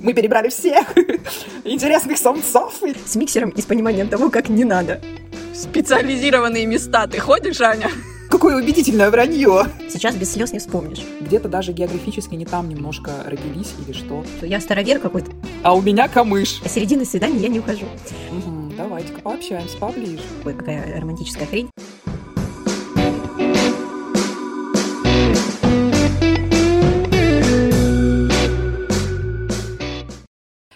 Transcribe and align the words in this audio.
Мы 0.00 0.14
перебрали 0.14 0.48
всех 0.48 0.96
интересных 1.64 2.16
самцов. 2.18 2.80
С 3.04 3.16
миксером 3.16 3.50
и 3.50 3.60
с 3.60 3.66
пониманием 3.66 4.08
того, 4.08 4.30
как 4.30 4.48
не 4.48 4.64
надо. 4.64 5.00
Специализированные 5.54 6.64
места. 6.66 7.06
Ты 7.06 7.18
ходишь, 7.18 7.60
Аня? 7.60 7.90
Какое 8.30 8.56
убедительное 8.56 9.10
вранье. 9.10 9.66
Сейчас 9.90 10.14
без 10.14 10.32
слез 10.32 10.52
не 10.52 10.58
вспомнишь. 10.58 11.02
Где-то 11.20 11.48
даже 11.48 11.72
географически 11.72 12.34
не 12.34 12.46
там 12.46 12.68
немножко 12.68 13.10
родились 13.26 13.74
или 13.84 13.92
что. 13.92 14.24
Я 14.40 14.60
старовер 14.60 15.00
какой-то. 15.00 15.32
А 15.62 15.74
у 15.74 15.82
меня 15.82 16.08
камыш. 16.08 16.62
А 16.64 16.68
середины 16.68 17.04
свидания 17.04 17.40
я 17.40 17.48
не 17.48 17.58
ухожу. 17.58 17.86
Угу, 18.30 18.72
давайте-ка 18.78 19.20
пообщаемся 19.20 19.76
поближе. 19.76 20.22
Ой, 20.46 20.54
какая 20.54 20.98
романтическая 21.00 21.46
хрень. 21.46 21.68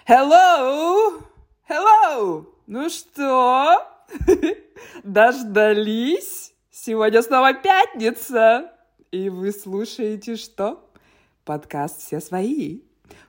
Hello! 0.07 1.23
Hello! 1.66 2.45
Ну 2.66 2.91
что? 2.91 3.83
Дождались? 5.02 6.52
Сегодня 6.70 7.23
снова 7.23 7.55
пятница. 7.55 8.70
И 9.10 9.30
вы 9.30 9.51
слушаете 9.51 10.37
что? 10.37 10.91
Подкаст 11.46 12.02
«Все 12.02 12.20
свои». 12.20 12.80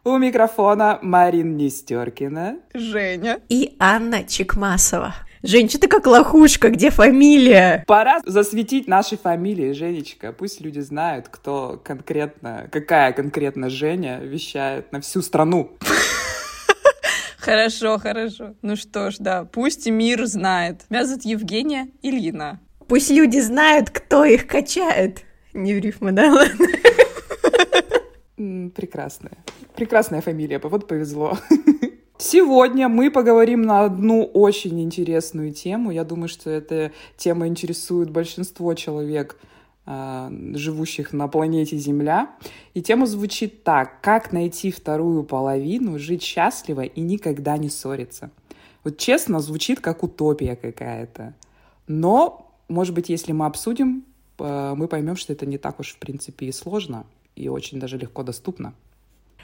У 0.03 0.17
микрофона 0.17 0.99
Марин 1.01 1.55
Нестеркина. 1.55 2.57
Женя. 2.73 3.39
И 3.47 3.77
Анна 3.79 4.25
Чекмасова. 4.25 5.15
Жень, 5.43 5.69
что 5.69 5.79
ты 5.79 5.87
как 5.87 6.05
лохушка, 6.07 6.71
где 6.71 6.89
фамилия? 6.89 7.85
Пора 7.87 8.19
засветить 8.25 8.89
наши 8.89 9.15
фамилии, 9.15 9.71
Женечка. 9.71 10.33
Пусть 10.33 10.59
люди 10.59 10.81
знают, 10.81 11.29
кто 11.29 11.79
конкретно, 11.81 12.67
какая 12.69 13.13
конкретно 13.13 13.69
Женя 13.69 14.19
вещает 14.19 14.91
на 14.91 14.99
всю 14.99 15.21
страну. 15.21 15.77
Хорошо, 17.45 17.99
хорошо. 17.99 18.55
Ну 18.63 18.75
что 18.75 19.11
ж, 19.11 19.17
да, 19.19 19.45
пусть 19.45 19.85
мир 19.87 20.25
знает. 20.25 20.81
Меня 20.89 21.05
зовут 21.05 21.25
Евгения 21.25 21.89
Ильина. 22.01 22.59
Пусть 22.87 23.11
люди 23.11 23.37
знают, 23.39 23.91
кто 23.91 24.25
их 24.25 24.47
качает. 24.47 25.23
Не 25.53 25.75
в 25.75 25.79
рифму, 25.79 26.11
да? 26.11 26.33
Ладно. 26.33 26.67
Прекрасная. 28.71 29.37
Прекрасная 29.75 30.21
фамилия, 30.21 30.57
вот 30.57 30.87
повезло. 30.87 31.37
Сегодня 32.17 32.89
мы 32.89 33.11
поговорим 33.11 33.61
на 33.61 33.85
одну 33.85 34.23
очень 34.23 34.81
интересную 34.81 35.53
тему. 35.53 35.91
Я 35.91 36.03
думаю, 36.03 36.29
что 36.29 36.49
эта 36.49 36.93
тема 37.15 37.47
интересует 37.47 38.09
большинство 38.09 38.73
человек, 38.73 39.37
живущих 39.87 41.13
на 41.13 41.27
планете 41.27 41.77
Земля. 41.77 42.31
И 42.73 42.81
тема 42.81 43.05
звучит 43.05 43.63
так. 43.63 44.01
Как 44.01 44.31
найти 44.31 44.71
вторую 44.71 45.23
половину, 45.23 45.99
жить 45.99 46.23
счастливо 46.23 46.81
и 46.81 47.01
никогда 47.01 47.57
не 47.57 47.69
ссориться. 47.69 48.31
Вот 48.83 48.97
честно, 48.97 49.39
звучит 49.39 49.79
как 49.79 50.03
утопия 50.03 50.55
какая-то. 50.55 51.33
Но, 51.87 52.51
может 52.67 52.93
быть, 52.93 53.09
если 53.09 53.31
мы 53.31 53.45
обсудим, 53.45 54.05
а, 54.39 54.75
мы 54.75 54.87
поймем, 54.87 55.15
что 55.15 55.33
это 55.33 55.45
не 55.45 55.57
так 55.57 55.79
уж, 55.79 55.93
в 55.93 55.97
принципе, 55.97 56.47
и 56.47 56.51
сложно, 56.51 57.05
и 57.35 57.47
очень 57.47 57.79
даже 57.79 57.97
легко 57.97 58.23
доступно. 58.23 58.73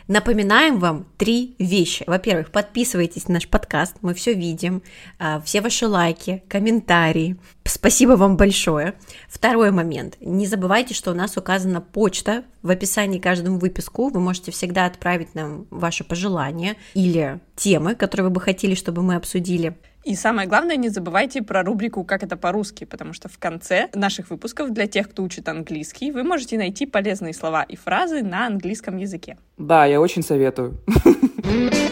Напоминаем 0.08 0.80
вам 0.80 1.08
три 1.18 1.56
вещи. 1.60 2.04
Во-первых, 2.08 2.52
подписывайтесь 2.52 3.28
на 3.28 3.36
наш 3.36 3.48
подкаст, 3.48 3.96
мы 4.02 4.14
все 4.14 4.34
видим, 4.34 4.82
а, 5.20 5.40
все 5.42 5.62
ваши 5.62 5.88
лайки, 5.88 6.44
комментарии. 6.48 7.38
Спасибо 7.64 8.14
вам 8.14 8.38
большое. 8.38 8.96
Второй 9.28 9.72
момент. 9.72 10.18
Не 10.20 10.48
забывайте, 10.48 10.94
что 10.94 11.12
у 11.12 11.14
нас 11.14 11.38
указана 11.38 11.82
почта 11.82 12.44
в 12.62 12.70
описании 12.70 13.20
к 13.20 13.24
каждому 13.24 13.60
выпуску. 13.60 14.10
Вы 14.10 14.20
можете 14.20 14.52
всегда 14.52 14.86
отправить 14.86 15.36
нам 15.36 15.68
ваши 15.70 16.04
пожелания 16.04 16.76
или 16.94 17.40
темы, 17.56 17.96
которые 17.96 18.26
вы 18.26 18.32
бы 18.32 18.42
хотели, 18.42 18.76
чтобы 18.76 19.02
мы 19.02 19.16
обсудили. 19.16 19.78
И 20.04 20.16
самое 20.16 20.48
главное, 20.48 20.78
не 20.78 20.90
забывайте 20.90 21.44
про 21.44 21.64
рубрику 21.64 22.04
«Как 22.04 22.24
это 22.24 22.36
по-русски», 22.36 22.86
потому 22.86 23.14
что 23.14 23.30
в 23.30 23.38
конце 23.38 23.90
наших 23.94 24.30
выпусков 24.30 24.72
для 24.72 24.88
тех, 24.88 25.10
кто 25.10 25.24
учит 25.24 25.48
английский, 25.48 26.12
вы 26.12 26.24
можете 26.24 26.58
найти 26.58 26.86
полезные 26.86 27.34
слова 27.34 27.64
и 27.64 27.76
фразы 27.76 28.24
на 28.24 28.48
английском 28.48 28.98
языке. 28.98 29.38
Да, 29.58 29.86
я 29.86 30.02
очень 30.02 30.24
советую. 30.24 30.80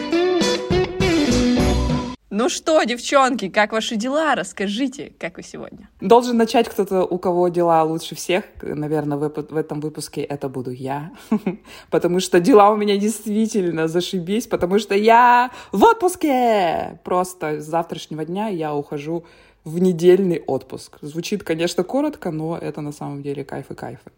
Ну 2.32 2.48
что, 2.48 2.80
девчонки, 2.84 3.48
как 3.48 3.72
ваши 3.72 3.96
дела? 3.96 4.36
Расскажите, 4.36 5.12
как 5.18 5.36
вы 5.36 5.42
сегодня? 5.42 5.88
Должен 6.00 6.36
начать 6.36 6.68
кто-то, 6.68 7.02
у 7.02 7.18
кого 7.18 7.48
дела 7.48 7.82
лучше 7.82 8.14
всех. 8.14 8.44
Наверное, 8.62 9.18
в, 9.18 9.28
в 9.28 9.56
этом 9.56 9.80
выпуске 9.80 10.20
это 10.20 10.48
буду 10.48 10.70
я. 10.70 11.10
потому 11.90 12.20
что 12.20 12.38
дела 12.38 12.70
у 12.70 12.76
меня 12.76 12.96
действительно 12.98 13.88
зашибись, 13.88 14.46
потому 14.46 14.78
что 14.78 14.94
я 14.94 15.50
в 15.72 15.82
отпуске! 15.82 17.00
Просто 17.02 17.60
с 17.60 17.64
завтрашнего 17.64 18.24
дня 18.24 18.46
я 18.46 18.76
ухожу 18.76 19.24
в 19.64 19.80
недельный 19.80 20.40
отпуск. 20.46 20.98
Звучит, 21.02 21.42
конечно, 21.42 21.82
коротко, 21.82 22.30
но 22.30 22.56
это 22.56 22.80
на 22.80 22.92
самом 22.92 23.24
деле 23.24 23.44
кайф 23.44 23.72
и 23.72 23.74
кайфы. 23.74 24.12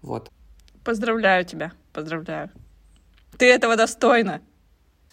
Вот. 0.00 0.30
Поздравляю 0.84 1.44
тебя, 1.44 1.72
поздравляю. 1.92 2.48
Ты 3.36 3.44
этого 3.52 3.76
достойна. 3.76 4.40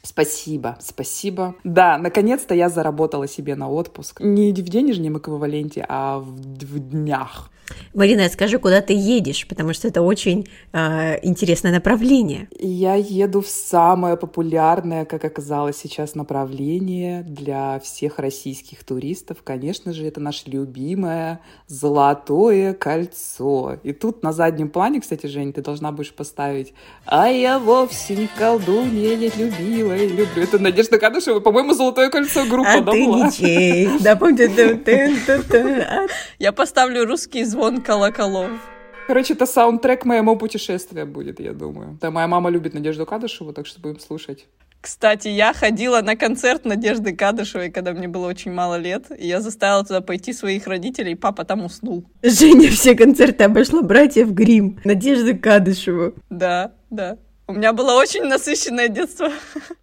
Спасибо, 0.06 0.78
спасибо. 0.80 1.56
Да, 1.64 1.98
наконец-то 1.98 2.54
я 2.54 2.70
заработала 2.70 3.28
себе 3.28 3.56
на 3.56 3.70
отпуск. 3.70 4.22
Не 4.22 4.52
в 4.54 4.70
денежном 4.70 5.18
эквиваленте, 5.18 5.84
а 5.90 6.20
в, 6.20 6.30
в 6.30 6.80
днях. 6.80 7.50
Марина, 7.94 8.28
скажи, 8.30 8.60
куда 8.60 8.82
ты 8.82 8.94
едешь, 8.94 9.48
потому 9.48 9.74
что 9.74 9.88
это 9.88 10.02
очень 10.02 10.48
э, 10.74 11.20
интересное 11.24 11.72
направление. 11.72 12.48
Я 12.60 12.96
еду 12.96 13.42
в 13.42 13.48
самое 13.48 14.18
популярное, 14.18 15.06
как 15.06 15.24
оказалось 15.24 15.78
сейчас, 15.78 16.16
направление 16.16 17.24
для 17.24 17.80
всех 17.80 18.20
российских 18.20 18.84
туристов. 18.84 19.38
Конечно 19.44 19.94
же, 19.94 20.06
это 20.06 20.20
наше 20.20 20.50
любимое 20.50 21.40
Золотое 21.68 22.74
кольцо. 22.74 23.78
И 23.84 23.94
тут 23.94 24.24
на 24.24 24.34
заднем 24.34 24.70
плане, 24.70 25.02
кстати, 25.02 25.28
Жень, 25.28 25.54
ты 25.54 25.62
должна 25.62 25.92
будешь 25.92 26.14
поставить 26.14 26.74
«А 27.06 27.28
я 27.28 27.60
вовсе 27.60 28.16
не 28.16 28.28
колдунья, 28.28 29.16
не 29.16 29.30
любила 29.30 29.96
и 29.96 30.08
люблю». 30.08 30.44
Это 30.44 30.60
Надежда 30.60 31.00
Кадышева, 31.00 31.40
по-моему, 31.40 31.74
Золотое 31.74 32.10
кольцо 32.10 32.46
группа, 32.46 32.74
а 32.74 32.82
да, 32.82 32.92
ты 32.92 33.06
была? 33.06 33.28
ничей. 33.28 33.90
Да? 35.70 36.08
Я 36.40 36.52
поставлю 36.52 37.06
русский 37.06 37.44
звон 37.56 37.82
колоколов. 37.82 38.52
Короче, 39.08 39.34
это 39.34 39.46
саундтрек 39.46 40.04
моему 40.04 40.36
путешествия 40.36 41.06
будет, 41.06 41.40
я 41.40 41.54
думаю. 41.54 41.98
Да, 42.02 42.12
моя 42.12 42.28
мама 42.28 42.50
любит 42.50 42.74
Надежду 42.74 43.06
Кадышеву, 43.06 43.54
так 43.54 43.66
что 43.66 43.80
будем 43.80 44.00
слушать. 44.02 44.46
Кстати, 44.82 45.30
я 45.30 45.54
ходила 45.54 46.02
на 46.02 46.18
концерт 46.18 46.66
Надежды 46.66 47.16
Кадышевой, 47.16 47.72
когда 47.72 47.94
мне 47.94 48.10
было 48.10 48.28
очень 48.28 48.52
мало 48.52 48.76
лет, 48.76 49.06
и 49.18 49.26
я 49.26 49.40
заставила 49.40 49.86
туда 49.86 50.02
пойти 50.02 50.34
своих 50.34 50.68
родителей, 50.68 51.14
и 51.14 51.16
папа 51.16 51.46
там 51.46 51.64
уснул. 51.64 52.04
Женя 52.22 52.70
все 52.70 52.94
концерты 52.94 53.46
обошла 53.46 53.82
братьев 53.82 54.32
Грим, 54.32 54.82
Надежды 54.84 55.34
Кадышеву. 55.34 56.14
Да, 56.30 56.74
да. 56.90 57.18
У 57.48 57.54
меня 57.54 57.74
было 57.74 57.94
очень 57.94 58.24
насыщенное 58.24 58.88
детство. 58.88 59.32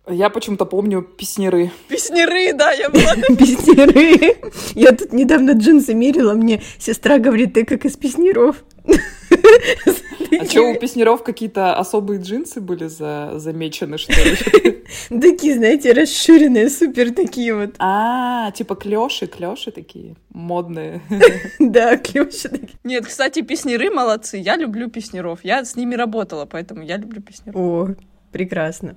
Я 0.09 0.31
почему-то 0.31 0.65
помню 0.67 1.03
песнеры. 1.03 1.71
Песнеры, 1.87 2.53
да, 2.55 2.73
я 2.73 2.91
была. 2.91 3.15
Песнеры. 3.37 4.37
Я 4.75 4.91
тут 4.91 5.13
недавно 5.13 5.53
джинсы 5.53 5.95
мерила, 5.95 6.35
мне 6.35 6.61
сестра 6.79 7.19
говорит, 7.19 7.55
ты 7.55 7.65
как 7.65 7.85
из 7.85 7.97
песнеров. 7.97 8.65
А 10.41 10.45
что, 10.47 10.63
у 10.71 10.79
песнеров 10.79 11.23
какие-то 11.23 11.75
особые 11.75 12.21
джинсы 12.21 12.61
были 12.61 12.87
за... 12.87 13.33
замечены, 13.37 13.99
что 13.99 14.13
ли? 14.13 14.83
Такие, 15.09 15.57
знаете, 15.57 15.93
расширенные, 15.93 16.71
супер 16.71 17.13
такие 17.13 17.55
вот. 17.55 17.75
А, 17.79 18.51
типа 18.53 18.75
клёши, 18.75 19.27
клёши 19.27 19.71
такие 19.71 20.17
модные. 20.31 21.03
Да, 21.59 21.97
клёши 21.97 22.49
такие. 22.49 22.79
Нет, 22.85 23.07
кстати, 23.07 23.43
песнеры 23.43 23.91
молодцы. 23.91 24.39
Я 24.39 24.57
люблю 24.57 24.89
песнеров. 24.91 25.41
Я 25.45 25.65
с 25.65 25.77
ними 25.77 25.95
работала, 25.95 26.47
поэтому 26.47 26.83
я 26.83 26.97
люблю 26.97 27.21
песнеров. 27.21 27.57
О, 27.61 27.95
прекрасно. 28.33 28.97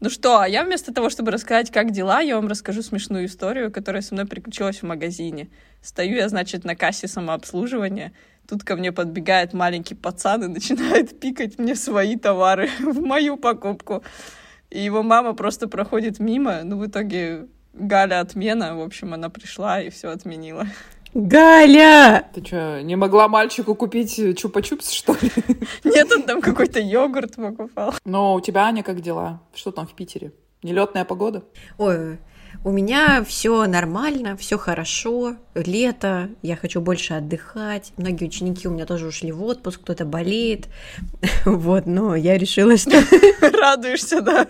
Ну 0.00 0.08
что, 0.08 0.40
а 0.40 0.48
я 0.48 0.64
вместо 0.64 0.94
того, 0.94 1.10
чтобы 1.10 1.30
рассказать, 1.30 1.70
как 1.70 1.90
дела, 1.90 2.20
я 2.20 2.36
вам 2.36 2.48
расскажу 2.48 2.80
смешную 2.80 3.26
историю, 3.26 3.70
которая 3.70 4.00
со 4.00 4.14
мной 4.14 4.26
приключилась 4.26 4.78
в 4.78 4.86
магазине. 4.86 5.50
Стою 5.82 6.16
я, 6.16 6.30
значит, 6.30 6.64
на 6.64 6.74
кассе 6.74 7.06
самообслуживания. 7.06 8.12
Тут 8.48 8.64
ко 8.64 8.76
мне 8.76 8.92
подбегает 8.92 9.52
маленький 9.52 9.94
пацан 9.94 10.44
и 10.44 10.46
начинает 10.48 11.20
пикать 11.20 11.58
мне 11.58 11.74
свои 11.74 12.16
товары 12.16 12.70
в 12.80 12.98
мою 13.00 13.36
покупку. 13.36 14.02
И 14.70 14.80
его 14.80 15.02
мама 15.02 15.34
просто 15.34 15.68
проходит 15.68 16.18
мимо. 16.18 16.62
Ну, 16.64 16.78
в 16.78 16.86
итоге 16.86 17.48
Галя 17.74 18.20
отмена. 18.20 18.76
В 18.76 18.80
общем, 18.80 19.12
она 19.12 19.28
пришла 19.28 19.82
и 19.82 19.90
все 19.90 20.08
отменила. 20.08 20.66
Галя! 21.14 22.24
Ты 22.34 22.44
что, 22.44 22.82
не 22.82 22.94
могла 22.96 23.26
мальчику 23.28 23.74
купить 23.74 24.18
чупа-чупс, 24.18 24.92
что 24.92 25.12
ли? 25.20 25.30
Нет, 25.84 26.10
он 26.12 26.22
там 26.22 26.40
какой-то 26.40 26.78
йогурт 26.80 27.36
покупал. 27.36 27.94
Но 28.04 28.34
у 28.34 28.40
тебя, 28.40 28.64
Аня, 28.66 28.82
как 28.82 29.00
дела? 29.00 29.40
Что 29.54 29.72
там 29.72 29.86
в 29.86 29.94
Питере? 29.94 30.32
Нелетная 30.62 31.04
погода? 31.04 31.42
Ой, 31.78 32.18
У 32.62 32.70
меня 32.70 33.24
все 33.24 33.66
нормально, 33.66 34.36
все 34.36 34.58
хорошо, 34.58 35.36
лето, 35.54 36.28
я 36.42 36.56
хочу 36.56 36.80
больше 36.82 37.14
отдыхать. 37.14 37.92
Многие 37.96 38.26
ученики 38.26 38.68
у 38.68 38.70
меня 38.70 38.84
тоже 38.86 39.06
ушли 39.06 39.32
в 39.32 39.42
отпуск, 39.42 39.80
кто-то 39.80 40.04
болеет. 40.04 40.68
Вот, 41.44 41.86
но 41.86 42.14
я 42.14 42.36
решила, 42.36 42.76
что... 42.76 43.02
Радуешься, 43.40 44.20
да? 44.20 44.46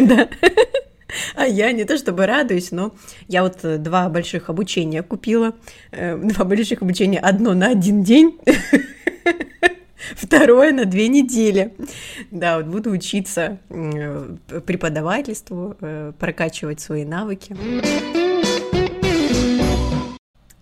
Да. 0.00 0.28
А 1.34 1.46
я 1.46 1.72
не 1.72 1.84
то 1.84 1.96
чтобы 1.96 2.26
радуюсь, 2.26 2.72
но 2.72 2.94
я 3.28 3.42
вот 3.42 3.64
э, 3.64 3.78
два 3.78 4.08
больших 4.08 4.50
обучения 4.50 5.02
купила. 5.02 5.54
Э, 5.92 6.16
два 6.16 6.44
больших 6.44 6.82
обучения, 6.82 7.18
одно 7.18 7.54
на 7.54 7.68
один 7.68 8.02
день, 8.02 8.38
второе 10.14 10.72
на 10.72 10.84
две 10.84 11.08
недели. 11.08 11.74
Да, 12.30 12.58
вот 12.58 12.66
буду 12.66 12.90
учиться 12.90 13.58
э, 13.68 14.36
преподавательству, 14.66 15.76
прокачивать 16.18 16.80
свои 16.80 17.04
навыки. 17.04 17.56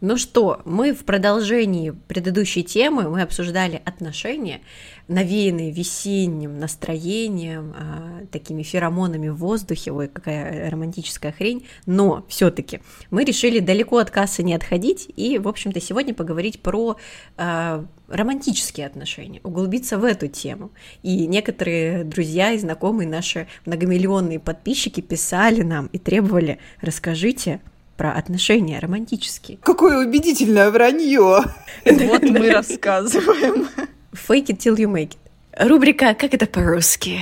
Ну 0.06 0.18
что, 0.18 0.60
мы 0.66 0.92
в 0.92 1.06
продолжении 1.06 1.88
предыдущей 1.88 2.62
темы, 2.62 3.08
мы 3.08 3.22
обсуждали 3.22 3.80
отношения, 3.86 4.60
навеянные 5.08 5.70
весенним 5.70 6.58
настроением, 6.58 7.74
а, 7.74 8.26
такими 8.30 8.62
феромонами 8.62 9.28
в 9.28 9.36
воздухе, 9.36 9.92
ой, 9.92 10.08
какая 10.08 10.70
романтическая 10.70 11.32
хрень, 11.32 11.66
но 11.86 12.26
все 12.28 12.50
таки 12.50 12.80
мы 13.10 13.24
решили 13.24 13.60
далеко 13.60 13.96
от 13.96 14.10
кассы 14.10 14.42
не 14.42 14.52
отходить 14.52 15.10
и, 15.16 15.38
в 15.38 15.48
общем-то, 15.48 15.80
сегодня 15.80 16.12
поговорить 16.12 16.60
про 16.60 16.98
а, 17.38 17.86
романтические 18.08 18.86
отношения, 18.86 19.40
углубиться 19.42 19.96
в 19.96 20.04
эту 20.04 20.28
тему. 20.28 20.70
И 21.02 21.26
некоторые 21.26 22.04
друзья 22.04 22.52
и 22.52 22.58
знакомые 22.58 23.08
наши 23.08 23.48
многомиллионные 23.64 24.38
подписчики 24.38 25.00
писали 25.00 25.62
нам 25.62 25.86
и 25.86 25.98
требовали, 25.98 26.58
расскажите, 26.82 27.62
про 27.96 28.12
отношения 28.12 28.78
романтические. 28.78 29.58
Какое 29.62 30.06
убедительное 30.06 30.70
вранье! 30.70 31.44
Вот 31.84 32.22
мы 32.22 32.50
рассказываем. 32.50 33.68
Fake 34.12 34.46
it 34.46 34.58
till 34.58 34.76
you 34.76 34.90
make 34.90 35.10
it. 35.10 35.68
Рубрика 35.68 36.14
«Как 36.14 36.34
это 36.34 36.46
по-русски?» 36.46 37.20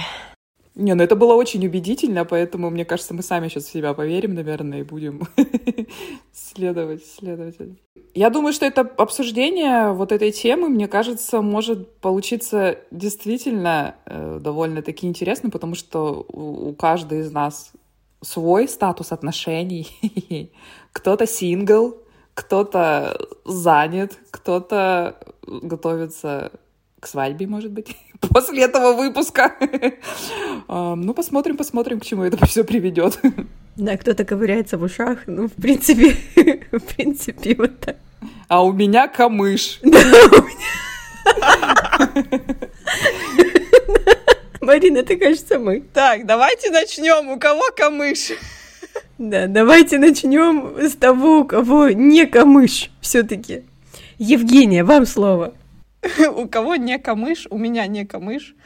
Не, 0.75 0.95
ну 0.95 1.03
это 1.03 1.17
было 1.17 1.35
очень 1.35 1.67
убедительно, 1.67 2.25
поэтому, 2.25 2.71
мне 2.71 2.87
кажется, 2.87 3.13
мы 3.13 3.23
сами 3.23 3.49
сейчас 3.49 3.65
в 3.65 3.73
себя 3.73 3.93
поверим, 3.93 4.35
наверное, 4.35 4.81
и 4.81 4.85
будем 4.85 5.29
следовать, 6.33 7.05
следовать. 7.05 7.57
Я 8.15 8.31
думаю, 8.31 8.55
что 8.55 8.65
это 8.65 8.81
обсуждение 8.81 9.93
вот 9.93 10.13
этой 10.13 10.33
темы, 10.33 10.71
мне 10.71 10.89
кажется, 10.89 11.43
может 11.43 11.97
получиться 11.97 12.79
действительно 12.91 13.97
э, 14.07 14.39
довольно-таки 14.43 15.07
интересным, 15.07 15.51
потому 15.51 15.75
что 15.75 16.25
у, 16.29 16.71
у 16.71 16.75
каждой 16.75 17.21
из 17.21 17.31
нас 17.31 17.73
свой 18.23 18.69
статус 18.69 19.13
отношений. 19.13 20.51
кто-то 20.93 21.27
сингл, 21.27 21.97
кто-то 22.35 23.19
занят, 23.45 24.19
кто-то 24.31 25.17
готовится 25.47 26.53
к 27.01 27.07
свадьбе, 27.07 27.47
может 27.47 27.73
быть, 27.73 27.97
после 28.21 28.63
этого 28.63 28.95
выпуска. 28.95 29.55
ну, 30.69 31.15
посмотрим, 31.15 31.57
посмотрим, 31.57 32.01
к 32.01 32.05
чему 32.05 32.23
это 32.23 32.45
все 32.47 32.65
приведет. 32.65 33.19
Да, 33.77 33.97
кто-то 33.97 34.25
ковыряется 34.25 34.79
в 34.79 34.83
ушах, 34.83 35.21
ну, 35.27 35.49
в 35.49 35.53
принципе, 35.53 36.17
в 36.71 36.95
принципе, 36.95 37.55
вот 37.57 37.81
так. 37.81 37.97
А 38.49 38.63
у 38.63 38.73
меня 38.73 39.09
камыш. 39.09 39.81
Да, 39.83 39.89
у 39.89 40.43
меня... 40.43 40.63
Марина, 44.67 44.99
это, 44.99 45.17
кажется, 45.17 45.59
мы. 45.59 45.81
Так, 45.93 46.25
давайте 46.25 46.71
начнем. 46.71 47.31
У 47.31 47.39
кого 47.39 47.63
камыш? 47.77 48.33
Да, 49.19 49.47
давайте 49.47 49.99
начнем 49.99 50.77
с 50.79 50.97
того, 50.97 51.41
у 51.41 51.45
кого 51.45 51.91
не 51.91 52.27
камыш 52.27 52.91
все-таки. 53.01 53.63
Евгения, 54.19 54.85
вам 54.85 55.07
слово. 55.07 55.55
У 56.37 56.49
кого 56.49 56.75
не 56.75 56.99
камыш, 56.99 57.47
у 57.49 57.57
меня 57.57 57.87
не 57.87 58.05
камыш. 58.05 58.57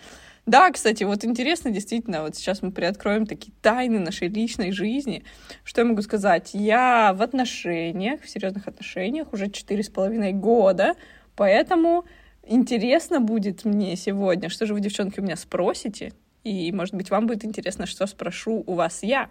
Да, 0.47 0.71
кстати, 0.71 1.05
вот 1.05 1.25
интересно, 1.25 1.71
действительно, 1.71 2.23
вот 2.23 2.37
сейчас 2.37 2.63
мы 2.63 2.73
приоткроем 2.73 3.27
такие 3.27 3.53
тайны 3.61 3.99
нашей 3.99 4.29
личной 4.29 4.73
жизни. 4.73 5.25
Что 5.63 5.83
я 5.83 5.87
могу 5.87 6.01
сказать? 6.03 6.51
Я 6.55 7.13
в 7.13 7.23
отношениях, 7.23 8.23
в 8.23 8.29
серьезных 8.29 8.67
отношениях 8.67 9.33
уже 9.33 9.51
четыре 9.51 9.83
с 9.83 9.91
половиной 9.91 10.33
года, 10.33 10.95
поэтому 11.37 12.07
интересно 12.47 13.21
будет 13.21 13.65
мне 13.65 13.97
сегодня, 13.97 14.49
что 14.49 14.67
же 14.67 14.75
вы, 14.75 14.81
девчонки, 14.81 15.21
у 15.21 15.23
меня 15.23 15.37
спросите, 15.37 16.13
и, 16.45 16.71
может 16.73 16.95
быть, 16.95 17.11
вам 17.11 17.27
будет 17.27 17.45
интересно, 17.45 17.87
что 17.87 18.07
спрошу 18.07 18.63
у 18.67 18.75
вас 18.75 19.03
я. 19.03 19.29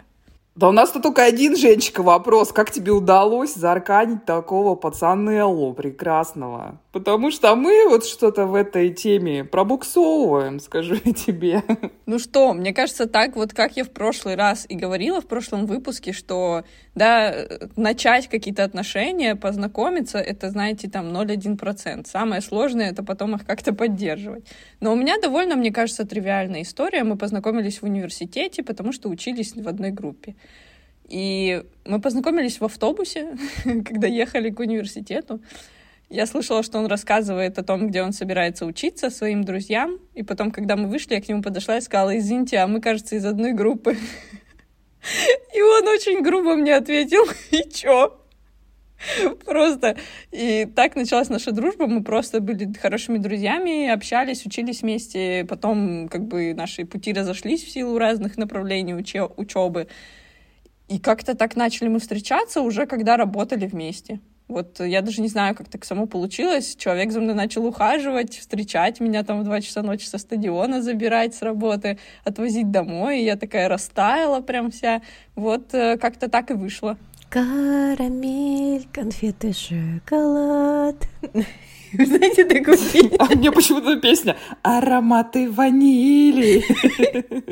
Да 0.56 0.70
у 0.70 0.72
нас 0.72 0.92
тут 0.92 1.04
только 1.04 1.24
один, 1.24 1.58
Женечка, 1.58 2.02
вопрос. 2.02 2.54
Как 2.54 2.72
тебе 2.72 2.92
удалось 2.92 3.54
заарканить 3.56 4.26
такого 4.26 4.76
пацанеллу 4.76 5.74
прекрасного? 5.74 6.80
Потому 6.96 7.30
что 7.30 7.54
мы 7.58 7.90
вот 7.90 8.06
что-то 8.06 8.46
в 8.46 8.56
этой 8.56 8.90
теме 8.90 9.44
пробуксовываем, 9.44 10.62
скажу 10.62 10.96
я 11.04 11.12
тебе. 11.12 11.62
Ну 12.06 12.20
что, 12.20 12.54
мне 12.54 12.74
кажется, 12.74 13.06
так 13.06 13.36
вот, 13.36 13.54
как 13.54 13.76
я 13.76 13.84
в 13.84 13.90
прошлый 13.92 14.36
раз 14.36 14.66
и 14.70 14.76
говорила 14.76 15.20
в 15.20 15.28
прошлом 15.28 15.66
выпуске, 15.66 16.14
что, 16.14 16.64
да, 16.94 17.48
начать 17.76 18.30
какие-то 18.30 18.64
отношения, 18.64 19.36
познакомиться, 19.36 20.20
это, 20.20 20.50
знаете, 20.52 20.90
там 20.90 21.08
0,1%. 21.08 22.08
Самое 22.08 22.42
сложное— 22.42 22.92
это 22.92 23.04
потом 23.04 23.36
их 23.36 23.46
как-то 23.46 23.74
поддерживать. 23.74 24.48
Но 24.80 24.94
у 24.94 24.96
меня 24.96 25.20
довольно, 25.20 25.58
мне 25.58 25.74
кажется, 25.74 26.06
тривиальная 26.06 26.62
история. 26.62 27.04
Мы 27.04 27.18
познакомились 27.18 27.82
в 27.82 27.84
университете, 27.84 28.64
потому 28.64 28.94
что 28.94 29.10
учились 29.10 29.54
в 29.54 29.68
одной 29.68 29.92
группе. 29.92 30.36
И 31.10 31.62
мы 31.84 32.00
познакомились 32.00 32.62
в 32.62 32.64
автобусе, 32.64 33.38
когда 33.64 34.08
ехали 34.08 34.50
к 34.50 34.62
университету. 34.62 35.42
Я 36.10 36.28
слышала, 36.28 36.62
что 36.62 36.78
он 36.78 36.86
рассказывает 36.86 37.58
о 37.58 37.64
том, 37.64 37.88
где 37.88 38.04
он 38.04 38.14
собирается 38.14 38.66
учиться 38.66 39.10
своим 39.10 39.44
друзьям. 39.44 40.00
И 40.14 40.24
потом, 40.24 40.52
когда 40.52 40.76
мы 40.76 40.88
вышли, 40.88 41.16
я 41.16 41.22
к 41.22 41.28
нему 41.28 41.42
подошла 41.42 41.78
и 41.78 41.82
сказала, 41.82 42.18
извините, 42.18 42.58
а 42.58 42.68
мы, 42.68 42.80
кажется, 42.80 43.16
из 43.16 43.26
одной 43.26 43.54
группы. 43.54 43.98
И 45.54 45.62
он 45.62 45.88
очень 45.88 46.22
грубо 46.22 46.56
мне 46.56 46.76
ответил, 46.76 47.24
и 47.52 47.70
чё? 47.70 48.20
Просто. 49.46 49.98
И 50.32 50.66
так 50.76 50.96
началась 50.96 51.30
наша 51.30 51.52
дружба. 51.52 51.88
Мы 51.88 52.04
просто 52.04 52.40
были 52.40 52.72
хорошими 52.74 53.18
друзьями, 53.18 53.90
общались, 53.90 54.46
учились 54.46 54.82
вместе. 54.82 55.46
Потом 55.48 56.08
как 56.08 56.28
бы 56.28 56.54
наши 56.54 56.86
пути 56.86 57.14
разошлись 57.14 57.64
в 57.64 57.70
силу 57.70 57.98
разных 57.98 58.38
направлений 58.38 58.94
учебы. 58.94 59.88
И 60.88 61.00
как-то 61.00 61.36
так 61.36 61.56
начали 61.56 61.88
мы 61.88 62.00
встречаться 62.00 62.62
уже, 62.62 62.86
когда 62.86 63.18
работали 63.18 63.66
вместе. 63.66 64.20
Вот 64.48 64.80
я 64.80 65.02
даже 65.02 65.22
не 65.22 65.28
знаю, 65.28 65.56
как 65.56 65.70
так 65.70 65.86
само 65.86 66.06
получилось. 66.06 66.76
Человек 66.76 67.12
за 67.12 67.20
мной 67.20 67.34
начал 67.34 67.66
ухаживать, 67.66 68.38
встречать 68.38 69.00
меня 69.00 69.24
там 69.24 69.42
в 69.42 69.44
два 69.44 69.60
часа 69.60 69.82
ночи 69.82 70.06
со 70.06 70.20
стадиона, 70.20 70.82
забирать 70.82 71.34
с 71.34 71.42
работы, 71.42 71.98
отвозить 72.24 72.70
домой. 72.70 73.22
И 73.22 73.26
я 73.26 73.38
такая 73.38 73.68
растаяла 73.68 74.42
прям 74.42 74.70
вся. 74.70 75.02
Вот 75.36 75.74
э, 75.74 75.98
как-то 75.98 76.30
так 76.30 76.52
и 76.52 76.54
вышло. 76.54 76.98
Карамель, 77.30 78.88
конфеты, 78.94 79.52
шоколад. 79.52 80.96
Знаете 81.98 82.46
такую 82.46 82.78
песню? 82.78 83.12
А 83.20 83.36
мне 83.36 83.52
почему-то 83.52 84.00
песня 84.00 84.38
«Ароматы 84.64 85.52
ванили». 85.52 86.64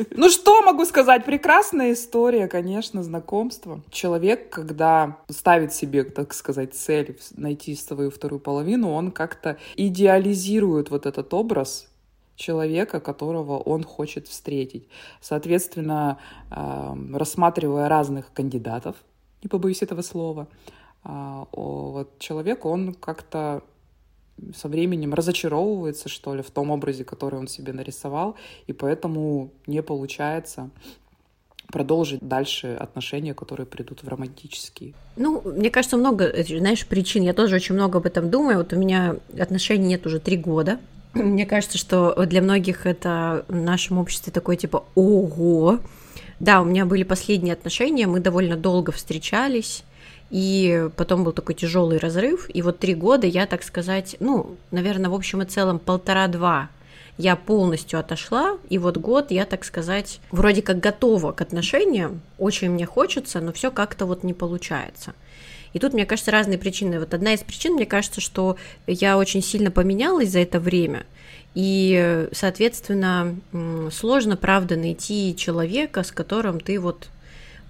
Ну 0.15 0.29
что 0.29 0.61
могу 0.61 0.85
сказать? 0.85 1.25
Прекрасная 1.25 1.93
история, 1.93 2.47
конечно, 2.47 3.03
знакомство. 3.03 3.81
Человек, 3.89 4.49
когда 4.49 5.17
ставит 5.29 5.73
себе, 5.73 6.03
так 6.03 6.33
сказать, 6.33 6.73
цель 6.73 7.17
найти 7.35 7.75
свою 7.75 8.11
вторую 8.11 8.39
половину, 8.39 8.91
он 8.91 9.11
как-то 9.11 9.57
идеализирует 9.75 10.89
вот 10.89 11.05
этот 11.05 11.33
образ 11.33 11.87
человека, 12.35 12.99
которого 12.99 13.57
он 13.57 13.83
хочет 13.83 14.27
встретить. 14.27 14.87
Соответственно, 15.21 16.17
рассматривая 16.49 17.89
разных 17.89 18.31
кандидатов, 18.33 18.95
не 19.43 19.49
побоюсь 19.49 19.81
этого 19.81 20.01
слова, 20.01 20.47
а, 21.03 21.47
вот 21.51 22.17
человек, 22.19 22.65
он 22.65 22.93
как-то 22.93 23.61
со 24.55 24.67
временем 24.67 25.13
разочаровывается, 25.13 26.09
что 26.09 26.35
ли, 26.35 26.41
в 26.41 26.51
том 26.51 26.71
образе, 26.71 27.03
который 27.03 27.39
он 27.39 27.47
себе 27.47 27.73
нарисовал, 27.73 28.35
и 28.67 28.73
поэтому 28.73 29.51
не 29.67 29.81
получается 29.81 30.69
продолжить 31.67 32.19
дальше 32.21 32.77
отношения, 32.79 33.33
которые 33.33 33.65
придут 33.65 34.03
в 34.03 34.07
романтические. 34.07 34.93
Ну, 35.15 35.41
мне 35.43 35.71
кажется, 35.71 35.97
много, 35.97 36.31
знаешь, 36.43 36.85
причин. 36.85 37.23
Я 37.23 37.33
тоже 37.33 37.55
очень 37.55 37.73
много 37.73 37.97
об 37.97 38.05
этом 38.05 38.29
думаю. 38.29 38.59
Вот 38.59 38.73
у 38.73 38.77
меня 38.77 39.15
отношений 39.39 39.87
нет 39.87 40.05
уже 40.05 40.19
три 40.19 40.37
года. 40.37 40.79
Мне 41.13 41.45
кажется, 41.45 41.77
что 41.77 42.25
для 42.25 42.41
многих 42.41 42.85
это 42.85 43.45
в 43.47 43.55
нашем 43.55 43.97
обществе 43.97 44.31
такой 44.31 44.55
типа 44.57 44.85
«Ого!». 44.95 45.79
Да, 46.39 46.61
у 46.61 46.65
меня 46.65 46.85
были 46.85 47.03
последние 47.03 47.53
отношения, 47.53 48.05
мы 48.05 48.19
довольно 48.19 48.57
долго 48.57 48.91
встречались, 48.91 49.83
и 50.33 50.89
потом 50.97 51.23
был 51.23 51.31
такой 51.31 51.53
тяжелый 51.53 51.99
разрыв. 51.99 52.49
И 52.51 52.63
вот 52.63 52.79
три 52.79 52.95
года 52.95 53.27
я, 53.27 53.45
так 53.45 53.61
сказать, 53.61 54.15
ну, 54.19 54.57
наверное, 54.71 55.11
в 55.11 55.13
общем 55.13 55.43
и 55.43 55.45
целом 55.45 55.77
полтора-два 55.77 56.69
я 57.19 57.35
полностью 57.35 57.99
отошла, 57.99 58.57
и 58.67 58.79
вот 58.79 58.97
год 58.97 59.29
я, 59.29 59.45
так 59.45 59.63
сказать, 59.63 60.19
вроде 60.31 60.63
как 60.63 60.79
готова 60.79 61.33
к 61.33 61.41
отношениям, 61.41 62.21
очень 62.39 62.71
мне 62.71 62.87
хочется, 62.87 63.41
но 63.41 63.53
все 63.53 63.69
как-то 63.69 64.07
вот 64.07 64.23
не 64.23 64.33
получается. 64.33 65.13
И 65.73 65.77
тут, 65.77 65.93
мне 65.93 66.07
кажется, 66.07 66.31
разные 66.31 66.57
причины. 66.57 66.99
Вот 66.99 67.13
одна 67.13 67.35
из 67.35 67.41
причин, 67.41 67.73
мне 67.73 67.85
кажется, 67.85 68.19
что 68.19 68.57
я 68.87 69.19
очень 69.19 69.43
сильно 69.43 69.69
поменялась 69.69 70.29
за 70.29 70.39
это 70.39 70.59
время. 70.59 71.05
И, 71.53 72.27
соответственно, 72.31 73.35
сложно, 73.91 74.35
правда, 74.35 74.77
найти 74.77 75.35
человека, 75.37 76.01
с 76.01 76.11
которым 76.11 76.59
ты 76.59 76.79
вот 76.79 77.09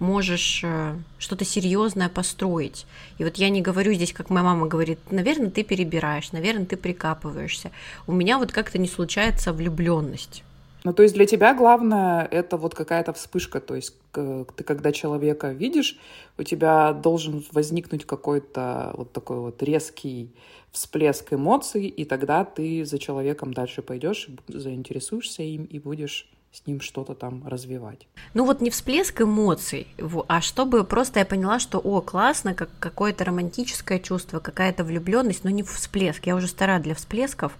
можешь 0.03 0.61
э, 0.63 0.95
что-то 1.17 1.45
серьезное 1.45 2.09
построить. 2.09 2.85
И 3.17 3.23
вот 3.23 3.37
я 3.37 3.49
не 3.49 3.61
говорю 3.61 3.93
здесь, 3.93 4.13
как 4.13 4.29
моя 4.29 4.43
мама 4.43 4.67
говорит, 4.67 4.99
наверное, 5.09 5.49
ты 5.49 5.63
перебираешь, 5.63 6.31
наверное, 6.31 6.65
ты 6.65 6.77
прикапываешься. 6.77 7.71
У 8.05 8.11
меня 8.11 8.37
вот 8.37 8.51
как-то 8.51 8.77
не 8.77 8.87
случается 8.87 9.53
влюбленность. 9.53 10.43
Ну, 10.83 10.93
то 10.93 11.03
есть 11.03 11.15
для 11.15 11.25
тебя 11.25 11.53
главное 11.53 12.25
это 12.25 12.57
вот 12.57 12.75
какая-то 12.75 13.13
вспышка, 13.13 13.61
то 13.61 13.73
есть 13.73 13.95
ты 14.11 14.63
когда 14.65 14.91
человека 14.91 15.51
видишь, 15.51 15.97
у 16.37 16.43
тебя 16.43 16.91
должен 16.91 17.45
возникнуть 17.53 18.05
какой-то 18.05 18.93
вот 18.97 19.13
такой 19.13 19.39
вот 19.39 19.63
резкий 19.63 20.29
всплеск 20.73 21.31
эмоций, 21.31 21.85
и 21.85 22.03
тогда 22.03 22.43
ты 22.43 22.83
за 22.83 22.99
человеком 22.99 23.53
дальше 23.53 23.81
пойдешь, 23.81 24.27
заинтересуешься 24.47 25.43
им 25.43 25.63
и 25.63 25.79
будешь 25.79 26.29
с 26.53 26.67
ним 26.67 26.81
что-то 26.81 27.15
там 27.15 27.47
развивать. 27.47 28.07
Ну 28.35 28.45
вот 28.45 28.61
не 28.61 28.69
всплеск 28.69 29.21
эмоций, 29.21 29.87
а 30.27 30.39
чтобы 30.39 30.83
просто 30.83 31.19
я 31.19 31.25
поняла, 31.25 31.59
что 31.59 31.79
о, 31.79 31.99
классно, 32.01 32.53
как 32.53 32.69
какое-то 32.79 33.25
романтическое 33.25 33.97
чувство, 33.97 34.39
какая-то 34.39 34.83
влюбленность, 34.83 35.43
но 35.43 35.49
не 35.49 35.63
всплеск. 35.63 36.27
Я 36.27 36.35
уже 36.35 36.47
стара 36.47 36.77
для 36.77 36.93
всплесков, 36.93 37.53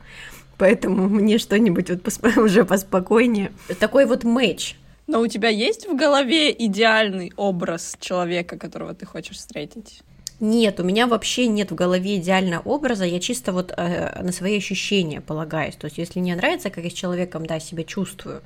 поэтому 0.60 1.10
мне 1.10 1.40
что-нибудь 1.40 1.90
вот 1.90 2.00
пос- 2.04 2.40
уже 2.44 2.66
поспокойнее. 2.66 3.52
Такой 3.80 4.06
вот 4.06 4.24
мэч. 4.24 4.78
Но 5.08 5.22
у 5.22 5.28
тебя 5.28 5.50
есть 5.50 5.88
в 5.88 5.96
голове 5.96 6.52
идеальный 6.52 7.34
образ 7.36 7.98
человека, 8.00 8.60
которого 8.60 8.94
ты 8.94 9.08
хочешь 9.08 9.38
встретить? 9.38 10.04
Нет, 10.44 10.82
у 10.82 10.84
меня 10.84 11.08
вообще 11.08 11.48
нет 11.48 11.72
в 11.72 11.76
голове 11.76 12.18
идеального 12.18 12.62
образа, 12.64 13.06
я 13.06 13.22
чисто 13.22 13.54
вот 13.54 13.72
э, 13.78 14.22
на 14.22 14.34
свои 14.34 14.58
ощущения 14.58 15.22
полагаюсь. 15.22 15.78
То 15.78 15.86
есть, 15.86 15.98
если 15.98 16.20
мне 16.20 16.36
нравится, 16.36 16.70
как 16.70 16.84
я 16.84 16.90
с 16.90 16.94
человеком, 16.94 17.46
да, 17.46 17.62
себя 17.62 17.86
чувствую, 17.86 18.42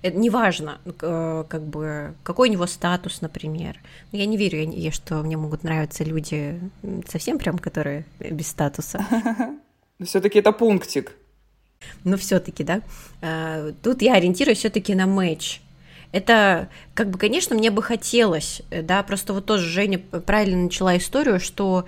это 0.00 0.16
неважно, 0.16 0.80
э, 0.86 1.44
как 1.46 1.62
бы, 1.62 2.14
какой 2.22 2.48
у 2.48 2.52
него 2.52 2.66
статус, 2.66 3.20
например. 3.20 3.78
Ну, 4.12 4.18
я 4.18 4.24
не 4.24 4.38
верю, 4.38 4.60
я, 4.60 4.70
я, 4.70 4.92
что 4.92 5.16
мне 5.16 5.36
могут 5.36 5.62
нравиться 5.62 6.04
люди 6.04 6.58
совсем 7.06 7.38
прям, 7.38 7.58
которые 7.58 8.06
без 8.18 8.48
статуса. 8.48 9.04
Но 9.98 10.06
все-таки 10.06 10.38
это 10.38 10.52
пунктик. 10.52 11.12
Ну, 12.02 12.16
все-таки, 12.16 12.64
да. 12.64 12.80
Э, 13.20 13.74
тут 13.82 14.00
я 14.00 14.14
ориентируюсь 14.14 14.60
все-таки 14.60 14.94
на 14.94 15.06
матч. 15.06 15.60
Это, 16.12 16.68
как 16.94 17.10
бы, 17.10 17.18
конечно, 17.18 17.56
мне 17.56 17.70
бы 17.70 17.82
хотелось, 17.82 18.62
э, 18.70 18.82
да, 18.82 19.02
просто 19.02 19.32
вот 19.32 19.46
тоже 19.46 19.66
Женя 19.66 19.98
правильно 19.98 20.64
начала 20.64 20.96
историю, 20.96 21.40
что 21.40 21.86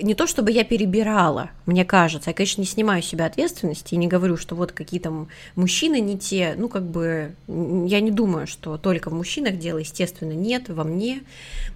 не 0.00 0.14
то 0.14 0.26
чтобы 0.26 0.50
я 0.50 0.64
перебирала, 0.64 1.50
мне 1.66 1.84
кажется, 1.84 2.30
я, 2.30 2.34
конечно, 2.34 2.62
не 2.62 2.66
снимаю 2.66 3.02
себя 3.02 3.26
ответственности 3.26 3.94
и 3.94 3.98
не 3.98 4.06
говорю, 4.06 4.36
что 4.36 4.54
вот 4.54 4.72
какие-то 4.72 5.26
мужчины 5.54 6.00
не 6.00 6.18
те, 6.18 6.54
ну, 6.56 6.68
как 6.68 6.84
бы, 6.84 7.34
я 7.46 8.00
не 8.00 8.10
думаю, 8.10 8.46
что 8.46 8.78
только 8.78 9.10
в 9.10 9.14
мужчинах 9.14 9.58
дело, 9.58 9.78
естественно, 9.78 10.32
нет, 10.32 10.68
во 10.68 10.84
мне, 10.84 11.22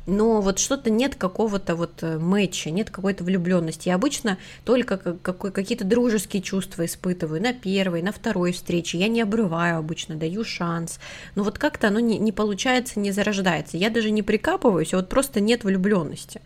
но 0.06 0.40
вот 0.40 0.58
что-то 0.58 0.90
нет 0.90 1.14
какого-то 1.14 1.74
вот 1.76 2.02
э, 2.02 2.18
матча, 2.18 2.70
нет 2.70 2.90
какой-то 2.90 3.22
влюбленности. 3.24 3.88
Я 3.88 3.96
обычно 3.96 4.38
только 4.64 4.96
какие-то 4.96 5.84
дружеские 5.84 6.42
чувства 6.42 6.86
испытываю 6.86 7.42
на 7.42 7.52
первой, 7.52 8.02
на 8.02 8.12
второй 8.12 8.52
встрече, 8.52 8.98
я 8.98 9.08
не 9.08 9.20
обрываю 9.20 9.78
обычно, 9.78 10.14
даю 10.14 10.44
шанс, 10.44 11.00
но 11.34 11.42
вот 11.42 11.58
как-то 11.58 11.88
оно 11.88 12.00
не, 12.00 12.18
не 12.18 12.32
получается, 12.32 12.98
не 12.98 13.10
зарождается, 13.10 13.76
я 13.76 13.90
даже 13.90 14.10
не 14.10 14.22
прикапываюсь, 14.22 14.94
а 14.94 14.96
вот 14.96 15.08
просто 15.08 15.40
нет 15.40 15.64
влюбленности. 15.64 16.40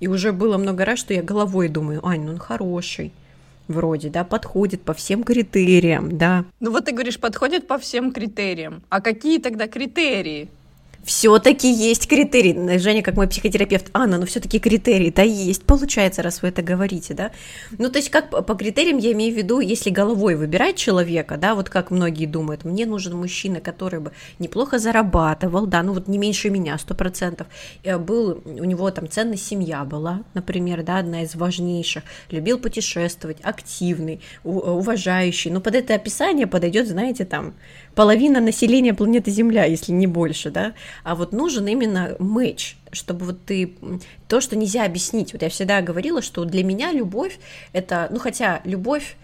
И 0.00 0.08
уже 0.08 0.32
было 0.32 0.58
много 0.58 0.84
раз, 0.84 0.98
что 0.98 1.14
я 1.14 1.22
головой 1.22 1.68
думаю, 1.68 2.06
Ань, 2.06 2.22
ну 2.22 2.32
он 2.32 2.38
хороший, 2.38 3.12
вроде, 3.68 4.10
да, 4.10 4.24
подходит 4.24 4.82
по 4.82 4.92
всем 4.92 5.24
критериям, 5.24 6.18
да. 6.18 6.44
Ну 6.60 6.70
вот 6.70 6.84
ты 6.84 6.92
говоришь, 6.92 7.18
подходит 7.18 7.66
по 7.66 7.78
всем 7.78 8.12
критериям. 8.12 8.82
А 8.88 9.00
какие 9.00 9.38
тогда 9.38 9.68
критерии? 9.68 10.48
Все-таки 11.06 11.72
есть 11.72 12.08
критерии. 12.08 12.78
Женя, 12.78 13.02
как 13.02 13.14
мой 13.14 13.28
психотерапевт, 13.28 13.90
Анна, 13.92 14.18
ну 14.18 14.26
все-таки 14.26 14.58
критерии-то 14.58 15.22
есть, 15.22 15.62
получается, 15.62 16.20
раз 16.20 16.42
вы 16.42 16.48
это 16.48 16.62
говорите, 16.62 17.14
да? 17.14 17.30
Ну, 17.78 17.88
то 17.90 17.98
есть, 17.98 18.10
как 18.10 18.30
по 18.30 18.54
критериям 18.54 18.98
я 18.98 19.12
имею 19.12 19.32
в 19.32 19.36
виду, 19.36 19.60
если 19.60 19.90
головой 19.90 20.34
выбирать 20.34 20.74
человека, 20.76 21.36
да, 21.36 21.54
вот 21.54 21.70
как 21.70 21.92
многие 21.92 22.26
думают, 22.26 22.64
мне 22.64 22.86
нужен 22.86 23.16
мужчина, 23.16 23.60
который 23.60 24.00
бы 24.00 24.10
неплохо 24.40 24.80
зарабатывал, 24.80 25.66
да, 25.66 25.84
ну 25.84 25.92
вот 25.92 26.08
не 26.08 26.18
меньше 26.18 26.50
меня, 26.50 26.76
сто 26.76 26.94
процентов, 26.94 27.46
э, 27.84 27.96
был, 27.98 28.42
у 28.44 28.64
него 28.64 28.90
там 28.90 29.08
ценная 29.08 29.36
семья 29.36 29.84
была, 29.84 30.24
например, 30.34 30.82
да, 30.82 30.98
одна 30.98 31.22
из 31.22 31.36
важнейших, 31.36 32.02
любил 32.32 32.58
путешествовать, 32.58 33.38
активный, 33.42 34.20
уважающий, 34.42 35.52
ну, 35.52 35.60
под 35.60 35.76
это 35.76 35.94
описание 35.94 36.48
подойдет, 36.48 36.88
знаете, 36.88 37.24
там, 37.24 37.54
половина 37.96 38.40
населения 38.40 38.94
планеты 38.94 39.32
Земля, 39.32 39.64
если 39.64 39.90
не 39.90 40.06
больше, 40.06 40.50
да, 40.50 40.74
а 41.02 41.16
вот 41.16 41.32
нужен 41.32 41.66
именно 41.66 42.14
мэч, 42.20 42.76
чтобы 42.92 43.26
вот 43.26 43.44
ты 43.44 43.74
то, 44.28 44.40
что 44.40 44.54
нельзя 44.54 44.84
объяснить. 44.84 45.32
Вот 45.32 45.42
я 45.42 45.48
всегда 45.48 45.80
говорила, 45.80 46.22
что 46.22 46.44
для 46.44 46.62
меня 46.62 46.92
любовь 46.92 47.38
это, 47.72 48.06
ну 48.10 48.18
хотя 48.20 48.60
любовь 48.64 49.16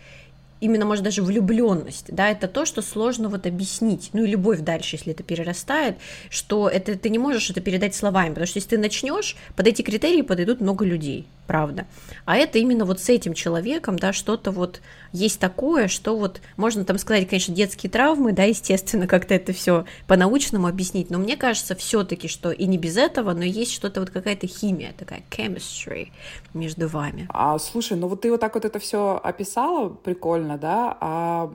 именно, 0.63 0.87
может, 0.87 1.05
даже 1.05 1.23
влюбленность, 1.23 2.07
да, 2.09 2.31
это 2.31 2.47
то, 2.49 2.65
что 2.65 2.83
сложно 2.83 3.29
вот 3.29 3.47
объяснить, 3.47 4.11
ну 4.13 4.25
и 4.25 4.29
любовь 4.29 4.61
дальше, 4.61 4.97
если 4.97 5.13
это 5.13 5.25
перерастает, 5.25 5.97
что 6.31 6.69
это 6.69 6.97
ты 6.97 7.11
не 7.11 7.19
можешь 7.19 7.51
это 7.51 7.61
передать 7.61 7.95
словами, 7.95 8.29
потому 8.29 8.47
что 8.47 8.59
если 8.59 8.71
ты 8.71 8.79
начнешь, 8.79 9.37
под 9.57 9.67
эти 9.67 9.83
критерии 9.83 10.23
подойдут 10.23 10.61
много 10.61 10.85
людей, 10.85 11.27
правда. 11.47 11.87
А 12.25 12.37
это 12.37 12.59
именно 12.59 12.85
вот 12.85 13.01
с 13.01 13.09
этим 13.09 13.35
человеком, 13.35 13.99
да, 13.99 14.13
что-то 14.13 14.51
вот 14.51 14.81
есть 15.13 15.41
такое, 15.41 15.89
что 15.89 16.17
вот 16.17 16.41
можно 16.57 16.85
там 16.85 16.99
сказать, 16.99 17.29
конечно, 17.29 17.55
детские 17.55 17.91
травмы, 17.91 18.33
да, 18.33 18.45
естественно, 18.45 19.07
как-то 19.07 19.35
это 19.35 19.53
все 19.53 19.85
по-научному 20.07 20.67
объяснить, 20.67 21.11
но 21.11 21.19
мне 21.19 21.37
кажется 21.37 21.75
все-таки, 21.75 22.29
что 22.29 22.51
и 22.51 22.67
не 22.67 22.79
без 22.79 22.97
этого, 22.97 23.33
но 23.33 23.45
есть 23.45 23.73
что-то 23.73 24.01
вот 24.01 24.11
какая-то 24.11 24.47
химия, 24.47 24.95
такая 24.97 25.23
chemistry 25.31 26.09
между 26.55 26.89
вами. 26.89 27.27
А 27.31 27.59
слушай, 27.59 27.97
ну 27.97 28.09
вот 28.09 28.23
ты 28.23 28.31
вот 28.31 28.41
так 28.41 28.55
вот 28.55 28.65
это 28.65 28.79
все 28.79 29.21
описала 29.23 29.89
прикольно, 29.89 30.59
да, 30.59 30.97
а 31.01 31.53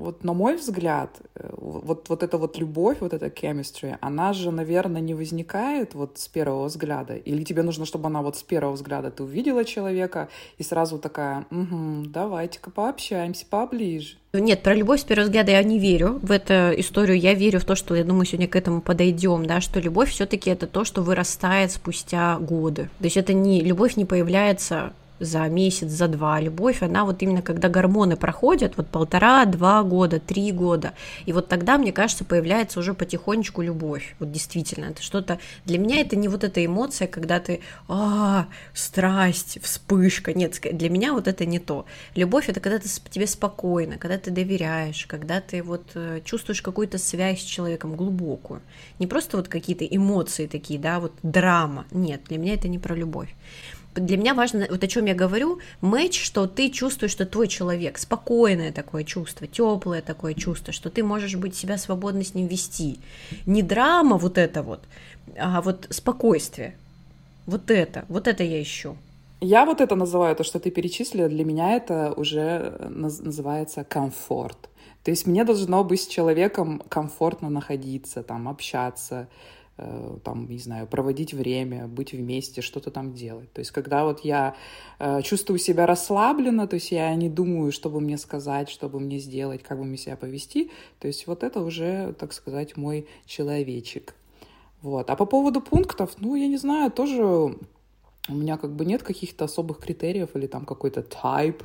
вот 0.00 0.24
на 0.24 0.32
мой 0.32 0.56
взгляд, 0.56 1.20
э, 1.34 1.48
вот, 1.56 2.08
вот 2.08 2.22
эта 2.22 2.38
вот 2.38 2.58
любовь, 2.58 2.98
вот 3.00 3.12
эта 3.12 3.26
chemistry, 3.26 3.96
она 4.00 4.32
же, 4.32 4.50
наверное, 4.50 5.00
не 5.00 5.14
возникает 5.14 5.94
вот 5.94 6.18
с 6.18 6.28
первого 6.28 6.64
взгляда. 6.64 7.14
Или 7.14 7.44
тебе 7.44 7.62
нужно, 7.62 7.84
чтобы 7.84 8.06
она 8.06 8.22
вот 8.22 8.36
с 8.36 8.42
первого 8.42 8.72
взгляда 8.72 9.10
ты 9.10 9.22
увидела 9.22 9.64
человека 9.64 10.28
и 10.58 10.62
сразу 10.62 10.98
такая, 10.98 11.46
угу, 11.50 12.06
давайте-ка 12.06 12.70
пообщаемся 12.70 13.46
поближе. 13.48 14.16
Нет, 14.32 14.62
про 14.62 14.74
любовь 14.74 15.00
с 15.00 15.04
первого 15.04 15.26
взгляда 15.26 15.52
я 15.52 15.62
не 15.62 15.78
верю 15.78 16.20
в 16.22 16.30
эту 16.30 16.54
историю. 16.80 17.18
Я 17.18 17.34
верю 17.34 17.58
в 17.58 17.64
то, 17.64 17.74
что, 17.74 17.96
я 17.96 18.04
думаю, 18.04 18.24
сегодня 18.26 18.46
к 18.46 18.54
этому 18.54 18.80
подойдем, 18.80 19.44
да, 19.44 19.60
что 19.60 19.80
любовь 19.80 20.10
все-таки 20.10 20.50
это 20.50 20.66
то, 20.66 20.84
что 20.84 21.02
вырастает 21.02 21.72
спустя 21.72 22.38
годы. 22.38 22.90
То 22.98 23.04
есть 23.04 23.16
это 23.16 23.32
не 23.32 23.60
любовь 23.60 23.96
не 23.96 24.04
появляется 24.04 24.92
за 25.20 25.46
месяц, 25.48 25.88
за 25.88 26.08
два. 26.08 26.40
Любовь, 26.40 26.82
она 26.82 27.04
вот 27.04 27.22
именно 27.22 27.42
когда 27.42 27.68
гормоны 27.68 28.16
проходят, 28.16 28.76
вот 28.76 28.88
полтора, 28.88 29.44
два 29.44 29.82
года, 29.82 30.18
три 30.18 30.50
года, 30.50 30.94
и 31.26 31.32
вот 31.32 31.48
тогда, 31.48 31.78
мне 31.78 31.92
кажется, 31.92 32.24
появляется 32.24 32.80
уже 32.80 32.94
потихонечку 32.94 33.62
любовь. 33.62 34.16
Вот 34.18 34.32
действительно, 34.32 34.86
это 34.86 35.02
что-то... 35.02 35.38
Для 35.64 35.78
меня 35.78 36.00
это 36.00 36.16
не 36.16 36.28
вот 36.28 36.42
эта 36.42 36.64
эмоция, 36.64 37.06
когда 37.06 37.38
ты, 37.38 37.60
а, 37.88 38.46
страсть, 38.72 39.58
вспышка. 39.62 40.32
Нет, 40.32 40.58
для 40.72 40.90
меня 40.90 41.12
вот 41.12 41.28
это 41.28 41.44
не 41.44 41.58
то. 41.58 41.84
Любовь— 42.14 42.48
это 42.48 42.60
когда 42.60 42.78
ты 42.78 42.88
тебе 43.10 43.26
спокойно, 43.26 43.98
когда 43.98 44.18
ты 44.18 44.30
доверяешь, 44.30 45.06
когда 45.06 45.40
ты 45.40 45.62
вот 45.62 45.90
э, 45.94 46.20
чувствуешь 46.24 46.62
какую-то 46.62 46.98
связь 46.98 47.40
с 47.40 47.44
человеком 47.44 47.94
глубокую. 47.94 48.62
Не 48.98 49.06
просто 49.06 49.36
вот 49.36 49.48
какие-то 49.48 49.84
эмоции 49.84 50.46
такие, 50.46 50.80
да, 50.80 51.00
вот 51.00 51.12
драма. 51.22 51.84
Нет, 51.90 52.22
для 52.28 52.38
меня 52.38 52.54
это 52.54 52.68
не 52.68 52.78
про 52.78 52.94
любовь 52.94 53.34
для 53.94 54.16
меня 54.16 54.34
важно, 54.34 54.66
вот 54.70 54.82
о 54.82 54.86
чем 54.86 55.06
я 55.06 55.14
говорю, 55.14 55.58
матч, 55.80 56.22
что 56.22 56.46
ты 56.46 56.70
чувствуешь, 56.70 57.12
что 57.12 57.26
твой 57.26 57.48
человек, 57.48 57.98
спокойное 57.98 58.72
такое 58.72 59.04
чувство, 59.04 59.46
теплое 59.46 60.00
такое 60.00 60.34
чувство, 60.34 60.72
что 60.72 60.90
ты 60.90 61.02
можешь 61.02 61.36
быть 61.36 61.56
себя 61.56 61.76
свободно 61.78 62.22
с 62.22 62.34
ним 62.34 62.46
вести. 62.46 63.00
Не 63.46 63.62
драма 63.62 64.16
вот 64.16 64.38
это 64.38 64.62
вот, 64.62 64.80
а 65.36 65.60
вот 65.60 65.86
спокойствие. 65.90 66.76
Вот 67.46 67.70
это, 67.70 68.04
вот 68.08 68.28
это 68.28 68.44
я 68.44 68.62
ищу. 68.62 68.96
Я 69.40 69.64
вот 69.64 69.80
это 69.80 69.96
называю, 69.96 70.36
то, 70.36 70.44
что 70.44 70.60
ты 70.60 70.70
перечислила, 70.70 71.28
для 71.28 71.44
меня 71.44 71.72
это 71.72 72.12
уже 72.12 72.76
называется 72.90 73.84
комфорт. 73.84 74.68
То 75.02 75.10
есть 75.10 75.26
мне 75.26 75.44
должно 75.44 75.82
быть 75.82 76.02
с 76.02 76.06
человеком 76.06 76.82
комфортно 76.88 77.48
находиться, 77.48 78.22
там, 78.22 78.48
общаться, 78.48 79.28
э, 79.28 79.59
там, 80.24 80.48
не 80.48 80.58
знаю, 80.58 80.86
проводить 80.86 81.34
время, 81.34 81.86
быть 81.86 82.12
вместе, 82.12 82.62
что-то 82.62 82.90
там 82.90 83.14
делать. 83.14 83.52
То 83.52 83.60
есть, 83.60 83.70
когда 83.70 84.04
вот 84.04 84.20
я 84.20 84.54
э, 84.98 85.22
чувствую 85.22 85.58
себя 85.58 85.86
расслабленно, 85.86 86.66
то 86.66 86.74
есть 86.74 86.92
я 86.92 87.14
не 87.14 87.28
думаю, 87.28 87.72
что 87.72 87.90
бы 87.90 88.00
мне 88.00 88.18
сказать, 88.18 88.68
что 88.68 88.88
бы 88.88 89.00
мне 89.00 89.18
сделать, 89.18 89.62
как 89.62 89.78
бы 89.78 89.84
мне 89.84 89.96
себя 89.96 90.16
повести, 90.16 90.70
то 90.98 91.06
есть 91.06 91.26
вот 91.26 91.42
это 91.42 91.60
уже, 91.60 92.14
так 92.18 92.32
сказать, 92.32 92.76
мой 92.76 93.06
человечек. 93.26 94.14
Вот. 94.82 95.10
А 95.10 95.16
по 95.16 95.26
поводу 95.26 95.60
пунктов, 95.60 96.16
ну, 96.18 96.34
я 96.34 96.46
не 96.46 96.56
знаю, 96.56 96.90
тоже 96.90 97.22
у 98.28 98.34
меня 98.34 98.56
как 98.56 98.74
бы 98.74 98.84
нет 98.84 99.02
каких-то 99.02 99.44
особых 99.44 99.78
критериев 99.78 100.34
или 100.34 100.46
там 100.46 100.64
какой-то 100.64 101.00
type, 101.00 101.62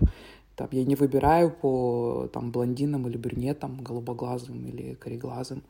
там, 0.55 0.69
я 0.72 0.86
не 0.86 0.95
выбираю 0.95 1.51
по 1.51 2.29
там, 2.31 2.51
блондинам 2.51 3.07
или 3.07 3.17
брюнетам, 3.17 3.77
голубоглазым 3.84 4.65
или 4.65 4.95
кореглазым. 4.95 5.63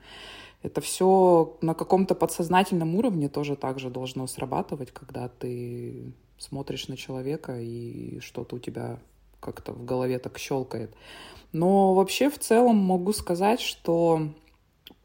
Это 0.65 0.81
все 0.81 1.57
на 1.61 1.75
каком-то 1.75 2.15
подсознательном 2.15 2.95
уровне 2.95 3.29
тоже 3.29 3.55
так 3.55 3.77
же 3.77 3.91
должно 3.91 4.25
срабатывать, 4.25 4.91
когда 4.91 5.27
ты 5.27 6.11
смотришь 6.39 6.87
на 6.87 6.97
человека 6.97 7.59
и 7.59 8.19
что-то 8.19 8.55
у 8.55 8.59
тебя 8.59 8.99
как-то 9.39 9.73
в 9.73 9.85
голове 9.85 10.17
так 10.17 10.39
щелкает. 10.39 10.91
Но 11.51 11.93
вообще 11.93 12.31
в 12.31 12.39
целом 12.39 12.77
могу 12.77 13.13
сказать, 13.13 13.61
что 13.61 14.29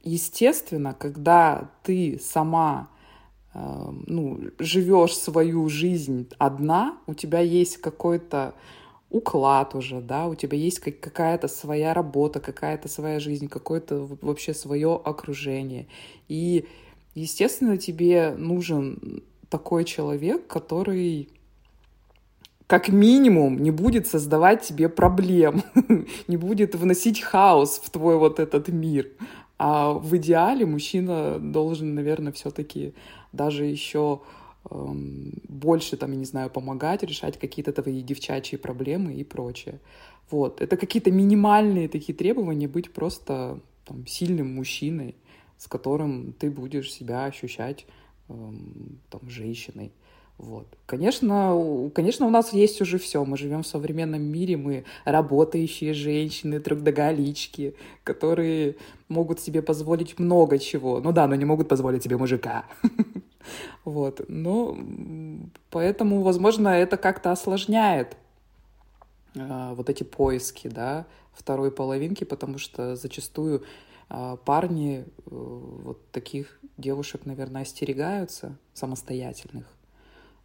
естественно, 0.03 0.95
когда 0.95 1.71
ты 1.83 2.19
сама 2.19 2.89
э, 3.53 3.59
ну, 4.07 4.41
живешь 4.59 5.15
свою 5.15 5.69
жизнь 5.69 6.27
одна, 6.39 6.97
у 7.07 7.13
тебя 7.13 7.41
есть 7.41 7.77
какой-то 7.77 8.55
уклад 9.11 9.75
уже, 9.75 10.01
да, 10.01 10.27
у 10.27 10.35
тебя 10.35 10.57
есть 10.57 10.81
какая-то 10.81 11.49
своя 11.49 11.93
работа, 11.93 12.41
какая-то 12.41 12.89
своя 12.89 13.19
жизнь, 13.19 13.49
какое-то 13.49 14.09
вообще 14.23 14.55
свое 14.55 15.01
окружение. 15.05 15.89
И, 16.29 16.67
естественно, 17.15 17.77
тебе 17.77 18.35
нужен 18.37 19.23
такой 19.49 19.85
человек, 19.85 20.47
который 20.47 21.29
как 22.69 22.89
минимум 22.89 23.59
не 23.59 23.73
будет 23.73 24.07
создавать 24.07 24.63
тебе 24.63 24.89
проблем, 24.89 25.65
не 26.29 26.37
будет 26.37 26.77
вносить 26.77 27.21
хаос 27.21 27.81
в 27.83 27.91
твой 27.91 28.17
вот 28.17 28.39
этот 28.39 28.69
мир. 28.69 29.09
А 29.59 29.93
в 29.93 30.17
идеале 30.17 30.65
мужчина 30.67 31.41
должен, 31.41 31.97
наверное, 31.97 32.33
все-таки 32.33 32.95
даже 33.33 33.65
еще 33.65 34.21
больше, 34.69 35.97
там, 35.97 36.13
я 36.13 36.19
не 36.19 36.25
знаю, 36.25 36.51
помогать, 36.51 37.03
решать 37.03 37.39
какие-то 37.39 37.73
твои 37.73 38.03
девчачьи 38.03 38.59
проблемы 38.59 39.15
и 39.15 39.25
прочее. 39.25 39.81
Вот. 40.31 40.61
Это 40.61 40.77
какие-то 40.77 41.11
минимальные 41.11 41.89
такие 41.89 42.17
требования 42.17 42.69
быть 42.69 42.93
просто 42.93 43.61
там, 43.85 44.07
сильным 44.07 44.55
мужчиной, 44.55 45.17
с 45.59 45.67
которым 45.67 46.33
ты 46.33 46.51
будешь 46.51 46.93
себя 46.93 47.25
ощущать 47.25 47.87
эм, 48.29 49.01
там, 49.11 49.29
женщиной. 49.29 49.93
Вот. 50.39 50.67
Конечно, 50.87 51.91
конечно, 51.95 52.27
у 52.27 52.31
нас 52.31 52.55
есть 52.55 52.81
уже 52.81 52.99
все. 52.99 53.23
Мы 53.27 53.37
живем 53.37 53.63
в 53.63 53.67
современном 53.67 54.23
мире, 54.23 54.57
мы 54.57 54.85
работающие 55.05 55.93
женщины, 55.93 56.61
трудоголички, 56.61 57.75
которые 58.05 58.77
могут 59.09 59.41
себе 59.41 59.61
позволить 59.61 60.19
много 60.19 60.59
чего. 60.59 61.01
Ну 61.01 61.13
да, 61.13 61.27
но 61.27 61.35
не 61.35 61.45
могут 61.45 61.69
позволить 61.69 62.05
себе 62.05 62.17
мужика. 62.17 62.65
Вот. 63.85 64.23
Ну, 64.29 65.49
поэтому, 65.71 66.23
возможно, 66.23 66.69
это 66.69 66.97
как-то 66.97 67.33
осложняет 67.33 68.17
а, 69.37 69.75
вот 69.75 69.91
эти 69.91 70.03
поиски, 70.03 70.69
да, 70.69 71.07
второй 71.33 71.71
половинки, 71.71 72.25
потому 72.25 72.59
что 72.59 72.97
зачастую 72.97 73.65
а, 74.09 74.37
парни 74.37 75.05
э, 75.05 75.05
вот 75.31 76.11
таких 76.11 76.59
девушек, 76.77 77.27
наверное, 77.27 77.63
остерегаются 77.63 78.57
самостоятельных. 78.75 79.67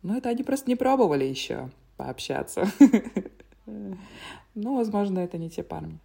Но 0.04 0.18
это 0.18 0.30
они 0.30 0.44
просто 0.44 0.70
не 0.70 0.76
пробовали 0.76 1.26
еще 1.26 1.70
пообщаться. 1.98 2.68
Ну, 4.58 4.78
возможно, 4.78 5.20
это 5.20 5.38
не 5.38 5.50
те 5.50 5.64
парни 5.64 6.00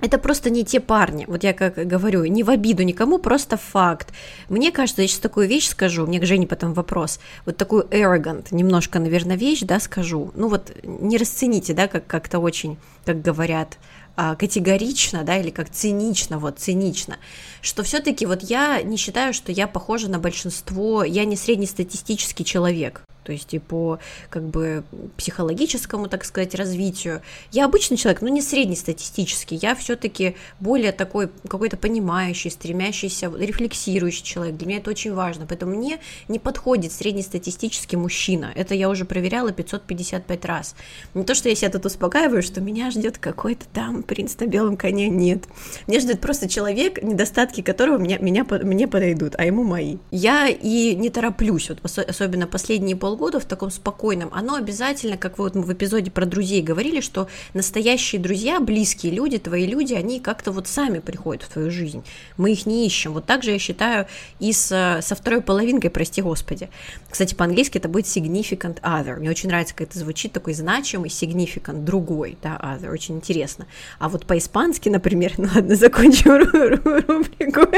это 0.00 0.18
просто 0.18 0.50
не 0.50 0.64
те 0.64 0.80
парни. 0.80 1.24
Вот 1.26 1.44
я 1.44 1.52
как 1.52 1.74
говорю, 1.74 2.24
не 2.26 2.42
в 2.42 2.50
обиду 2.50 2.82
никому, 2.82 3.18
просто 3.18 3.56
факт. 3.56 4.12
Мне 4.48 4.70
кажется, 4.70 5.02
я 5.02 5.08
сейчас 5.08 5.20
такую 5.20 5.48
вещь 5.48 5.68
скажу, 5.68 6.06
мне 6.06 6.20
к 6.20 6.26
Жене 6.26 6.46
потом 6.46 6.72
вопрос. 6.72 7.18
Вот 7.46 7.56
такую 7.56 7.84
arrogant, 7.84 8.46
немножко, 8.50 8.98
наверное, 8.98 9.36
вещь, 9.36 9.62
да, 9.62 9.80
скажу. 9.80 10.30
Ну 10.34 10.48
вот 10.48 10.72
не 10.82 11.16
расцените, 11.16 11.74
да, 11.74 11.88
как 11.88 12.06
как-то 12.06 12.38
очень, 12.38 12.76
как 13.04 13.22
говорят, 13.22 13.78
а, 14.20 14.34
категорично, 14.34 15.22
да, 15.22 15.36
или 15.36 15.50
как 15.50 15.70
цинично, 15.70 16.40
вот, 16.40 16.58
цинично, 16.58 17.18
что 17.62 17.84
все-таки 17.84 18.26
вот 18.26 18.42
я 18.42 18.82
не 18.82 18.96
считаю, 18.96 19.32
что 19.32 19.52
я 19.52 19.68
похожа 19.68 20.10
на 20.10 20.18
большинство, 20.18 21.04
я 21.04 21.24
не 21.24 21.36
среднестатистический 21.36 22.44
человек, 22.44 23.02
то 23.28 23.32
есть 23.32 23.52
и 23.52 23.58
по 23.58 23.98
как 24.30 24.42
бы 24.44 24.84
психологическому, 25.18 26.08
так 26.08 26.24
сказать, 26.24 26.54
развитию. 26.54 27.20
Я 27.52 27.66
обычный 27.66 27.98
человек, 27.98 28.22
но 28.22 28.28
не 28.28 28.40
среднестатистический, 28.40 29.56
я 29.56 29.74
все-таки 29.74 30.34
более 30.60 30.92
такой 30.92 31.28
какой-то 31.46 31.76
понимающий, 31.76 32.50
стремящийся, 32.50 33.30
рефлексирующий 33.38 34.24
человек. 34.24 34.56
Для 34.56 34.66
меня 34.66 34.78
это 34.78 34.88
очень 34.88 35.12
важно, 35.12 35.44
поэтому 35.46 35.76
мне 35.76 35.98
не 36.28 36.38
подходит 36.38 36.90
среднестатистический 36.90 37.96
мужчина. 37.96 38.50
Это 38.54 38.74
я 38.74 38.88
уже 38.88 39.04
проверяла 39.04 39.52
555 39.52 40.44
раз. 40.46 40.74
Не 41.12 41.24
то, 41.24 41.34
что 41.34 41.50
я 41.50 41.54
себя 41.54 41.68
тут 41.68 41.84
успокаиваю, 41.84 42.42
что 42.42 42.62
меня 42.62 42.90
ждет 42.90 43.18
какой-то 43.18 43.66
там 43.74 44.02
принц 44.02 44.38
на 44.38 44.46
белом 44.46 44.78
коне, 44.78 45.10
нет. 45.10 45.44
Меня 45.86 46.00
ждет 46.00 46.22
просто 46.22 46.48
человек, 46.48 47.02
недостатки 47.02 47.60
которого 47.60 47.98
меня, 47.98 48.16
меня, 48.20 48.46
мне 48.62 48.88
подойдут, 48.88 49.34
а 49.36 49.44
ему 49.44 49.64
мои. 49.64 49.98
Я 50.10 50.48
и 50.48 50.94
не 50.94 51.10
тороплюсь, 51.10 51.68
вот 51.68 51.98
особенно 52.08 52.46
последние 52.46 52.96
полгода 52.96 53.17
полгода 53.18 53.40
в 53.40 53.44
таком 53.44 53.70
спокойном, 53.70 54.30
оно 54.32 54.54
обязательно, 54.54 55.16
как 55.16 55.38
вот 55.38 55.56
мы 55.56 55.62
в 55.62 55.72
эпизоде 55.72 56.10
про 56.10 56.24
друзей 56.24 56.62
говорили, 56.62 57.00
что 57.00 57.26
настоящие 57.52 58.20
друзья, 58.20 58.60
близкие 58.60 59.12
люди, 59.12 59.38
твои 59.38 59.66
люди, 59.66 59.94
они 59.94 60.20
как-то 60.20 60.52
вот 60.52 60.68
сами 60.68 61.00
приходят 61.00 61.42
в 61.42 61.48
твою 61.48 61.70
жизнь. 61.70 62.04
Мы 62.36 62.52
их 62.52 62.64
не 62.64 62.86
ищем. 62.86 63.12
Вот 63.12 63.26
так 63.26 63.42
же 63.42 63.50
я 63.50 63.58
считаю 63.58 64.06
и 64.38 64.52
с, 64.52 65.00
со 65.02 65.14
второй 65.16 65.40
половинкой, 65.40 65.90
прости 65.90 66.22
господи. 66.22 66.70
Кстати, 67.10 67.34
по-английски 67.34 67.78
это 67.78 67.88
будет 67.88 68.06
significant 68.06 68.80
other. 68.82 69.16
Мне 69.16 69.30
очень 69.30 69.48
нравится, 69.48 69.74
как 69.74 69.88
это 69.88 69.98
звучит, 69.98 70.32
такой 70.32 70.54
значимый 70.54 71.10
significant, 71.10 71.82
другой, 71.84 72.38
да, 72.40 72.56
other, 72.62 72.92
очень 72.92 73.16
интересно. 73.16 73.66
А 73.98 74.08
вот 74.08 74.26
по-испански, 74.26 74.88
например, 74.88 75.32
ну 75.38 75.48
ладно, 75.52 75.74
закончим 75.74 76.36
рубрику. 76.36 77.68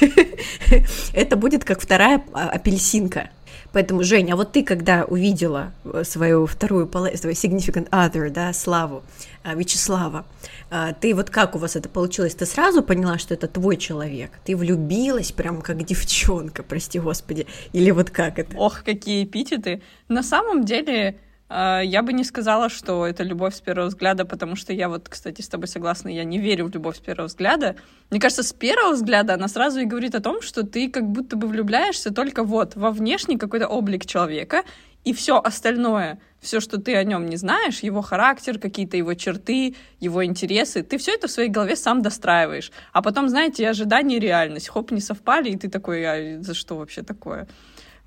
Это 1.12 1.36
будет 1.36 1.64
как 1.64 1.80
вторая 1.80 2.24
а, 2.32 2.48
апельсинка. 2.50 3.30
Поэтому, 3.78 4.02
Женя, 4.02 4.32
а 4.32 4.36
вот 4.36 4.50
ты, 4.50 4.64
когда 4.64 5.04
увидела 5.04 5.72
э, 5.84 6.02
свою 6.02 6.46
вторую 6.46 6.88
половину, 6.88 7.16
свою 7.16 7.36
significant 7.36 7.88
other, 7.90 8.28
да, 8.28 8.52
Славу, 8.52 9.04
э, 9.44 9.54
Вячеслава, 9.54 10.26
э, 10.72 10.94
ты 11.00 11.14
вот 11.14 11.30
как 11.30 11.54
у 11.54 11.60
вас 11.60 11.76
это 11.76 11.88
получилось? 11.88 12.34
Ты 12.34 12.44
сразу 12.44 12.82
поняла, 12.82 13.18
что 13.18 13.34
это 13.34 13.46
твой 13.46 13.76
человек? 13.76 14.32
Ты 14.44 14.56
влюбилась 14.56 15.30
прям 15.30 15.62
как 15.62 15.84
девчонка, 15.84 16.64
прости 16.64 16.98
господи? 16.98 17.46
Или 17.72 17.92
вот 17.92 18.10
как 18.10 18.40
это? 18.40 18.56
Ох, 18.56 18.82
какие 18.82 19.22
эпитеты! 19.22 19.80
На 20.08 20.24
самом 20.24 20.64
деле, 20.64 21.14
я 21.50 22.02
бы 22.02 22.12
не 22.12 22.24
сказала, 22.24 22.68
что 22.68 23.06
это 23.06 23.22
любовь 23.22 23.54
с 23.54 23.60
первого 23.60 23.88
взгляда, 23.88 24.24
потому 24.24 24.54
что 24.54 24.72
я 24.72 24.88
вот, 24.88 25.08
кстати, 25.08 25.40
с 25.40 25.48
тобой 25.48 25.66
согласна, 25.66 26.08
я 26.08 26.24
не 26.24 26.38
верю 26.38 26.66
в 26.66 26.74
любовь 26.74 26.96
с 26.96 27.00
первого 27.00 27.28
взгляда. 27.28 27.76
Мне 28.10 28.20
кажется, 28.20 28.42
с 28.42 28.52
первого 28.52 28.92
взгляда 28.92 29.34
она 29.34 29.48
сразу 29.48 29.80
и 29.80 29.86
говорит 29.86 30.14
о 30.14 30.20
том, 30.20 30.42
что 30.42 30.62
ты 30.62 30.90
как 30.90 31.04
будто 31.04 31.36
бы 31.36 31.48
влюбляешься 31.48 32.12
только 32.12 32.44
вот 32.44 32.76
во 32.76 32.90
внешний 32.90 33.38
какой-то 33.38 33.66
облик 33.66 34.04
человека, 34.04 34.62
и 35.04 35.14
все 35.14 35.40
остальное, 35.40 36.18
все, 36.40 36.60
что 36.60 36.78
ты 36.78 36.94
о 36.96 37.04
нем 37.04 37.26
не 37.26 37.36
знаешь, 37.36 37.80
его 37.80 38.02
характер, 38.02 38.58
какие-то 38.58 38.96
его 38.96 39.14
черты, 39.14 39.74
его 40.00 40.24
интересы, 40.24 40.82
ты 40.82 40.98
все 40.98 41.14
это 41.14 41.28
в 41.28 41.30
своей 41.30 41.48
голове 41.48 41.76
сам 41.76 42.02
достраиваешь. 42.02 42.72
А 42.92 43.00
потом, 43.00 43.28
знаете, 43.28 43.68
ожидания 43.68 44.16
и 44.16 44.20
реальность, 44.20 44.68
хоп, 44.68 44.90
не 44.90 45.00
совпали, 45.00 45.50
и 45.50 45.56
ты 45.56 45.70
такой, 45.70 46.04
а 46.04 46.42
за 46.42 46.52
что 46.52 46.76
вообще 46.76 47.02
такое? 47.02 47.48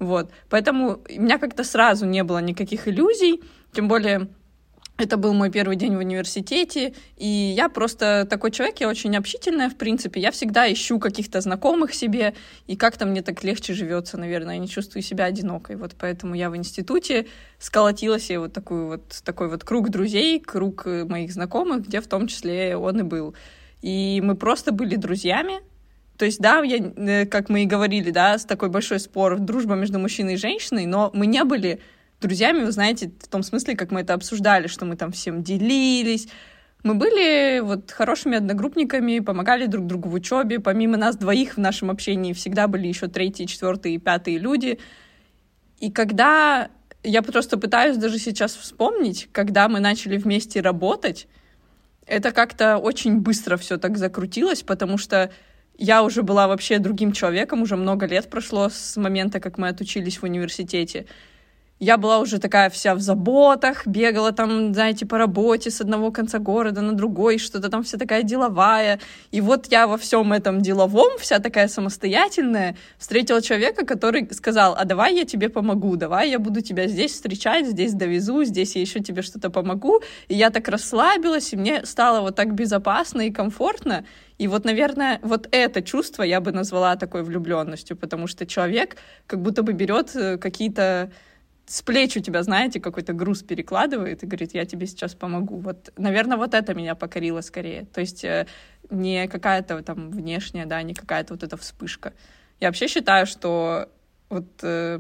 Вот. 0.01 0.31
Поэтому 0.49 0.99
у 1.07 1.21
меня 1.21 1.37
как-то 1.37 1.63
сразу 1.63 2.07
не 2.07 2.23
было 2.23 2.39
никаких 2.39 2.87
иллюзий, 2.87 3.43
тем 3.71 3.87
более 3.87 4.29
это 4.97 5.15
был 5.15 5.33
мой 5.33 5.51
первый 5.51 5.75
день 5.75 5.95
в 5.95 5.99
университете, 5.99 6.95
и 7.17 7.27
я 7.27 7.69
просто 7.69 8.25
такой 8.27 8.49
человек, 8.49 8.79
я 8.79 8.89
очень 8.89 9.15
общительная, 9.15 9.69
в 9.69 9.77
принципе. 9.77 10.19
Я 10.19 10.31
всегда 10.31 10.71
ищу 10.71 10.99
каких-то 10.99 11.39
знакомых 11.39 11.93
себе, 11.93 12.33
и 12.65 12.75
как-то 12.75 13.05
мне 13.05 13.21
так 13.21 13.43
легче 13.43 13.73
живется, 13.73 14.17
наверное, 14.17 14.55
я 14.55 14.59
не 14.59 14.67
чувствую 14.67 15.03
себя 15.03 15.25
одинокой. 15.25 15.75
Вот 15.75 15.95
поэтому 15.99 16.33
я 16.33 16.49
в 16.49 16.57
институте 16.57 17.27
сколотила 17.59 18.19
себе 18.19 18.39
вот, 18.39 18.53
такую 18.53 18.87
вот 18.87 19.21
такой 19.23 19.49
вот 19.49 19.63
круг 19.63 19.89
друзей, 19.89 20.39
круг 20.39 20.87
моих 20.87 21.31
знакомых, 21.31 21.87
где 21.87 22.01
в 22.01 22.07
том 22.07 22.25
числе 22.25 22.75
он 22.75 23.01
и 23.01 23.03
был. 23.03 23.35
И 23.83 24.19
мы 24.23 24.35
просто 24.35 24.71
были 24.71 24.95
друзьями, 24.95 25.61
то 26.21 26.25
есть, 26.25 26.39
да, 26.39 26.61
я, 26.61 26.77
э, 26.77 27.25
как 27.25 27.49
мы 27.49 27.63
и 27.63 27.65
говорили, 27.65 28.11
да, 28.11 28.37
с 28.37 28.45
такой 28.45 28.69
большой 28.69 28.99
спор, 28.99 29.39
дружба 29.39 29.73
между 29.73 29.97
мужчиной 29.97 30.35
и 30.35 30.37
женщиной, 30.37 30.85
но 30.85 31.09
мы 31.15 31.25
не 31.25 31.43
были 31.43 31.79
друзьями, 32.21 32.63
вы 32.63 32.71
знаете, 32.71 33.11
в 33.19 33.27
том 33.27 33.41
смысле, 33.41 33.75
как 33.75 33.89
мы 33.89 34.01
это 34.01 34.13
обсуждали, 34.13 34.67
что 34.67 34.85
мы 34.85 34.95
там 34.95 35.11
всем 35.11 35.41
делились, 35.41 36.27
Мы 36.83 36.93
были 36.93 37.59
вот 37.61 37.89
хорошими 37.89 38.37
одногруппниками, 38.37 39.17
помогали 39.17 39.65
друг 39.65 39.87
другу 39.87 40.09
в 40.09 40.13
учебе. 40.13 40.59
Помимо 40.59 40.95
нас 40.95 41.15
двоих 41.15 41.55
в 41.55 41.57
нашем 41.57 41.89
общении 41.89 42.33
всегда 42.33 42.67
были 42.67 42.85
еще 42.85 43.07
третьи, 43.07 43.45
четвертые, 43.45 43.97
пятые 43.97 44.37
люди. 44.37 44.77
И 45.79 45.91
когда 45.91 46.69
я 47.01 47.23
просто 47.23 47.57
пытаюсь 47.57 47.97
даже 47.97 48.19
сейчас 48.19 48.55
вспомнить, 48.55 49.27
когда 49.31 49.67
мы 49.67 49.79
начали 49.79 50.17
вместе 50.17 50.61
работать, 50.61 51.27
это 52.05 52.31
как-то 52.31 52.77
очень 52.77 53.21
быстро 53.21 53.57
все 53.57 53.77
так 53.77 53.97
закрутилось, 53.97 54.61
потому 54.61 54.99
что 54.99 55.31
я 55.77 56.03
уже 56.03 56.23
была 56.23 56.47
вообще 56.47 56.79
другим 56.79 57.11
человеком, 57.11 57.61
уже 57.61 57.75
много 57.75 58.05
лет 58.05 58.29
прошло 58.29 58.69
с 58.69 58.97
момента, 58.97 59.39
как 59.39 59.57
мы 59.57 59.69
отучились 59.69 60.17
в 60.17 60.23
университете 60.23 61.05
я 61.81 61.97
была 61.97 62.19
уже 62.19 62.37
такая 62.37 62.69
вся 62.69 62.93
в 62.93 62.99
заботах, 62.99 63.87
бегала 63.87 64.31
там, 64.31 64.71
знаете, 64.71 65.07
по 65.07 65.17
работе 65.17 65.71
с 65.71 65.81
одного 65.81 66.11
конца 66.11 66.37
города 66.37 66.81
на 66.81 66.93
другой, 66.93 67.39
что-то 67.39 67.69
там 67.69 67.81
вся 67.81 67.97
такая 67.97 68.21
деловая. 68.21 68.99
И 69.31 69.41
вот 69.41 69.65
я 69.71 69.87
во 69.87 69.97
всем 69.97 70.31
этом 70.31 70.61
деловом, 70.61 71.17
вся 71.17 71.39
такая 71.39 71.67
самостоятельная, 71.67 72.77
встретила 72.99 73.41
человека, 73.41 73.83
который 73.83 74.31
сказал, 74.31 74.75
а 74.77 74.85
давай 74.85 75.15
я 75.15 75.25
тебе 75.25 75.49
помогу, 75.49 75.95
давай 75.95 76.29
я 76.29 76.37
буду 76.37 76.61
тебя 76.61 76.87
здесь 76.87 77.13
встречать, 77.13 77.65
здесь 77.65 77.93
довезу, 77.93 78.43
здесь 78.43 78.75
я 78.75 78.81
еще 78.81 78.99
тебе 78.99 79.23
что-то 79.23 79.49
помогу. 79.49 80.03
И 80.27 80.35
я 80.35 80.51
так 80.51 80.67
расслабилась, 80.67 81.51
и 81.51 81.57
мне 81.57 81.83
стало 81.87 82.21
вот 82.21 82.35
так 82.35 82.53
безопасно 82.53 83.21
и 83.21 83.31
комфортно. 83.31 84.05
И 84.37 84.47
вот, 84.47 84.65
наверное, 84.65 85.19
вот 85.23 85.47
это 85.51 85.81
чувство 85.81 86.21
я 86.21 86.41
бы 86.41 86.51
назвала 86.51 86.95
такой 86.95 87.23
влюбленностью, 87.23 87.97
потому 87.97 88.27
что 88.27 88.45
человек 88.45 88.97
как 89.25 89.41
будто 89.41 89.63
бы 89.63 89.73
берет 89.73 90.15
э, 90.15 90.37
какие-то 90.37 91.11
с 91.71 91.81
плеч 91.83 92.17
у 92.17 92.19
тебя, 92.19 92.43
знаете, 92.43 92.81
какой-то 92.81 93.13
груз 93.13 93.43
перекладывает 93.43 94.23
и 94.23 94.25
говорит, 94.25 94.53
я 94.53 94.65
тебе 94.65 94.87
сейчас 94.87 95.15
помогу. 95.15 95.59
Вот, 95.59 95.93
наверное, 95.95 96.35
вот 96.37 96.53
это 96.53 96.73
меня 96.73 96.95
покорило 96.95 97.39
скорее. 97.39 97.85
То 97.85 98.01
есть 98.01 98.25
э, 98.25 98.45
не 98.89 99.29
какая-то 99.29 99.81
там 99.81 100.11
внешняя, 100.11 100.65
да, 100.65 100.81
не 100.81 100.93
какая-то 100.93 101.33
вот 101.33 101.43
эта 101.43 101.55
вспышка. 101.55 102.11
Я 102.59 102.67
вообще 102.67 102.89
считаю, 102.89 103.25
что 103.25 103.87
вот 104.27 104.47
э, 104.63 104.99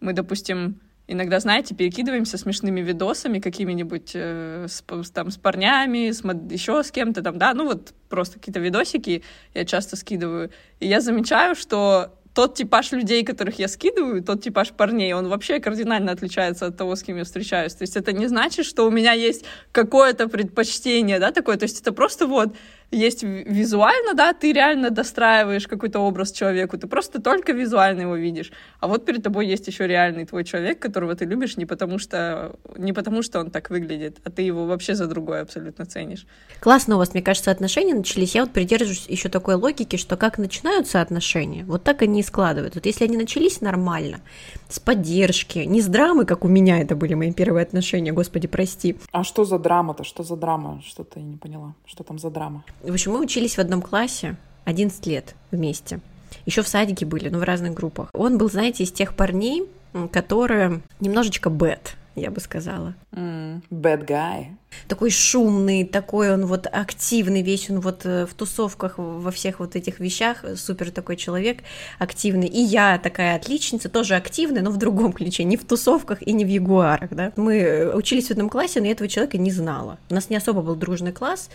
мы, 0.00 0.14
допустим, 0.14 0.80
иногда, 1.08 1.40
знаете, 1.40 1.74
перекидываемся 1.74 2.38
смешными 2.38 2.80
видосами 2.80 3.38
какими-нибудь 3.38 4.12
э, 4.14 4.66
с, 4.66 4.82
там, 5.10 5.30
с 5.30 5.36
парнями, 5.36 6.10
с, 6.10 6.24
еще 6.50 6.82
с 6.82 6.90
кем-то 6.90 7.20
там, 7.20 7.36
да, 7.36 7.52
ну 7.52 7.66
вот 7.66 7.92
просто 8.08 8.38
какие-то 8.38 8.60
видосики 8.60 9.22
я 9.52 9.66
часто 9.66 9.96
скидываю, 9.96 10.50
и 10.80 10.88
я 10.88 11.02
замечаю, 11.02 11.54
что 11.54 12.17
тот 12.38 12.54
типаж 12.54 12.92
людей, 12.92 13.24
которых 13.24 13.58
я 13.58 13.66
скидываю, 13.66 14.22
тот 14.22 14.44
типаж 14.44 14.70
парней, 14.70 15.12
он 15.12 15.26
вообще 15.26 15.58
кардинально 15.58 16.12
отличается 16.12 16.66
от 16.66 16.76
того, 16.76 16.94
с 16.94 17.02
кем 17.02 17.16
я 17.16 17.24
встречаюсь. 17.24 17.74
То 17.74 17.82
есть 17.82 17.96
это 17.96 18.12
не 18.12 18.28
значит, 18.28 18.64
что 18.64 18.86
у 18.86 18.92
меня 18.92 19.10
есть 19.10 19.44
какое-то 19.72 20.28
предпочтение, 20.28 21.18
да, 21.18 21.32
такое. 21.32 21.56
То 21.56 21.64
есть 21.64 21.80
это 21.80 21.90
просто 21.90 22.28
вот 22.28 22.54
есть 22.90 23.22
визуально, 23.22 24.14
да, 24.14 24.32
ты 24.32 24.52
реально 24.52 24.90
достраиваешь 24.90 25.68
какой-то 25.68 26.00
образ 26.00 26.32
человеку, 26.32 26.78
ты 26.78 26.86
просто 26.86 27.20
только 27.20 27.52
визуально 27.52 28.02
его 28.02 28.16
видишь. 28.16 28.50
А 28.80 28.88
вот 28.88 29.04
перед 29.04 29.22
тобой 29.22 29.46
есть 29.46 29.66
еще 29.66 29.86
реальный 29.86 30.24
твой 30.24 30.44
человек, 30.44 30.78
которого 30.78 31.14
ты 31.14 31.26
любишь 31.26 31.56
не 31.56 31.66
потому 31.66 31.98
что, 31.98 32.56
не 32.76 32.92
потому 32.92 33.22
что 33.22 33.40
он 33.40 33.50
так 33.50 33.70
выглядит, 33.70 34.18
а 34.24 34.30
ты 34.30 34.42
его 34.42 34.66
вообще 34.66 34.94
за 34.94 35.06
другое 35.06 35.42
абсолютно 35.42 35.84
ценишь. 35.84 36.26
Классно 36.60 36.94
у 36.94 36.98
вас, 36.98 37.12
мне 37.12 37.22
кажется, 37.22 37.50
отношения 37.50 37.94
начались. 37.94 38.34
Я 38.34 38.42
вот 38.42 38.52
придерживаюсь 38.52 39.06
еще 39.08 39.28
такой 39.28 39.56
логики, 39.56 39.96
что 39.96 40.16
как 40.16 40.38
начинаются 40.38 41.02
отношения, 41.02 41.64
вот 41.64 41.84
так 41.84 42.02
они 42.02 42.20
и 42.20 42.22
складываются. 42.22 42.78
Вот 42.80 42.86
если 42.86 43.04
они 43.04 43.16
начались 43.16 43.60
нормально, 43.60 44.20
с 44.68 44.78
поддержки, 44.78 45.58
не 45.58 45.80
с 45.80 45.86
драмы, 45.86 46.24
как 46.24 46.44
у 46.44 46.48
меня 46.48 46.78
это 46.80 46.96
были 46.96 47.14
мои 47.14 47.32
первые 47.32 47.62
отношения, 47.62 48.12
господи, 48.12 48.48
прости. 48.48 48.96
А 49.12 49.24
что 49.24 49.44
за 49.44 49.58
драма-то? 49.58 50.04
Что 50.04 50.22
за 50.22 50.36
драма? 50.36 50.82
Что-то 50.86 51.20
я 51.20 51.26
не 51.26 51.36
поняла. 51.36 51.74
Что 51.86 52.04
там 52.04 52.18
за 52.18 52.30
драма? 52.30 52.64
В 52.82 52.92
общем, 52.92 53.12
мы 53.12 53.20
учились 53.20 53.56
в 53.56 53.58
одном 53.58 53.82
классе 53.82 54.36
11 54.64 55.06
лет 55.06 55.34
вместе. 55.50 56.00
Еще 56.46 56.62
в 56.62 56.68
садике 56.68 57.06
были, 57.06 57.28
но 57.28 57.38
в 57.38 57.42
разных 57.42 57.74
группах. 57.74 58.10
Он 58.12 58.38
был, 58.38 58.50
знаете, 58.50 58.84
из 58.84 58.92
тех 58.92 59.14
парней, 59.14 59.64
которые 60.12 60.80
немножечко 61.00 61.50
бэт, 61.50 61.96
я 62.14 62.30
бы 62.30 62.40
сказала. 62.40 62.94
Mm, 63.12 63.62
bad 63.70 64.06
guy. 64.06 64.46
Такой 64.86 65.10
шумный, 65.10 65.84
такой 65.84 66.32
он 66.32 66.46
вот 66.46 66.66
активный 66.66 67.42
весь, 67.42 67.70
он 67.70 67.80
вот 67.80 68.04
э, 68.04 68.26
в 68.26 68.34
тусовках, 68.34 68.94
во 68.98 69.30
всех 69.30 69.60
вот 69.60 69.76
этих 69.76 69.98
вещах, 69.98 70.44
супер 70.56 70.90
такой 70.90 71.16
человек 71.16 71.60
активный. 71.98 72.46
И 72.46 72.60
я 72.60 72.98
такая 72.98 73.36
отличница, 73.36 73.88
тоже 73.88 74.14
активная, 74.14 74.62
но 74.62 74.70
в 74.70 74.76
другом 74.76 75.12
ключе, 75.12 75.44
не 75.44 75.56
в 75.56 75.64
тусовках 75.64 76.22
и 76.22 76.32
не 76.32 76.44
в 76.44 76.48
ягуарах, 76.48 77.10
да. 77.10 77.32
Мы 77.36 77.56
э, 77.56 77.94
учились 77.94 78.28
в 78.28 78.30
одном 78.30 78.48
классе, 78.48 78.80
но 78.80 78.86
я 78.86 78.92
этого 78.92 79.08
человека 79.08 79.38
не 79.38 79.50
знала. 79.50 79.98
У 80.10 80.14
нас 80.14 80.30
не 80.30 80.36
особо 80.36 80.62
был 80.62 80.74
дружный 80.76 81.12
класс, 81.12 81.50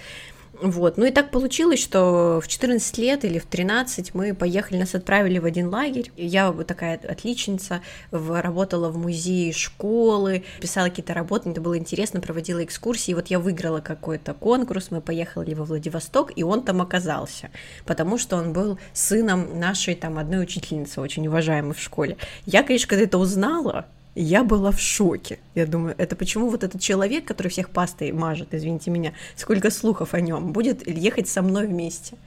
вот. 0.62 0.98
Ну 0.98 1.06
и 1.06 1.12
так 1.12 1.32
получилось, 1.32 1.82
что 1.82 2.40
в 2.42 2.48
14 2.48 2.98
лет 2.98 3.26
или 3.26 3.40
в 3.40 3.46
13 3.46 4.14
мы 4.14 4.34
поехали, 4.34 4.78
нас 4.78 4.94
отправили 4.94 5.40
в 5.40 5.46
один 5.46 5.70
лагерь. 5.70 6.12
Я 6.16 6.52
такая 6.52 6.98
отличница, 6.98 7.82
работала 8.12 8.90
в 8.90 8.98
музее 8.98 9.52
школы, 9.52 10.44
писала 10.62 10.90
какие-то 10.90 11.14
работы, 11.14 11.46
мне 11.46 11.54
это 11.54 11.62
было 11.62 11.78
интересно, 11.78 12.22
проводила 12.22 12.64
экскурсии. 12.64 13.14
Вот 13.14 13.28
я 13.28 13.40
выиграла 13.40 13.82
какой-то 13.82 14.34
конкурс, 14.34 14.92
мы 14.92 15.02
поехали 15.02 15.54
во 15.54 15.66
Владивосток, 15.66 16.32
и 16.36 16.44
он 16.44 16.64
там 16.64 16.82
оказался, 16.82 17.50
потому 17.86 18.18
что 18.18 18.38
он 18.38 18.54
был 18.54 18.78
сыном 18.94 19.60
нашей 19.60 19.96
там 19.96 20.18
одной 20.18 20.44
учительницы, 20.44 21.02
очень 21.02 21.28
уважаемой 21.28 21.74
в 21.74 21.80
школе. 21.80 22.18
Я, 22.46 22.64
конечно, 22.64 22.88
когда 22.88 23.06
это 23.06 23.18
узнала, 23.18 23.88
я 24.16 24.44
была 24.44 24.72
в 24.72 24.80
шоке. 24.80 25.40
Я 25.56 25.66
думаю, 25.66 25.96
это 25.98 26.16
почему 26.16 26.50
вот 26.50 26.64
этот 26.64 26.82
человек, 26.82 27.26
который 27.26 27.48
всех 27.48 27.70
пастой 27.70 28.12
мажет, 28.12 28.50
извините 28.54 28.92
меня, 28.92 29.14
сколько 29.36 29.72
слухов 29.72 30.14
о 30.14 30.22
нем, 30.22 30.52
будет 30.52 30.88
ехать 30.88 31.28
со 31.28 31.42
мной 31.42 31.68
вместе. 31.68 32.18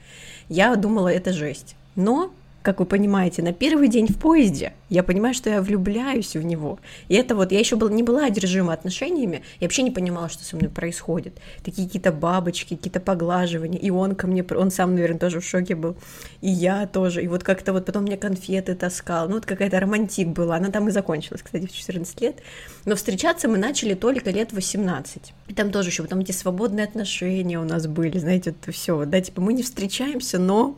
Я 0.49 0.75
думала, 0.75 1.07
это 1.09 1.33
жесть. 1.33 1.75
Но 1.95 2.31
как 2.61 2.79
вы 2.79 2.85
понимаете, 2.85 3.41
на 3.41 3.53
первый 3.53 3.87
день 3.87 4.07
в 4.07 4.17
поезде 4.17 4.73
я 4.89 5.03
понимаю, 5.03 5.33
что 5.33 5.49
я 5.49 5.61
влюбляюсь 5.61 6.35
в 6.35 6.43
него. 6.43 6.79
И 7.07 7.15
это 7.15 7.35
вот, 7.35 7.51
я 7.51 7.59
еще 7.59 7.75
был, 7.75 7.89
не 7.89 8.03
была 8.03 8.25
одержима 8.25 8.73
отношениями, 8.73 9.41
я 9.59 9.65
вообще 9.65 9.83
не 9.83 9.91
понимала, 9.91 10.27
что 10.29 10.43
со 10.43 10.55
мной 10.55 10.69
происходит. 10.69 11.37
Такие 11.63 11.87
какие-то 11.87 12.11
бабочки, 12.11 12.75
какие-то 12.75 12.99
поглаживания, 12.99 13.79
и 13.79 13.89
он 13.89 14.15
ко 14.15 14.27
мне, 14.27 14.43
он 14.43 14.71
сам, 14.71 14.95
наверное, 14.95 15.19
тоже 15.19 15.39
в 15.39 15.45
шоке 15.45 15.75
был, 15.75 15.95
и 16.41 16.49
я 16.49 16.87
тоже, 16.87 17.23
и 17.23 17.27
вот 17.27 17.43
как-то 17.43 17.73
вот 17.73 17.85
потом 17.85 18.03
мне 18.03 18.17
конфеты 18.17 18.75
таскал, 18.75 19.27
ну 19.27 19.35
вот 19.35 19.45
какая-то 19.45 19.79
романтик 19.79 20.27
была, 20.27 20.57
она 20.57 20.69
там 20.69 20.87
и 20.89 20.91
закончилась, 20.91 21.41
кстати, 21.41 21.65
в 21.65 21.71
14 21.71 22.21
лет, 22.21 22.37
но 22.85 22.95
встречаться 22.95 23.47
мы 23.47 23.57
начали 23.57 23.93
только 23.93 24.31
лет 24.31 24.51
18. 24.51 25.33
И 25.47 25.53
там 25.53 25.71
тоже 25.71 25.89
еще 25.89 26.03
потом 26.03 26.19
эти 26.19 26.31
свободные 26.31 26.85
отношения 26.85 27.59
у 27.59 27.65
нас 27.65 27.87
были, 27.87 28.17
знаете, 28.17 28.53
вот 28.65 28.73
все, 28.73 29.05
да, 29.05 29.21
типа 29.21 29.41
мы 29.41 29.53
не 29.53 29.63
встречаемся, 29.63 30.39
но 30.39 30.77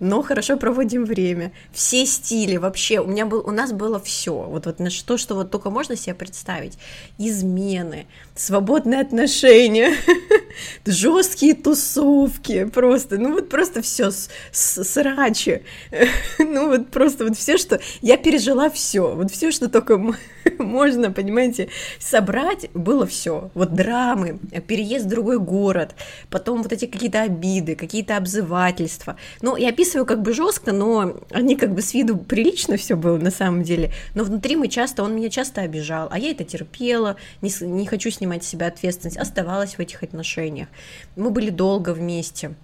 но 0.00 0.22
хорошо 0.22 0.56
проводим 0.56 1.04
время. 1.04 1.52
Все 1.72 2.06
стили 2.06 2.56
вообще, 2.56 3.00
у 3.00 3.06
меня 3.06 3.26
был, 3.26 3.42
у 3.46 3.50
нас 3.50 3.72
было 3.72 4.00
все, 4.00 4.32
вот, 4.32 4.66
вот 4.66 4.78
на 4.78 4.90
что, 4.90 5.16
что 5.16 5.34
вот 5.34 5.50
только 5.50 5.70
можно 5.70 5.96
себе 5.96 6.14
представить. 6.14 6.78
Измены, 7.18 8.06
свободные 8.34 9.00
отношения, 9.00 9.94
жесткие 10.92 11.54
тусовки, 11.54 12.64
просто, 12.64 13.18
ну 13.18 13.32
вот 13.34 13.48
просто 13.48 13.82
все 13.82 14.10
с, 14.10 14.28
с, 14.52 14.84
срачи, 14.84 15.62
ну 16.38 16.68
вот 16.68 16.88
просто 16.88 17.24
вот 17.24 17.36
все, 17.36 17.56
что 17.58 17.80
я 18.00 18.16
пережила 18.16 18.70
все, 18.70 19.14
вот 19.14 19.30
все, 19.30 19.50
что 19.50 19.68
только 19.68 19.98
можно, 20.58 21.10
понимаете, 21.12 21.68
собрать, 21.98 22.70
было 22.74 23.06
все. 23.06 23.50
Вот 23.54 23.74
драмы, 23.74 24.38
переезд 24.66 25.06
в 25.06 25.08
другой 25.08 25.38
город, 25.38 25.94
потом 26.30 26.62
вот 26.62 26.72
эти 26.72 26.86
какие-то 26.86 27.22
обиды, 27.22 27.74
какие-то 27.74 28.16
обзывательства. 28.16 29.16
Ну, 29.40 29.56
я 29.56 29.70
описываю 29.70 30.06
как 30.06 30.22
бы 30.22 30.32
жестко, 30.32 30.72
но 30.72 31.16
они 31.30 31.56
как 31.56 31.74
бы 31.74 31.82
с 31.82 31.94
виду 31.94 32.16
прилично 32.16 32.76
все 32.76 32.96
было 32.96 33.18
на 33.18 33.30
самом 33.30 33.62
деле. 33.62 33.92
Но 34.14 34.24
внутри 34.24 34.56
мы 34.56 34.68
часто, 34.68 35.02
он 35.02 35.14
меня 35.14 35.30
часто 35.30 35.62
обижал, 35.62 36.08
а 36.10 36.18
я 36.18 36.30
это 36.30 36.44
терпела, 36.44 37.16
не, 37.42 37.52
не 37.64 37.86
хочу 37.86 38.10
снимать 38.10 38.44
с 38.44 38.48
себя 38.48 38.66
ответственность, 38.66 39.16
оставалась 39.16 39.74
в 39.74 39.80
этих 39.80 40.02
отношениях. 40.02 40.68
Мы 41.16 41.30
были 41.30 41.50
долго 41.50 41.92
вместе. 41.92 42.54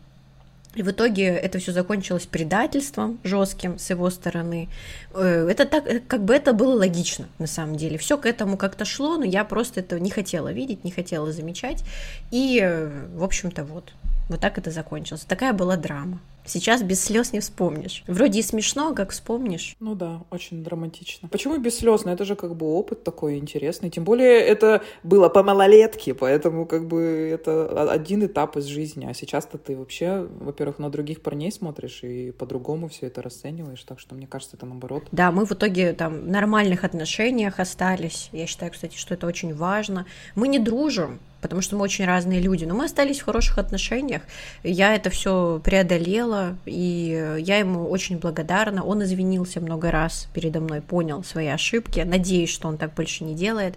И 0.75 0.83
в 0.83 0.91
итоге 0.91 1.27
это 1.27 1.59
все 1.59 1.73
закончилось 1.73 2.27
предательством 2.27 3.19
жестким 3.23 3.79
с 3.79 3.91
его 3.91 4.11
стороны. 4.11 4.69
Э, 5.15 5.47
это 5.49 5.67
так, 5.67 5.87
э, 5.87 6.01
как 6.01 6.25
бы 6.25 6.35
это 6.35 6.53
было 6.53 6.75
логично 6.77 7.27
на 7.39 7.47
самом 7.47 7.77
деле. 7.77 7.97
Все 7.97 8.19
к 8.19 8.27
этому 8.27 8.57
как-то 8.57 8.85
шло, 8.85 9.17
но 9.17 9.25
я 9.25 9.45
просто 9.45 9.81
этого 9.81 10.01
не 10.01 10.11
хотела 10.11 10.53
видеть, 10.53 10.85
не 10.85 10.91
хотела 10.91 11.33
замечать. 11.33 11.85
И, 12.33 12.61
э, 12.61 12.91
в 13.15 13.23
общем-то, 13.23 13.65
вот, 13.65 13.93
вот 14.29 14.41
так 14.41 14.59
это 14.59 14.71
закончилось. 14.71 15.25
Такая 15.29 15.53
была 15.53 15.77
драма. 15.77 16.19
Сейчас 16.47 16.83
без 16.83 17.03
слез 17.03 17.33
не 17.33 17.41
вспомнишь. 17.41 18.05
Вроде 18.07 18.41
и 18.41 18.43
смешно, 18.43 18.95
как 18.95 19.11
вспомнишь. 19.11 19.77
Ну 19.81 19.95
да, 19.95 20.23
очень 20.31 20.63
драматично. 20.63 21.29
Почему 21.29 21.59
без 21.59 21.79
слез? 21.79 22.05
Ну 22.05 22.13
это 22.13 22.25
же 22.25 22.37
как 22.37 22.55
бы 22.55 22.67
опыт 22.67 23.03
такой 23.03 23.39
интересный. 23.39 23.91
Тем 23.91 24.05
более 24.05 24.41
это 24.41 24.83
было 25.03 25.29
по 25.29 25.43
малолетке, 25.43 26.15
поэтому 26.15 26.67
как 26.67 26.87
бы 26.87 27.31
это 27.33 27.91
один 27.91 28.27
этап 28.27 28.57
из 28.57 28.65
жизни. 28.65 29.07
А 29.07 29.15
сейчас-то 29.15 29.59
ты 29.59 29.77
вообще, 29.77 30.27
во-первых, 30.41 30.79
на 30.79 30.91
других 30.91 31.23
парней 31.23 31.51
смотришь 31.51 32.01
и 32.03 32.31
по-другому 32.31 32.89
все 32.89 33.07
это 33.07 33.23
расцениваешь. 33.23 33.83
Так 33.85 33.99
что 34.01 34.15
мне 34.15 34.27
кажется, 34.27 34.57
это 34.57 34.67
наоборот. 34.67 35.05
Да, 35.13 35.33
мы 35.33 35.47
в 35.47 35.53
итоге 35.53 35.93
там 35.93 36.21
в 36.23 36.29
нормальных 36.29 36.85
отношениях 36.85 37.59
остались. 37.59 38.29
Я 38.33 38.47
считаю, 38.47 38.71
кстати, 38.73 38.97
что 38.97 39.15
это 39.15 39.27
очень 39.27 39.55
важно. 39.55 40.07
Мы 40.35 40.49
не 40.49 40.59
дружим, 40.59 41.21
потому 41.45 41.61
что 41.61 41.77
мы 41.77 41.83
очень 41.83 42.07
разные 42.07 42.41
люди, 42.41 42.65
но 42.65 42.75
мы 42.75 42.87
остались 42.87 43.21
в 43.21 43.27
хороших 43.27 43.59
отношениях. 43.59 44.23
Я 44.63 44.95
это 44.95 45.11
все 45.11 45.61
преодолела, 45.63 46.57
и 46.65 47.37
я 47.39 47.59
ему 47.59 47.91
очень 47.91 48.17
благодарна. 48.17 48.83
Он 48.83 49.05
извинился 49.05 49.61
много 49.61 49.91
раз 49.91 50.27
передо 50.33 50.61
мной, 50.61 50.81
понял 50.81 51.23
свои 51.23 51.49
ошибки. 51.49 52.01
Надеюсь, 52.01 52.49
что 52.49 52.69
он 52.69 52.79
так 52.79 52.95
больше 52.95 53.25
не 53.25 53.35
делает. 53.35 53.75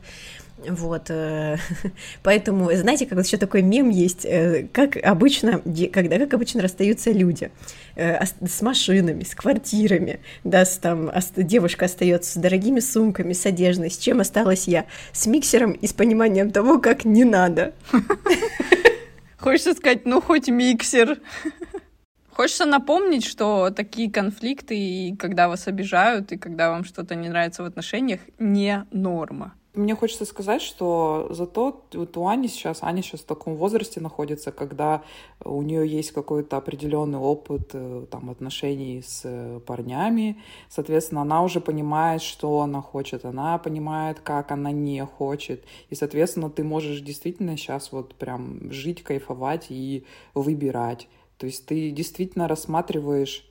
Вот, 0.58 1.10
э, 1.10 1.58
поэтому, 2.24 2.72
знаете, 2.74 3.06
как 3.06 3.18
вот 3.18 3.28
еще 3.28 3.38
такой 3.38 3.62
мем 3.62 3.90
есть, 3.90 4.26
э, 4.26 4.68
как 4.74 4.98
обычно, 4.98 5.62
когда, 5.94 6.18
как 6.18 6.34
обычно 6.34 6.64
расстаются 6.64 7.12
люди 7.12 7.52
э, 7.96 8.26
с 8.26 8.62
машинами, 8.62 9.24
с 9.24 9.36
квартирами, 9.36 10.20
да, 10.44 10.66
с, 10.66 10.78
там, 10.78 11.12
девушка 11.36 11.86
остается 11.86 12.32
с 12.32 12.42
дорогими 12.42 12.80
сумками, 12.80 13.34
с 13.34 13.46
одеждой, 13.46 13.92
с 13.92 13.98
чем 13.98 14.20
осталась 14.20 14.68
я? 14.68 14.86
С 15.12 15.28
миксером 15.28 15.74
и 15.74 15.86
с 15.86 15.94
пониманием 15.94 16.50
того, 16.50 16.80
как 16.80 17.06
не 17.06 17.24
надо. 17.24 17.74
Хочется 19.38 19.76
сказать, 19.76 20.06
ну, 20.06 20.22
хоть 20.22 20.50
миксер. 20.50 21.20
Хочется 22.32 22.66
напомнить, 22.66 23.26
что 23.26 23.70
такие 23.70 24.12
конфликты, 24.12 24.76
и 24.78 25.16
когда 25.16 25.48
вас 25.48 25.68
обижают, 25.68 26.32
и 26.32 26.38
когда 26.38 26.72
вам 26.72 26.84
что-то 26.84 27.16
не 27.16 27.30
нравится 27.30 27.62
в 27.62 27.68
отношениях, 27.68 28.22
не 28.40 28.86
норма. 28.92 29.54
Мне 29.78 29.96
хочется 29.96 30.26
сказать, 30.26 30.64
что 30.64 31.28
зато 31.30 31.84
вот 31.94 32.18
у 32.18 32.28
Ани 32.28 32.48
сейчас, 32.48 32.82
Аня 32.82 33.04
сейчас 33.04 33.22
в 33.22 33.26
таком 33.26 33.56
возрасте 33.56 34.02
находится, 34.02 34.52
когда 34.52 35.04
у 35.46 35.62
нее 35.62 35.88
есть 35.88 36.12
какой-то 36.14 36.58
определенный 36.58 37.20
опыт 37.20 37.70
э, 37.74 38.08
там, 38.10 38.32
отношений 38.32 39.04
с 39.06 39.22
э, 39.24 39.60
парнями. 39.60 40.42
Соответственно, 40.68 41.22
она 41.22 41.44
уже 41.44 41.62
понимает, 41.62 42.24
что 42.24 42.62
она 42.62 42.82
хочет, 42.82 43.24
она 43.24 43.60
понимает, 43.60 44.20
как 44.20 44.52
она 44.52 44.72
не 44.72 45.06
хочет. 45.06 45.64
И, 45.90 45.96
соответственно, 45.96 46.50
ты 46.50 46.64
можешь 46.64 47.02
действительно 47.02 47.56
сейчас 47.56 47.92
вот 47.92 48.16
прям 48.16 48.72
жить, 48.72 49.04
кайфовать 49.04 49.68
и 49.70 50.06
выбирать. 50.34 51.08
То 51.38 51.46
есть 51.46 51.68
ты 51.68 51.92
действительно 51.92 52.48
рассматриваешь 52.48 53.48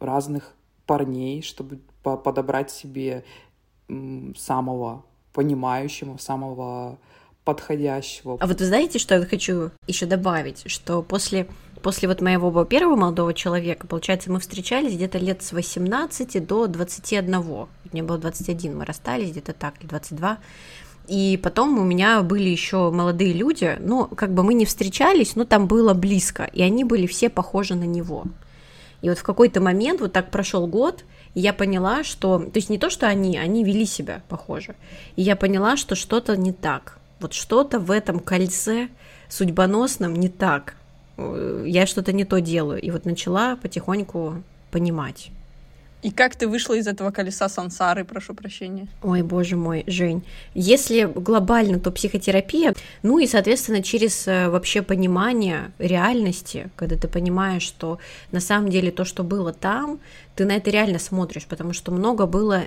разных 0.00 0.56
парней, 0.84 1.42
чтобы 1.42 1.78
подобрать 2.02 2.72
себе 2.72 3.22
самого 4.36 5.04
понимающего, 5.32 6.16
самого 6.18 6.98
подходящего. 7.44 8.36
А 8.40 8.46
вот 8.46 8.60
вы 8.60 8.66
знаете, 8.66 8.98
что 8.98 9.16
я 9.16 9.26
хочу 9.26 9.70
еще 9.86 10.06
добавить, 10.06 10.62
что 10.70 11.02
после 11.02 11.48
после 11.82 12.08
вот 12.08 12.20
моего 12.20 12.64
первого 12.64 12.96
молодого 12.96 13.34
человека, 13.34 13.86
получается, 13.86 14.30
мы 14.30 14.40
встречались 14.40 14.94
где-то 14.94 15.18
лет 15.18 15.42
с 15.42 15.52
18 15.52 16.46
до 16.46 16.66
21. 16.68 17.44
Мне 17.92 18.02
было 18.02 18.18
21, 18.18 18.78
мы 18.78 18.84
расстались 18.84 19.30
где-то 19.30 19.52
так, 19.52 19.74
или 19.80 19.88
22. 19.88 20.38
И 21.08 21.38
потом 21.42 21.78
у 21.78 21.84
меня 21.84 22.22
были 22.22 22.48
еще 22.48 22.90
молодые 22.90 23.32
люди, 23.32 23.76
ну, 23.80 24.06
как 24.06 24.32
бы 24.32 24.44
мы 24.44 24.54
не 24.54 24.64
встречались, 24.64 25.34
но 25.34 25.44
там 25.44 25.66
было 25.66 25.94
близко, 25.94 26.44
и 26.44 26.62
они 26.62 26.84
были 26.84 27.06
все 27.06 27.28
похожи 27.28 27.74
на 27.74 27.84
него. 27.84 28.24
И 29.02 29.08
вот 29.08 29.18
в 29.18 29.24
какой-то 29.24 29.60
момент, 29.60 30.00
вот 30.00 30.12
так 30.12 30.30
прошел 30.30 30.66
год, 30.68 31.04
и 31.34 31.40
я 31.40 31.52
поняла, 31.52 32.04
что... 32.04 32.38
То 32.38 32.56
есть 32.56 32.68
не 32.68 32.78
то, 32.78 32.90
что 32.90 33.06
они, 33.06 33.38
они 33.38 33.64
вели 33.64 33.86
себя 33.86 34.22
похоже. 34.28 34.74
И 35.16 35.22
я 35.22 35.36
поняла, 35.36 35.76
что 35.76 35.94
что-то 35.94 36.36
не 36.36 36.52
так. 36.52 36.98
Вот 37.20 37.32
что-то 37.32 37.78
в 37.78 37.90
этом 37.90 38.20
кольце 38.20 38.88
судьбоносном 39.28 40.14
не 40.14 40.28
так. 40.28 40.76
Э, 41.16 41.64
я 41.66 41.86
что-то 41.86 42.12
не 42.12 42.24
то 42.24 42.40
делаю. 42.40 42.80
И 42.80 42.90
вот 42.90 43.06
начала 43.06 43.56
потихоньку 43.56 44.42
понимать. 44.70 45.30
И 46.02 46.10
как 46.10 46.34
ты 46.34 46.48
вышла 46.48 46.74
из 46.74 46.88
этого 46.88 47.12
колеса 47.12 47.48
сансары, 47.48 48.04
прошу 48.04 48.34
прощения? 48.34 48.88
Ой, 49.02 49.22
боже 49.22 49.54
мой, 49.54 49.84
Жень. 49.86 50.24
Если 50.52 51.04
глобально, 51.04 51.78
то 51.78 51.92
психотерапия, 51.92 52.74
ну 53.04 53.20
и, 53.20 53.26
соответственно, 53.28 53.84
через 53.84 54.26
э, 54.26 54.48
вообще 54.48 54.82
понимание 54.82 55.70
реальности, 55.78 56.70
когда 56.74 56.96
ты 56.96 57.06
понимаешь, 57.06 57.62
что 57.62 58.00
на 58.32 58.40
самом 58.40 58.68
деле 58.68 58.90
то, 58.90 59.04
что 59.04 59.22
было 59.22 59.52
там, 59.52 60.00
ты 60.34 60.46
на 60.46 60.52
это 60.52 60.70
реально 60.70 60.98
смотришь, 60.98 61.46
потому 61.46 61.72
что 61.72 61.92
много 61.92 62.26
было, 62.26 62.62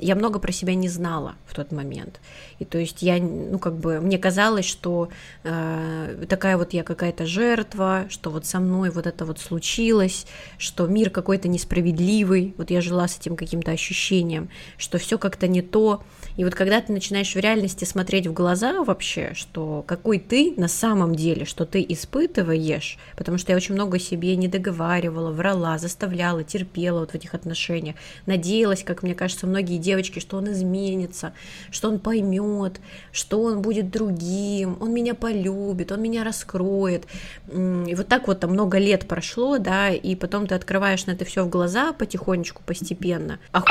я 0.00 0.16
много 0.16 0.38
про 0.38 0.50
себя 0.50 0.74
не 0.74 0.88
знала 0.88 1.36
в 1.46 1.54
тот 1.54 1.70
момент. 1.70 2.20
И 2.58 2.64
то 2.64 2.78
есть 2.78 3.02
я, 3.02 3.18
ну 3.18 3.58
как 3.58 3.76
бы, 3.76 4.00
мне 4.00 4.18
казалось, 4.18 4.64
что 4.64 5.10
э, 5.44 6.24
такая 6.28 6.56
вот 6.56 6.72
я 6.72 6.82
какая-то 6.82 7.24
жертва, 7.24 8.06
что 8.08 8.30
вот 8.30 8.46
со 8.46 8.58
мной 8.58 8.90
вот 8.90 9.06
это 9.06 9.24
вот 9.24 9.38
случилось, 9.38 10.26
что 10.58 10.86
мир 10.86 11.10
какой-то 11.10 11.46
несправедливый, 11.46 12.54
вот 12.58 12.70
я 12.70 12.80
жила 12.80 13.06
с 13.06 13.18
этим 13.18 13.36
каким-то 13.36 13.70
ощущением, 13.70 14.48
что 14.76 14.98
все 14.98 15.16
как-то 15.16 15.46
не 15.46 15.62
то. 15.62 16.02
И 16.36 16.44
вот 16.44 16.54
когда 16.56 16.80
ты 16.80 16.92
начинаешь 16.92 17.32
в 17.32 17.38
реальности 17.38 17.84
смотреть 17.84 18.26
в 18.26 18.32
глаза 18.32 18.82
вообще, 18.82 19.32
что 19.34 19.84
какой 19.86 20.18
ты 20.18 20.54
на 20.56 20.68
самом 20.68 21.14
деле, 21.14 21.44
что 21.44 21.64
ты 21.64 21.84
испытываешь, 21.88 22.98
потому 23.16 23.38
что 23.38 23.52
я 23.52 23.56
очень 23.56 23.74
много 23.74 24.00
себе 24.00 24.34
не 24.34 24.48
договаривала, 24.48 25.30
врала, 25.30 25.78
заставляла, 25.78 26.42
терпела, 26.42 27.03
вот 27.04 27.12
в 27.12 27.14
этих 27.14 27.34
отношениях. 27.34 27.96
Надеялась, 28.26 28.82
как 28.82 29.02
мне 29.02 29.14
кажется, 29.14 29.46
многие 29.46 29.78
девочки, 29.78 30.18
что 30.18 30.36
он 30.36 30.50
изменится, 30.50 31.32
что 31.70 31.88
он 31.88 31.98
поймет, 31.98 32.80
что 33.12 33.42
он 33.42 33.62
будет 33.62 33.90
другим, 33.90 34.76
он 34.80 34.92
меня 34.92 35.14
полюбит, 35.14 35.92
он 35.92 36.02
меня 36.02 36.24
раскроет. 36.24 37.06
И 37.48 37.94
вот 37.94 38.08
так 38.08 38.26
вот 38.26 38.40
там 38.40 38.50
много 38.50 38.78
лет 38.78 39.06
прошло, 39.06 39.58
да, 39.58 39.90
и 39.90 40.14
потом 40.16 40.46
ты 40.46 40.54
открываешь 40.54 41.06
на 41.06 41.12
это 41.12 41.24
все 41.24 41.44
в 41.44 41.48
глаза 41.48 41.92
потихонечку, 41.92 42.62
постепенно. 42.64 43.38
Оху... 43.52 43.66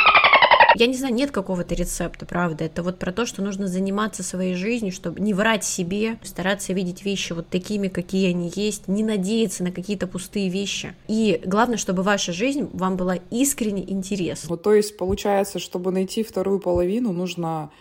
Я 0.75 0.87
не 0.87 0.95
знаю, 0.95 1.13
нет 1.13 1.31
какого-то 1.31 1.75
рецепта, 1.75 2.25
правда. 2.25 2.65
Это 2.65 2.83
вот 2.83 2.99
про 2.99 3.11
то, 3.11 3.25
что 3.25 3.41
нужно 3.41 3.67
заниматься 3.67 4.23
своей 4.23 4.55
жизнью, 4.55 4.91
чтобы 4.91 5.19
не 5.19 5.33
врать 5.33 5.63
себе, 5.63 6.17
стараться 6.23 6.73
видеть 6.73 7.05
вещи 7.05 7.33
вот 7.33 7.47
такими, 7.47 7.87
какие 7.87 8.29
они 8.29 8.51
есть, 8.55 8.87
не 8.87 9.03
надеяться 9.03 9.63
на 9.63 9.71
какие-то 9.71 10.07
пустые 10.07 10.49
вещи. 10.49 10.95
И 11.07 11.41
главное, 11.45 11.77
чтобы 11.77 12.03
ваша 12.03 12.33
жизнь 12.33 12.69
вам 12.73 12.97
была 12.97 13.17
искренне 13.29 13.89
интересна. 13.89 14.49
Вот, 14.49 14.63
то 14.63 14.73
есть 14.73 14.97
получается, 14.97 15.59
чтобы 15.59 15.91
найти 15.91 16.23
вторую 16.23 16.59
половину, 16.59 17.11
нужно 17.11 17.71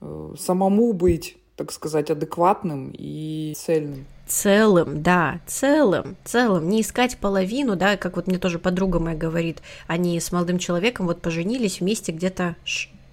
э, 0.00 0.34
самому 0.38 0.92
быть, 0.92 1.36
так 1.56 1.72
сказать, 1.72 2.10
адекватным 2.10 2.92
и 2.96 3.54
цельным 3.56 4.06
целым, 4.32 5.02
да, 5.02 5.40
целым, 5.46 6.16
целым, 6.24 6.68
не 6.68 6.80
искать 6.80 7.18
половину, 7.18 7.76
да, 7.76 7.98
как 7.98 8.16
вот 8.16 8.26
мне 8.26 8.38
тоже 8.38 8.58
подруга 8.58 8.98
моя 8.98 9.16
говорит, 9.16 9.60
они 9.86 10.18
с 10.18 10.32
молодым 10.32 10.58
человеком 10.58 11.06
вот 11.06 11.20
поженились 11.20 11.80
вместе 11.80 12.12
где-то 12.12 12.56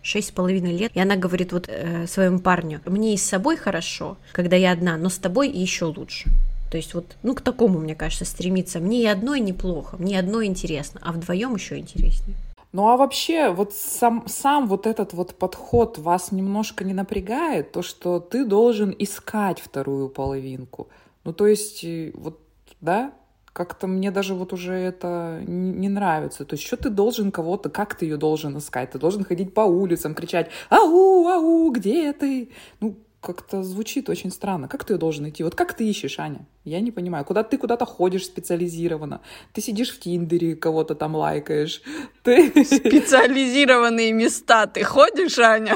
шесть 0.02 0.30
с 0.30 0.32
половиной 0.32 0.72
лет, 0.72 0.92
и 0.94 1.00
она 1.00 1.18
говорит 1.18 1.52
вот 1.52 1.66
э, 1.68 2.08
своему 2.08 2.40
парню, 2.40 2.80
мне 2.86 3.14
и 3.14 3.18
с 3.18 3.26
собой 3.26 3.58
хорошо, 3.58 4.18
когда 4.32 4.56
я 4.56 4.72
одна, 4.72 4.96
но 4.96 5.10
с 5.10 5.18
тобой 5.18 5.50
еще 5.50 5.86
лучше. 5.86 6.30
То 6.72 6.78
есть 6.78 6.94
вот, 6.94 7.18
ну, 7.22 7.36
к 7.36 7.42
такому, 7.42 7.80
мне 7.80 7.96
кажется, 7.96 8.26
стремиться. 8.26 8.80
Мне 8.80 9.02
и 9.02 9.08
одной 9.08 9.40
неплохо, 9.40 9.98
мне 9.98 10.20
одной 10.20 10.46
интересно, 10.46 11.02
а 11.04 11.12
вдвоем 11.12 11.56
еще 11.56 11.80
интереснее. 11.80 12.38
Ну 12.72 12.88
а 12.88 12.98
вообще, 12.98 13.50
вот 13.50 13.74
сам, 13.74 14.24
сам 14.28 14.68
вот 14.68 14.86
этот 14.86 15.14
вот 15.14 15.34
подход 15.34 15.98
вас 15.98 16.32
немножко 16.32 16.84
не 16.84 16.94
напрягает, 16.94 17.72
то, 17.72 17.82
что 17.82 18.20
ты 18.20 18.46
должен 18.46 18.96
искать 18.98 19.60
вторую 19.60 20.08
половинку. 20.08 20.88
Ну, 21.24 21.34
то 21.34 21.48
есть, 21.48 21.86
вот, 22.14 22.40
да, 22.82 23.14
как-то 23.54 23.88
мне 23.88 24.12
даже 24.12 24.36
вот 24.36 24.54
уже 24.54 24.74
это 24.74 25.42
не 25.46 25.90
нравится. 25.90 26.46
То 26.46 26.54
есть, 26.54 26.66
что 26.66 26.78
ты 26.78 26.90
должен 26.90 27.32
кого-то, 27.32 27.70
как 27.70 27.96
ты 27.96 28.06
ее 28.06 28.18
должен 28.18 28.58
искать? 28.58 28.92
Ты 28.92 29.00
должен 29.00 29.24
ходить 29.24 29.54
по 29.54 29.62
улицам, 29.62 30.16
кричать 30.16 30.50
«Ау, 30.70 31.28
ау, 31.28 31.72
где 31.72 32.14
ты?» 32.14 32.52
Ну, 32.80 32.96
как-то 33.22 33.64
звучит 33.64 34.10
очень 34.10 34.32
странно. 34.32 34.68
Как 34.68 34.86
ты 34.86 34.94
ее 34.94 34.98
должен 34.98 35.28
идти? 35.28 35.44
Вот 35.44 35.56
как 35.56 35.74
ты 35.74 35.90
ищешь, 35.90 36.20
Аня? 36.20 36.46
Я 36.64 36.80
не 36.80 36.92
понимаю. 36.92 37.26
Куда 37.26 37.44
ты 37.44 37.58
куда-то 37.58 37.86
ходишь 37.86 38.26
специализированно? 38.26 39.20
Ты 39.52 39.62
сидишь 39.62 39.92
в 39.92 40.00
Тиндере, 40.00 40.56
кого-то 40.56 40.96
там 40.96 41.16
лайкаешь. 41.16 41.82
Ты... 42.24 42.50
Специализированные 42.64 44.14
места 44.14 44.68
ты 44.68 44.84
ходишь, 44.84 45.38
Аня? 45.40 45.76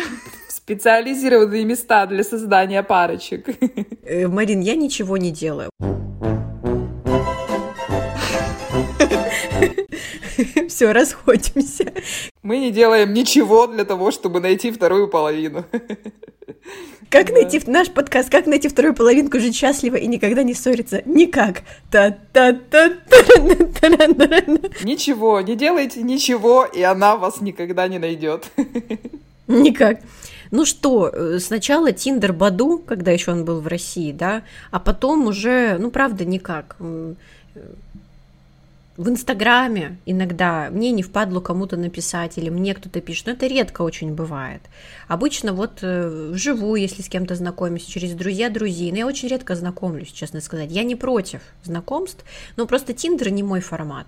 Специализированные 0.64 1.66
места 1.66 2.06
для 2.06 2.24
создания 2.24 2.84
парочек. 2.84 3.48
Э, 4.06 4.28
Марин, 4.28 4.60
я 4.60 4.76
ничего 4.76 5.16
не 5.16 5.32
делаю. 5.32 5.70
Все, 10.68 10.92
расходимся. 10.92 11.94
Мы 12.42 12.60
не 12.60 12.72
делаем 12.72 13.14
ничего 13.14 13.66
для 13.68 13.86
того, 13.86 14.12
чтобы 14.12 14.42
найти 14.42 14.72
вторую 14.72 15.08
половину. 15.08 15.64
Как 17.10 17.28
да. 17.28 17.34
найти 17.34 17.62
наш 17.68 17.90
подкаст, 17.92 18.30
как 18.30 18.48
найти 18.48 18.68
вторую 18.68 18.94
половинку, 18.96 19.40
жить 19.40 19.56
счастливо 19.56 19.96
и 19.98 20.08
никогда 20.08 20.44
не 20.44 20.54
ссориться? 20.54 21.02
Никак. 21.06 21.62
Ничего, 24.84 25.40
не 25.42 25.56
делайте 25.56 26.02
ничего, 26.02 26.66
и 26.66 26.82
она 26.82 27.16
вас 27.16 27.40
никогда 27.40 27.88
не 27.88 28.00
найдет. 28.00 28.52
Никак. 29.48 30.00
Ну 30.54 30.66
что, 30.66 31.10
э, 31.10 31.40
сначала 31.40 31.92
Тиндер 31.94 32.32
Баду, 32.32 32.78
когда 32.78 33.10
еще 33.10 33.32
он 33.32 33.44
был 33.44 33.60
в 33.60 33.66
России, 33.66 34.12
да, 34.12 34.44
а 34.70 34.80
потом 34.80 35.26
уже, 35.26 35.80
ну 35.80 35.90
правда, 35.90 36.26
никак. 36.26 36.76
в 38.96 39.10
Инстаграме 39.10 39.98
иногда 40.06 40.70
мне 40.70 40.92
не 40.92 41.02
впадло 41.02 41.40
кому-то 41.40 41.76
написать, 41.76 42.38
или 42.38 42.52
мне 42.52 42.76
кто-то 42.76 43.02
пишет, 43.02 43.26
но 43.26 43.32
это 43.32 43.48
редко 43.48 43.82
очень 43.82 44.14
бывает. 44.14 44.62
Обычно 45.08 45.54
вот 45.54 45.80
э, 45.82 46.30
вживую, 46.32 46.80
если 46.80 47.02
с 47.02 47.10
кем-то 47.10 47.34
знакомимся, 47.34 47.90
через 47.90 48.12
друзья 48.12 48.52
друзей, 48.52 48.92
но 48.92 49.00
я 49.00 49.08
очень 49.08 49.30
редко 49.30 49.56
знакомлюсь, 49.56 50.12
честно 50.12 50.40
сказать. 50.40 50.70
Я 50.72 50.84
не 50.84 50.96
против 50.96 51.42
знакомств, 51.64 52.24
но 52.58 52.68
просто 52.68 52.94
Тиндер 52.94 53.32
не 53.32 53.42
мой 53.42 53.62
формат. 53.62 54.06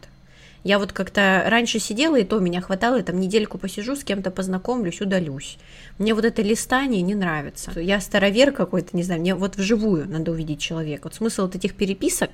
Я 0.65 0.79
вот 0.79 0.93
как-то 0.93 1.43
раньше 1.45 1.77
сидела, 1.77 2.15
и 2.15 2.23
то 2.23 2.39
меня 2.39 2.59
хватало, 2.59 2.97
и 2.97 3.03
там 3.03 3.19
недельку 3.19 3.59
посижу, 3.59 3.95
с 3.95 4.03
кем-то 4.03 4.31
познакомлюсь, 4.31 4.99
удалюсь. 4.99 5.59
Мне 5.99 6.15
вот 6.15 6.25
это 6.25 6.41
листание 6.41 7.03
не 7.03 7.13
нравится. 7.13 7.79
Я 7.79 8.01
старовер 8.01 8.51
какой-то, 8.51 8.97
не 8.97 9.03
знаю, 9.03 9.21
мне 9.21 9.35
вот 9.35 9.57
вживую 9.57 10.09
надо 10.09 10.31
увидеть 10.31 10.59
человека. 10.59 11.03
Вот 11.03 11.13
смысл 11.13 11.43
вот 11.43 11.55
этих 11.55 11.75
переписок, 11.75 12.31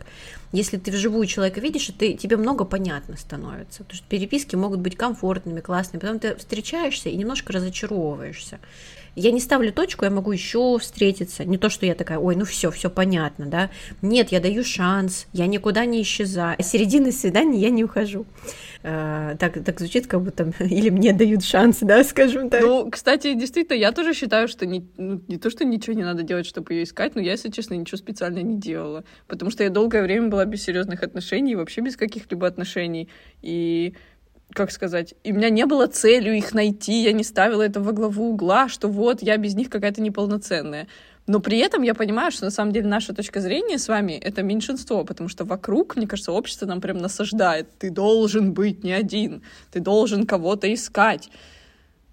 если 0.54 0.78
ты 0.78 0.92
вживую 0.92 1.26
человека 1.26 1.60
видишь, 1.60 1.92
ты, 2.00 2.14
тебе 2.14 2.38
много 2.38 2.64
понятно 2.64 3.18
становится. 3.18 3.84
Потому 3.84 3.98
что 3.98 4.08
переписки 4.08 4.56
могут 4.56 4.80
быть 4.80 4.96
комфортными, 4.96 5.60
классными. 5.60 6.00
Потом 6.00 6.20
ты 6.20 6.36
встречаешься 6.36 7.10
и 7.10 7.18
немножко 7.18 7.52
разочаровываешься 7.52 8.60
я 9.16 9.32
не 9.32 9.40
ставлю 9.40 9.72
точку, 9.74 10.06
я 10.06 10.12
могу 10.12 10.32
еще 10.32 10.78
встретиться. 10.80 11.44
Не 11.44 11.58
то, 11.58 11.70
что 11.70 11.86
я 11.86 11.96
такая, 11.96 12.18
ой, 12.18 12.36
ну 12.36 12.46
все, 12.46 12.72
все 12.72 12.90
понятно, 12.90 13.46
да. 13.46 13.70
Нет, 14.02 14.32
я 14.32 14.40
даю 14.40 14.64
шанс, 14.64 15.28
я 15.34 15.48
никуда 15.48 15.86
не 15.86 16.02
исчезаю. 16.02 16.56
С 16.62 16.68
середины 16.68 17.12
свидания 17.12 17.60
я 17.60 17.70
не 17.70 17.84
ухожу. 17.84 18.26
А, 18.84 19.36
так, 19.36 19.64
так 19.64 19.80
звучит, 19.80 20.08
как 20.08 20.22
будто 20.22 20.52
или 20.60 20.90
мне 20.90 21.14
дают 21.14 21.44
шанс, 21.44 21.80
да, 21.82 22.04
скажем 22.04 22.50
так. 22.50 22.62
Ну, 22.62 22.90
кстати, 22.90 23.34
действительно, 23.34 23.78
я 23.78 23.92
тоже 23.92 24.14
считаю, 24.14 24.48
что 24.48 24.66
не, 24.66 24.88
ну, 24.98 25.22
не 25.28 25.38
то, 25.38 25.50
что 25.50 25.66
ничего 25.66 25.96
не 25.96 26.04
надо 26.04 26.24
делать, 26.24 26.46
чтобы 26.46 26.74
ее 26.74 26.84
искать, 26.84 27.16
но 27.16 27.22
я, 27.22 27.32
если 27.32 27.50
честно, 27.50 27.76
ничего 27.76 27.98
специально 27.98 28.40
не 28.40 28.58
делала. 28.58 29.04
Потому 29.28 29.52
что 29.52 29.64
я 29.64 29.70
долгое 29.70 30.02
время 30.02 30.30
была 30.30 30.46
без 30.46 30.64
серьезных 30.64 31.04
отношений, 31.04 31.56
вообще 31.56 31.82
без 31.82 31.96
каких-либо 31.96 32.48
отношений. 32.48 33.10
И 33.42 33.94
как 34.54 34.72
сказать, 34.72 35.16
и 35.24 35.32
у 35.32 35.36
меня 35.36 35.50
не 35.50 35.66
было 35.66 35.88
целью 35.88 36.36
их 36.36 36.54
найти, 36.54 37.04
я 37.04 37.12
не 37.12 37.24
ставила 37.24 37.62
это 37.62 37.82
во 37.82 37.92
главу 37.92 38.32
угла, 38.32 38.68
что 38.68 38.88
вот 38.88 39.22
я 39.22 39.38
без 39.38 39.56
них 39.56 39.70
какая-то 39.70 40.02
неполноценная. 40.02 40.88
Но 41.28 41.40
при 41.40 41.60
этом 41.60 41.84
я 41.84 41.94
понимаю, 41.94 42.32
что 42.32 42.46
на 42.46 42.52
самом 42.52 42.74
деле 42.74 42.88
наша 42.88 43.14
точка 43.14 43.42
зрения 43.42 43.78
с 43.78 43.88
вами— 43.88 44.14
это 44.22 44.42
меньшинство, 44.42 45.06
потому 45.06 45.30
что 45.30 45.46
вокруг, 45.46 45.96
мне 45.96 46.08
кажется, 46.08 46.32
общество 46.32 46.66
нам 46.66 46.82
прям 46.82 46.98
насаждает. 46.98 47.68
Ты 47.78 47.90
должен 47.92 48.54
быть 48.54 48.84
не 48.84 48.92
один, 48.92 49.44
ты 49.72 49.80
должен 49.80 50.26
кого-то 50.26 50.74
искать. 50.74 51.30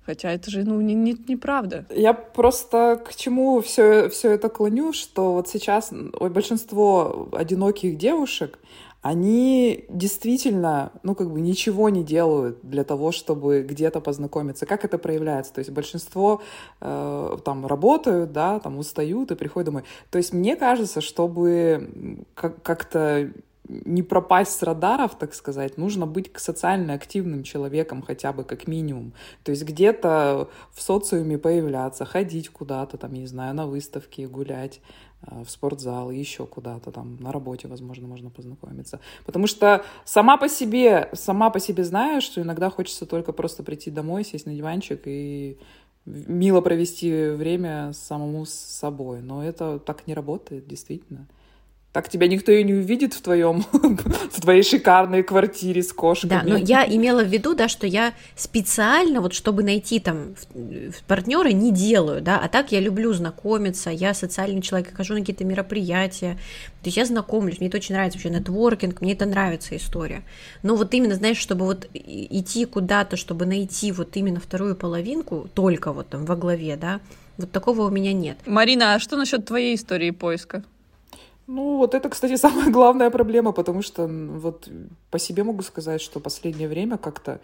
Хотя 0.04 0.32
это 0.32 0.50
же, 0.50 0.64
ну, 0.64 0.80
не, 0.80 0.94
не, 0.94 1.16
неправда. 1.28 1.84
Я 1.90 2.14
просто 2.14 3.02
к 3.04 3.14
чему 3.14 3.60
все, 3.60 4.08
все 4.08 4.30
это 4.30 4.48
клоню, 4.48 4.92
что 4.92 5.34
вот 5.34 5.48
сейчас 5.48 5.90
большинство 5.90 7.28
одиноких 7.32 7.98
девушек, 7.98 8.58
они 9.00 9.84
действительно, 9.88 10.92
ну, 11.02 11.14
как 11.14 11.30
бы 11.30 11.40
ничего 11.40 11.88
не 11.88 12.02
делают 12.02 12.58
для 12.62 12.82
того, 12.82 13.12
чтобы 13.12 13.62
где-то 13.62 14.00
познакомиться. 14.00 14.66
Как 14.66 14.84
это 14.84 14.98
проявляется? 14.98 15.54
То 15.54 15.60
есть 15.60 15.70
большинство 15.70 16.42
э, 16.80 17.36
там 17.44 17.66
работают, 17.66 18.32
да, 18.32 18.58
там 18.58 18.78
устают 18.78 19.30
и 19.30 19.36
приходят 19.36 19.66
домой. 19.66 19.84
То 20.10 20.18
есть 20.18 20.32
мне 20.32 20.56
кажется, 20.56 21.00
чтобы 21.00 22.24
как-то 22.34 23.30
не 23.68 24.02
пропасть 24.02 24.58
с 24.58 24.62
радаров, 24.62 25.16
так 25.16 25.34
сказать, 25.34 25.76
нужно 25.76 26.06
быть 26.06 26.30
социально 26.36 26.94
активным 26.94 27.42
человеком 27.42 28.02
хотя 28.02 28.32
бы 28.32 28.44
как 28.44 28.66
минимум. 28.66 29.12
То 29.44 29.50
есть 29.50 29.64
где-то 29.64 30.48
в 30.72 30.80
социуме 30.80 31.38
появляться, 31.38 32.04
ходить 32.04 32.48
куда-то, 32.48 32.96
там, 32.96 33.12
не 33.12 33.26
знаю, 33.26 33.54
на 33.54 33.66
выставки, 33.66 34.22
гулять, 34.22 34.80
в 35.22 35.48
спортзал, 35.48 36.10
еще 36.10 36.46
куда-то 36.46 36.92
там, 36.92 37.16
на 37.20 37.32
работе, 37.32 37.68
возможно, 37.68 38.06
можно 38.06 38.30
познакомиться. 38.30 39.00
Потому 39.26 39.46
что 39.46 39.84
сама 40.04 40.36
по 40.36 40.48
себе, 40.48 41.10
сама 41.12 41.50
по 41.50 41.60
себе 41.60 41.84
знаю, 41.84 42.20
что 42.20 42.40
иногда 42.40 42.70
хочется 42.70 43.04
только 43.06 43.32
просто 43.32 43.62
прийти 43.62 43.90
домой, 43.90 44.24
сесть 44.24 44.46
на 44.46 44.54
диванчик 44.54 45.02
и 45.06 45.58
мило 46.04 46.60
провести 46.60 47.30
время 47.30 47.92
самому 47.92 48.46
с 48.46 48.52
собой. 48.52 49.20
Но 49.20 49.44
это 49.44 49.78
так 49.78 50.06
не 50.06 50.14
работает, 50.14 50.66
действительно. 50.66 51.26
Так 51.92 52.10
тебя 52.10 52.28
никто 52.28 52.52
и 52.52 52.62
не 52.64 52.74
увидит 52.74 53.14
в 53.14 53.22
твоем, 53.22 53.64
в 53.72 54.40
твоей 54.40 54.62
шикарной 54.62 55.22
квартире 55.22 55.82
с 55.82 55.90
кошками. 55.92 56.30
Да, 56.30 56.42
но 56.44 56.56
я 56.58 56.86
имела 56.86 57.24
в 57.24 57.28
виду, 57.28 57.54
да, 57.54 57.66
что 57.66 57.86
я 57.86 58.12
специально, 58.36 59.22
вот 59.22 59.32
чтобы 59.32 59.62
найти 59.62 59.98
там 59.98 60.34
партнера, 61.06 61.48
не 61.48 61.72
делаю, 61.72 62.20
да, 62.20 62.38
а 62.38 62.48
так 62.48 62.72
я 62.72 62.80
люблю 62.80 63.14
знакомиться, 63.14 63.88
я 63.88 64.12
социальный 64.12 64.60
человек, 64.60 64.90
я 64.90 64.96
хожу 64.96 65.14
на 65.14 65.20
какие-то 65.20 65.46
мероприятия, 65.46 66.34
то 66.82 66.88
есть 66.88 66.98
я 66.98 67.06
знакомлюсь, 67.06 67.58
мне 67.58 67.68
это 67.68 67.78
очень 67.78 67.94
нравится 67.94 68.18
вообще 68.18 68.30
нетворкинг, 68.38 69.00
мне 69.00 69.14
это 69.14 69.24
нравится 69.24 69.74
история. 69.74 70.24
Но 70.62 70.76
вот 70.76 70.92
именно, 70.92 71.14
знаешь, 71.14 71.38
чтобы 71.38 71.64
вот 71.64 71.88
идти 71.94 72.66
куда-то, 72.66 73.16
чтобы 73.16 73.46
найти 73.46 73.92
вот 73.92 74.14
именно 74.14 74.40
вторую 74.40 74.76
половинку, 74.76 75.48
только 75.54 75.92
вот 75.92 76.10
там 76.10 76.26
во 76.26 76.36
главе, 76.36 76.76
да, 76.76 77.00
вот 77.38 77.50
такого 77.50 77.82
у 77.82 77.90
меня 77.90 78.12
нет. 78.12 78.36
Марина, 78.44 78.94
а 78.94 78.98
что 78.98 79.16
насчет 79.16 79.46
твоей 79.46 79.74
истории 79.74 80.10
поиска? 80.10 80.64
Ну, 81.48 81.78
вот 81.78 81.94
это, 81.94 82.10
кстати, 82.10 82.36
самая 82.40 82.70
главная 82.70 83.10
проблема, 83.10 83.52
потому 83.52 83.82
что 83.82 84.06
вот 84.06 84.68
по 85.10 85.18
себе 85.18 85.42
могу 85.42 85.62
сказать, 85.62 86.00
что 86.00 86.20
последнее 86.20 86.68
время 86.68 86.98
как-то 86.98 87.40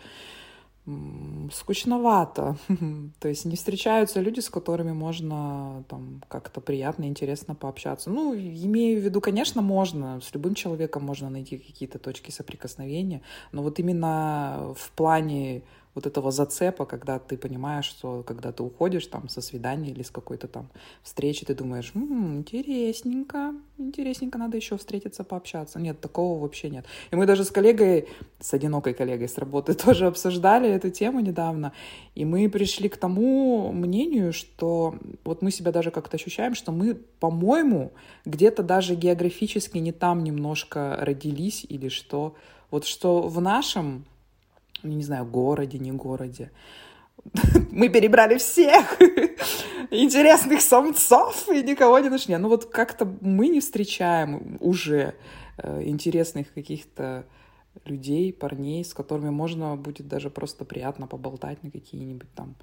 скучновато. 1.50 2.56
То 3.18 3.28
есть 3.28 3.46
не 3.46 3.56
встречаются 3.56 4.20
люди, 4.20 4.40
с 4.40 4.50
которыми 4.50 4.92
можно 4.92 5.82
там 5.88 6.22
как-то 6.28 6.60
приятно, 6.60 7.04
интересно 7.04 7.54
пообщаться. 7.54 8.10
Ну, 8.10 8.34
имею 8.34 9.00
в 9.00 9.04
виду, 9.04 9.22
конечно, 9.22 9.62
можно, 9.62 10.20
с 10.20 10.34
любым 10.34 10.54
человеком 10.54 11.02
можно 11.02 11.30
найти 11.30 11.56
какие-то 11.56 11.98
точки 11.98 12.30
соприкосновения, 12.30 13.22
но 13.52 13.62
вот 13.62 13.78
именно 13.78 14.74
в 14.76 14.90
плане 14.90 15.62
вот 15.94 16.06
этого 16.06 16.30
зацепа, 16.30 16.86
когда 16.86 17.18
ты 17.18 17.36
понимаешь, 17.36 17.84
что 17.84 18.22
когда 18.26 18.52
ты 18.52 18.62
уходишь 18.62 19.06
там 19.06 19.28
со 19.28 19.40
свидания 19.40 19.90
или 19.90 20.02
с 20.02 20.10
какой-то 20.10 20.48
там 20.48 20.68
встречи, 21.02 21.44
ты 21.44 21.54
думаешь, 21.54 21.92
м-м, 21.94 22.38
интересненько, 22.38 23.54
интересненько, 23.78 24.38
надо 24.38 24.56
еще 24.56 24.76
встретиться, 24.76 25.22
пообщаться. 25.24 25.78
Нет, 25.78 26.00
такого 26.00 26.40
вообще 26.40 26.70
нет. 26.70 26.84
И 27.12 27.16
мы 27.16 27.26
даже 27.26 27.44
с 27.44 27.50
коллегой, 27.50 28.08
с 28.40 28.52
одинокой 28.54 28.94
коллегой 28.94 29.28
с 29.28 29.38
работы 29.38 29.74
тоже 29.84 30.06
обсуждали 30.06 30.68
эту 30.68 30.90
тему 30.90 31.20
недавно, 31.20 31.72
и 32.14 32.24
мы 32.24 32.48
пришли 32.48 32.88
к 32.88 32.96
тому 32.96 33.72
мнению, 33.72 34.32
что 34.32 34.96
вот 35.24 35.42
мы 35.42 35.50
себя 35.50 35.70
даже 35.70 35.90
как-то 35.90 36.16
ощущаем, 36.16 36.54
что 36.54 36.72
мы, 36.72 36.94
по-моему, 36.94 37.92
где-то 38.24 38.62
даже 38.62 38.94
географически 38.96 39.78
не 39.78 39.92
там 39.92 40.24
немножко 40.24 40.96
родились 41.00 41.64
или 41.68 41.88
что. 41.88 42.34
Вот 42.70 42.84
что 42.84 43.22
в 43.22 43.40
нашем 43.40 44.04
не 44.92 45.02
знаю, 45.02 45.24
городе, 45.24 45.78
не 45.78 45.92
городе. 45.92 46.50
Мы 47.70 47.88
перебрали 47.88 48.38
всех 48.38 49.00
интересных 49.90 50.60
самцов 50.60 51.48
и 51.48 51.62
никого 51.62 51.98
не 51.98 52.08
нашли. 52.08 52.36
Ну 52.36 52.48
вот 52.48 52.66
как-то 52.66 53.06
мы 53.20 53.48
не 53.48 53.60
встречаем 53.60 54.58
уже 54.60 55.14
э, 55.58 55.82
интересных 55.84 56.52
каких-то 56.52 57.24
людей, 57.84 58.32
парней, 58.32 58.84
с 58.84 58.94
которыми 58.94 59.30
можно 59.30 59.76
будет 59.76 60.08
даже 60.08 60.30
просто 60.30 60.64
приятно 60.64 61.06
поболтать 61.06 61.62
на 61.62 61.70
какие-нибудь 61.70 62.32
там 62.34 62.54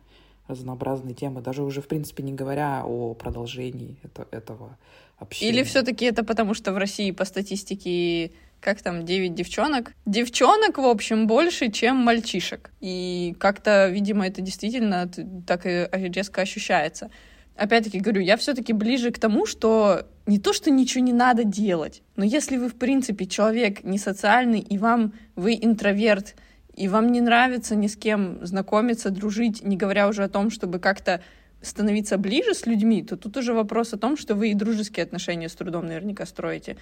разнообразные 0.48 1.14
темы, 1.14 1.42
даже 1.42 1.64
уже, 1.64 1.82
в 1.82 1.88
принципе, 1.88 2.24
не 2.24 2.34
говоря 2.34 2.84
о 2.86 3.14
продолжении 3.14 3.98
это, 4.04 4.28
этого 4.32 4.78
общения. 5.18 5.52
Или 5.52 5.64
все-таки 5.64 6.06
это 6.06 6.24
потому, 6.24 6.54
что 6.54 6.74
в 6.74 6.78
России 6.78 7.12
по 7.12 7.26
статистике 7.26 8.32
как 8.62 8.82
там, 8.82 9.04
9 9.04 9.34
девчонок. 9.34 9.94
Девчонок, 10.06 10.78
в 10.78 10.86
общем, 10.86 11.28
больше, 11.28 11.72
чем 11.72 11.98
мальчишек. 11.98 12.72
И 12.80 13.36
как-то, 13.40 13.90
видимо, 13.90 14.28
это 14.28 14.42
действительно 14.42 15.10
так 15.46 15.66
и 15.66 15.90
резко 15.92 16.42
ощущается. 16.42 17.10
Опять-таки 17.56 18.00
говорю, 18.00 18.22
я 18.22 18.38
все-таки 18.38 18.72
ближе 18.72 19.12
к 19.12 19.20
тому, 19.20 19.46
что 19.46 20.08
не 20.26 20.40
то, 20.40 20.54
что 20.54 20.72
ничего 20.72 21.04
не 21.04 21.12
надо 21.12 21.44
делать, 21.44 22.02
но 22.16 22.24
если 22.24 22.58
вы, 22.58 22.70
в 22.70 22.76
принципе, 22.76 23.26
человек 23.26 23.84
не 23.84 23.98
социальный, 23.98 24.60
и 24.60 24.78
вам, 24.78 25.14
вы 25.36 25.60
интроверт, 25.62 26.36
и 26.74 26.88
вам 26.88 27.12
не 27.12 27.20
нравится 27.20 27.76
ни 27.76 27.88
с 27.88 27.98
кем 27.98 28.46
знакомиться, 28.46 29.10
дружить, 29.10 29.64
не 29.64 29.76
говоря 29.76 30.08
уже 30.08 30.24
о 30.24 30.30
том, 30.30 30.50
чтобы 30.50 30.80
как-то 30.80 31.22
становиться 31.62 32.18
ближе 32.18 32.54
с 32.54 32.66
людьми, 32.66 33.04
то 33.04 33.18
тут 33.18 33.38
уже 33.38 33.54
вопрос 33.54 33.94
о 33.94 33.98
том, 33.98 34.18
что 34.18 34.34
вы 34.34 34.52
и 34.52 34.54
дружеские 34.54 35.04
отношения 35.04 35.50
с 35.50 35.54
трудом 35.54 35.86
наверняка 35.88 36.26
строите. 36.26 36.78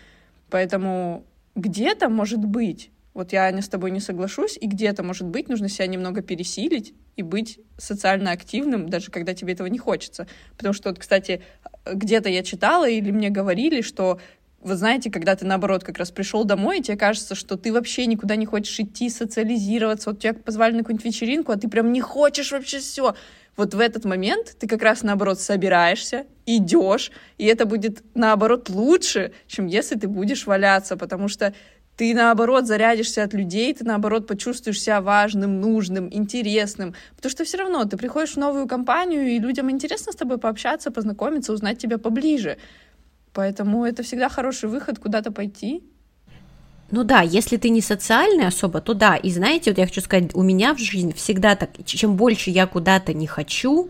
Поэтому 0.49 1.25
где-то, 1.59 2.09
может 2.09 2.39
быть, 2.39 2.91
вот 3.13 3.33
я 3.33 3.49
с 3.49 3.67
тобой 3.67 3.91
не 3.91 3.99
соглашусь, 3.99 4.57
и 4.59 4.67
где-то, 4.67 5.03
может 5.03 5.27
быть, 5.27 5.49
нужно 5.49 5.67
себя 5.67 5.87
немного 5.87 6.21
пересилить 6.21 6.93
и 7.15 7.21
быть 7.21 7.59
социально 7.77 8.31
активным, 8.31 8.87
даже 8.89 9.11
когда 9.11 9.33
тебе 9.33 9.53
этого 9.53 9.67
не 9.67 9.77
хочется. 9.77 10.27
Потому 10.55 10.73
что, 10.73 10.89
вот, 10.89 10.99
кстати, 10.99 11.41
где-то 11.85 12.29
я 12.29 12.43
читала 12.43 12.87
или 12.87 13.11
мне 13.11 13.29
говорили, 13.29 13.81
что 13.81 14.19
вы 14.61 14.75
знаете, 14.75 15.09
когда 15.09 15.35
ты, 15.35 15.45
наоборот, 15.45 15.83
как 15.83 15.97
раз 15.97 16.11
пришел 16.11 16.43
домой, 16.43 16.79
и 16.79 16.81
тебе 16.81 16.97
кажется, 16.97 17.33
что 17.33 17.55
ты 17.55 17.71
вообще 17.71 18.05
никуда 18.05 18.35
не 18.35 18.45
хочешь 18.45 18.79
идти, 18.79 19.09
социализироваться, 19.09 20.09
вот 20.11 20.19
тебя 20.19 20.33
позвали 20.33 20.73
на 20.73 20.79
какую-нибудь 20.79 21.05
вечеринку, 21.05 21.51
а 21.51 21.55
ты 21.55 21.69
прям 21.69 21.91
не 21.93 22.01
хочешь 22.01 22.51
вообще 22.51 22.79
все. 22.79 23.15
Вот 23.59 23.73
в 23.73 23.79
этот 23.81 24.05
момент 24.05 24.55
ты 24.57 24.67
как 24.67 24.81
раз, 24.81 25.03
наоборот, 25.03 25.37
собираешься, 25.37 26.27
идешь, 26.45 27.11
и 27.37 27.45
это 27.45 27.65
будет, 27.65 28.01
наоборот, 28.15 28.69
лучше, 28.69 29.33
чем 29.47 29.67
если 29.67 29.95
ты 29.99 30.07
будешь 30.07 30.47
валяться, 30.47 30.95
потому 30.95 31.27
что 31.27 31.53
ты 31.97 32.13
наоборот 32.13 32.67
зарядишься 32.67 33.21
от 33.21 33.33
людей, 33.33 33.73
ты 33.73 33.83
наоборот 33.83 34.27
почувствуешь 34.27 34.81
себя 34.81 35.01
важным, 35.01 35.59
нужным, 35.59 36.07
интересным, 36.09 36.95
потому 37.17 37.31
что 37.31 37.43
все 37.43 37.57
равно 37.57 37.83
ты 37.83 37.97
приходишь 37.97 38.35
в 38.35 38.37
новую 38.37 38.65
компанию, 38.65 39.27
и 39.27 39.39
людям 39.39 39.69
интересно 39.69 40.13
с 40.13 40.15
тобой 40.15 40.37
пообщаться, 40.37 40.89
познакомиться, 40.89 41.51
узнать 41.51 41.79
тебя 41.79 41.97
поближе. 41.97 42.57
Поэтому 43.33 43.83
это 43.83 44.03
всегда 44.03 44.29
хороший 44.29 44.69
выход 44.69 44.99
куда-то 44.99 45.33
пойти. 45.33 45.83
Ну 46.91 47.03
да, 47.03 47.21
если 47.21 47.57
ты 47.57 47.69
не 47.69 47.81
социальный 47.81 48.47
особо, 48.47 48.81
то 48.81 48.93
да. 48.93 49.15
И 49.15 49.29
знаете, 49.29 49.71
вот 49.71 49.77
я 49.77 49.85
хочу 49.85 50.01
сказать, 50.01 50.31
у 50.33 50.41
меня 50.41 50.73
в 50.73 50.79
жизни 50.79 51.11
всегда 51.11 51.55
так, 51.55 51.69
чем 51.85 52.15
больше 52.15 52.49
я 52.49 52.65
куда-то 52.65 53.13
не 53.13 53.27
хочу, 53.27 53.89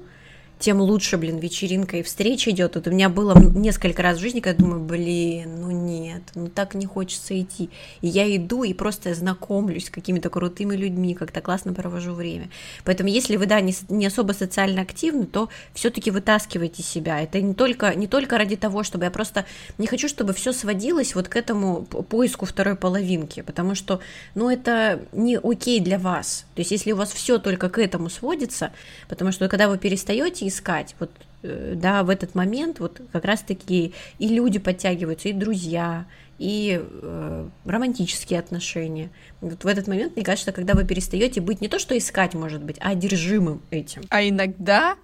тем 0.59 0.81
лучше, 0.81 1.17
блин, 1.17 1.37
вечеринка 1.37 1.97
и 1.97 2.03
встреча 2.03 2.51
идет. 2.51 2.75
Вот 2.75 2.85
у 2.87 2.91
меня 2.91 3.07
было 3.07 3.33
несколько 3.39 4.03
раз 4.03 4.17
в 4.17 4.21
жизни, 4.21 4.41
когда 4.41 4.61
думаю, 4.61 4.81
блин, 4.81 5.61
ну 5.61 5.71
нет, 5.71 6.21
ну 6.35 6.49
так 6.49 6.75
не 6.75 6.85
хочется 6.85 7.39
идти. 7.39 7.69
И 8.01 8.07
я 8.07 8.35
иду 8.35 8.63
и 8.63 8.73
просто 8.73 9.13
знакомлюсь 9.13 9.87
с 9.87 9.89
какими-то 9.89 10.29
крутыми 10.29 10.75
людьми, 10.75 11.15
как-то 11.15 11.39
классно 11.39 11.73
провожу 11.73 12.13
время. 12.13 12.49
Поэтому 12.83 13.09
если 13.09 13.37
вы, 13.37 13.45
да, 13.45 13.61
не, 13.61 13.73
не 13.87 14.05
особо 14.05 14.33
социально 14.33 14.81
активны, 14.81 15.25
то 15.25 15.47
все-таки 15.73 16.11
вытаскивайте 16.11 16.83
себя. 16.83 17.21
Это 17.21 17.39
не 17.39 17.53
только, 17.53 17.95
не 17.95 18.07
только 18.07 18.37
ради 18.37 18.57
того, 18.57 18.83
чтобы 18.83 19.05
я 19.05 19.11
просто 19.11 19.45
не 19.77 19.87
хочу, 19.87 20.09
чтобы 20.09 20.33
все 20.33 20.51
сводилось 20.51 21.15
вот 21.15 21.29
к 21.29 21.37
этому 21.37 21.83
поиску 21.85 22.45
второй 22.45 22.75
половинки, 22.75 23.41
потому 23.41 23.75
что, 23.75 24.01
ну, 24.35 24.49
это 24.49 24.99
не 25.13 25.39
окей 25.41 25.79
для 25.79 25.97
вас. 25.97 26.45
То 26.55 26.59
есть 26.59 26.71
если 26.71 26.91
у 26.91 26.97
вас 26.97 27.13
все 27.13 27.37
только 27.37 27.69
к 27.69 27.79
этому 27.79 28.09
сводится, 28.09 28.73
потому 29.07 29.31
что 29.31 29.47
когда 29.47 29.69
вы 29.69 29.77
перестаете 29.77 30.48
искать. 30.49 30.95
Вот, 30.99 31.11
э, 31.43 31.73
да, 31.75 32.03
в 32.03 32.09
этот 32.09 32.35
момент 32.35 32.79
вот 32.79 33.01
как 33.11 33.25
раз-таки 33.25 33.93
и 34.17 34.27
люди 34.27 34.59
подтягиваются, 34.59 35.29
и 35.29 35.33
друзья, 35.33 36.05
и 36.37 36.81
э, 36.81 37.47
романтические 37.65 38.39
отношения. 38.39 39.09
Вот 39.41 39.63
в 39.63 39.67
этот 39.67 39.87
момент, 39.87 40.15
мне 40.15 40.25
кажется, 40.25 40.51
когда 40.51 40.73
вы 40.73 40.85
перестаете 40.85 41.41
быть 41.41 41.61
не 41.61 41.67
то, 41.67 41.79
что 41.79 41.97
искать, 41.97 42.33
может 42.33 42.63
быть, 42.63 42.77
а 42.79 42.89
одержимым 42.89 43.61
этим. 43.71 44.03
А 44.09 44.27
иногда, 44.27 44.95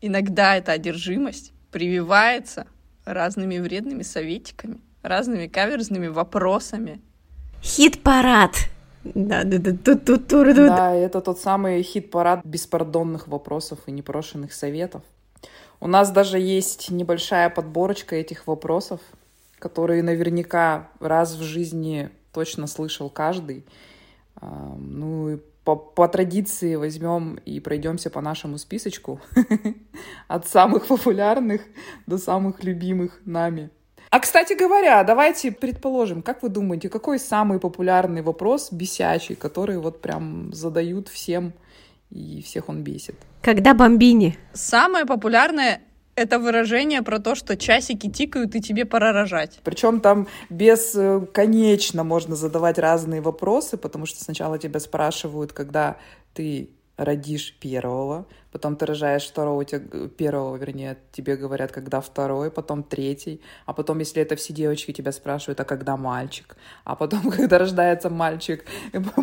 иногда 0.00 0.56
эта 0.56 0.72
одержимость 0.72 1.52
прививается 1.72 2.66
разными 3.04 3.58
вредными 3.58 4.02
советиками, 4.02 4.78
разными 5.02 5.46
каверзными 5.46 6.08
вопросами. 6.08 7.00
Хит-парад! 7.62 8.68
Да, 9.04 9.44
да, 9.44 9.58
да, 9.58 9.72
ту 9.72 9.92
-ту 9.92 10.16
-ту 10.16 10.44
-ту. 10.44 10.66
да, 10.66 10.94
это 10.94 11.20
тот 11.20 11.38
самый 11.38 11.82
хит-парад 11.82 12.44
беспардонных 12.44 13.28
вопросов 13.28 13.78
и 13.86 13.92
непрошенных 13.92 14.52
советов. 14.52 15.02
У 15.80 15.86
нас 15.86 16.10
даже 16.10 16.38
есть 16.38 16.90
небольшая 16.90 17.48
подборочка 17.48 18.16
этих 18.16 18.46
вопросов, 18.46 19.00
которые 19.58 20.02
наверняка 20.02 20.88
раз 21.00 21.34
в 21.36 21.42
жизни 21.42 22.10
точно 22.32 22.66
слышал 22.66 23.08
каждый. 23.08 23.64
Ну 24.40 25.30
и 25.30 25.38
по, 25.64 25.76
по 25.76 26.08
традиции 26.08 26.74
возьмем 26.74 27.36
и 27.46 27.60
пройдемся 27.60 28.10
по 28.10 28.20
нашему 28.20 28.58
списочку 28.58 29.20
от 30.28 30.46
самых 30.46 30.86
популярных 30.86 31.62
до 32.06 32.18
самых 32.18 32.64
любимых 32.64 33.20
нами. 33.24 33.70
А, 34.10 34.18
кстати 34.18 34.54
говоря, 34.54 35.04
давайте 35.04 35.52
предположим, 35.52 36.22
как 36.22 36.42
вы 36.42 36.48
думаете, 36.48 36.88
какой 36.88 37.20
самый 37.20 37.60
популярный 37.60 38.22
вопрос 38.22 38.72
бесячий, 38.72 39.36
который 39.36 39.78
вот 39.78 40.00
прям 40.00 40.52
задают 40.52 41.08
всем, 41.08 41.52
и 42.10 42.42
всех 42.42 42.68
он 42.68 42.82
бесит? 42.82 43.14
Когда 43.40 43.72
бомбини? 43.72 44.36
Самое 44.52 45.06
популярное 45.06 45.82
это 46.16 46.40
выражение 46.40 47.02
про 47.02 47.20
то, 47.20 47.36
что 47.36 47.56
часики 47.56 48.10
тикают 48.10 48.56
и 48.56 48.60
тебе 48.60 48.84
пора 48.84 49.12
рожать. 49.12 49.60
Причем 49.62 50.00
там 50.00 50.26
бесконечно 50.50 52.02
можно 52.02 52.34
задавать 52.34 52.80
разные 52.80 53.20
вопросы, 53.20 53.76
потому 53.76 54.06
что 54.06 54.24
сначала 54.24 54.58
тебя 54.58 54.80
спрашивают, 54.80 55.52
когда 55.52 55.98
ты 56.34 56.70
родишь 56.96 57.56
первого, 57.60 58.26
потом 58.52 58.76
ты 58.76 58.86
рожаешь 58.86 59.26
второго, 59.26 59.64
тебе, 59.64 60.08
первого, 60.08 60.56
вернее, 60.56 60.96
тебе 61.12 61.36
говорят, 61.36 61.72
когда 61.72 62.00
второй, 62.00 62.50
потом 62.50 62.82
третий, 62.82 63.40
а 63.66 63.72
потом, 63.72 63.98
если 63.98 64.22
это 64.22 64.36
все 64.36 64.52
девочки, 64.52 64.92
тебя 64.92 65.12
спрашивают, 65.12 65.60
а 65.60 65.64
когда 65.64 65.96
мальчик, 65.96 66.56
а 66.84 66.96
потом, 66.96 67.30
когда 67.36 67.58
рождается 67.58 68.10
мальчик, 68.10 68.64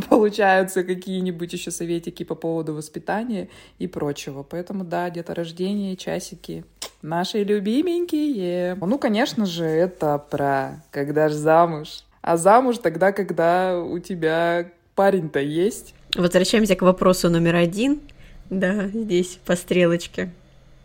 получаются 0.09 0.83
какие-нибудь 0.83 1.53
еще 1.53 1.71
советики 1.71 2.23
по 2.23 2.35
поводу 2.35 2.73
воспитания 2.73 3.49
и 3.79 3.87
прочего. 3.87 4.43
Поэтому, 4.43 4.83
да, 4.83 5.09
где-то 5.09 5.35
рождение, 5.35 5.95
часики, 5.95 6.65
наши 7.01 7.43
любименькие. 7.43 8.75
Ну, 8.75 8.97
конечно 8.97 9.45
же, 9.45 9.65
это 9.65 10.17
про 10.17 10.83
когда 10.91 11.29
ж 11.29 11.33
замуж. 11.33 12.03
А 12.21 12.35
замуж 12.35 12.79
тогда, 12.79 13.11
когда 13.11 13.79
у 13.79 13.99
тебя 13.99 14.71
парень-то 14.95 15.39
есть, 15.39 15.93
Возвращаемся 16.15 16.75
к 16.75 16.81
вопросу 16.81 17.29
номер 17.29 17.55
один. 17.55 18.01
Да, 18.49 18.87
здесь 18.87 19.39
по 19.45 19.55
стрелочке. 19.55 20.29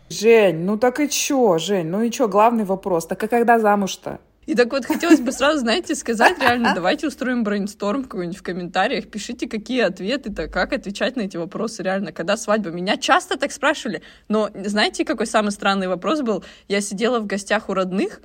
Жень, 0.09 0.65
ну 0.65 0.77
так 0.77 0.99
и 0.99 1.09
чё, 1.09 1.57
Жень, 1.57 1.87
ну 1.87 2.01
и 2.01 2.11
чё, 2.11 2.27
главный 2.27 2.65
вопрос, 2.65 3.05
так 3.07 3.23
а 3.23 3.27
когда 3.27 3.59
замуж-то? 3.59 4.19
И 4.45 4.55
так 4.55 4.71
вот 4.73 4.85
хотелось 4.85 5.21
бы 5.21 5.31
сразу, 5.31 5.59
знаете, 5.59 5.95
сказать 5.95 6.37
реально, 6.39 6.73
давайте 6.75 7.07
устроим 7.07 7.45
брейнсторм 7.45 8.03
какой-нибудь 8.03 8.37
в 8.37 8.43
комментариях, 8.43 9.07
пишите, 9.07 9.47
какие 9.47 9.81
ответы-то, 9.81 10.49
как 10.49 10.73
отвечать 10.73 11.15
на 11.15 11.21
эти 11.21 11.37
вопросы 11.37 11.81
реально, 11.81 12.11
когда 12.11 12.35
свадьба. 12.35 12.69
Меня 12.69 12.97
часто 12.97 13.37
так 13.37 13.53
спрашивали, 13.53 14.01
но 14.27 14.49
знаете, 14.65 15.05
какой 15.05 15.27
самый 15.27 15.51
странный 15.51 15.87
вопрос 15.87 16.21
был? 16.21 16.43
Я 16.67 16.81
сидела 16.81 17.19
в 17.19 17.25
гостях 17.25 17.69
у 17.69 17.73
родных, 17.73 18.19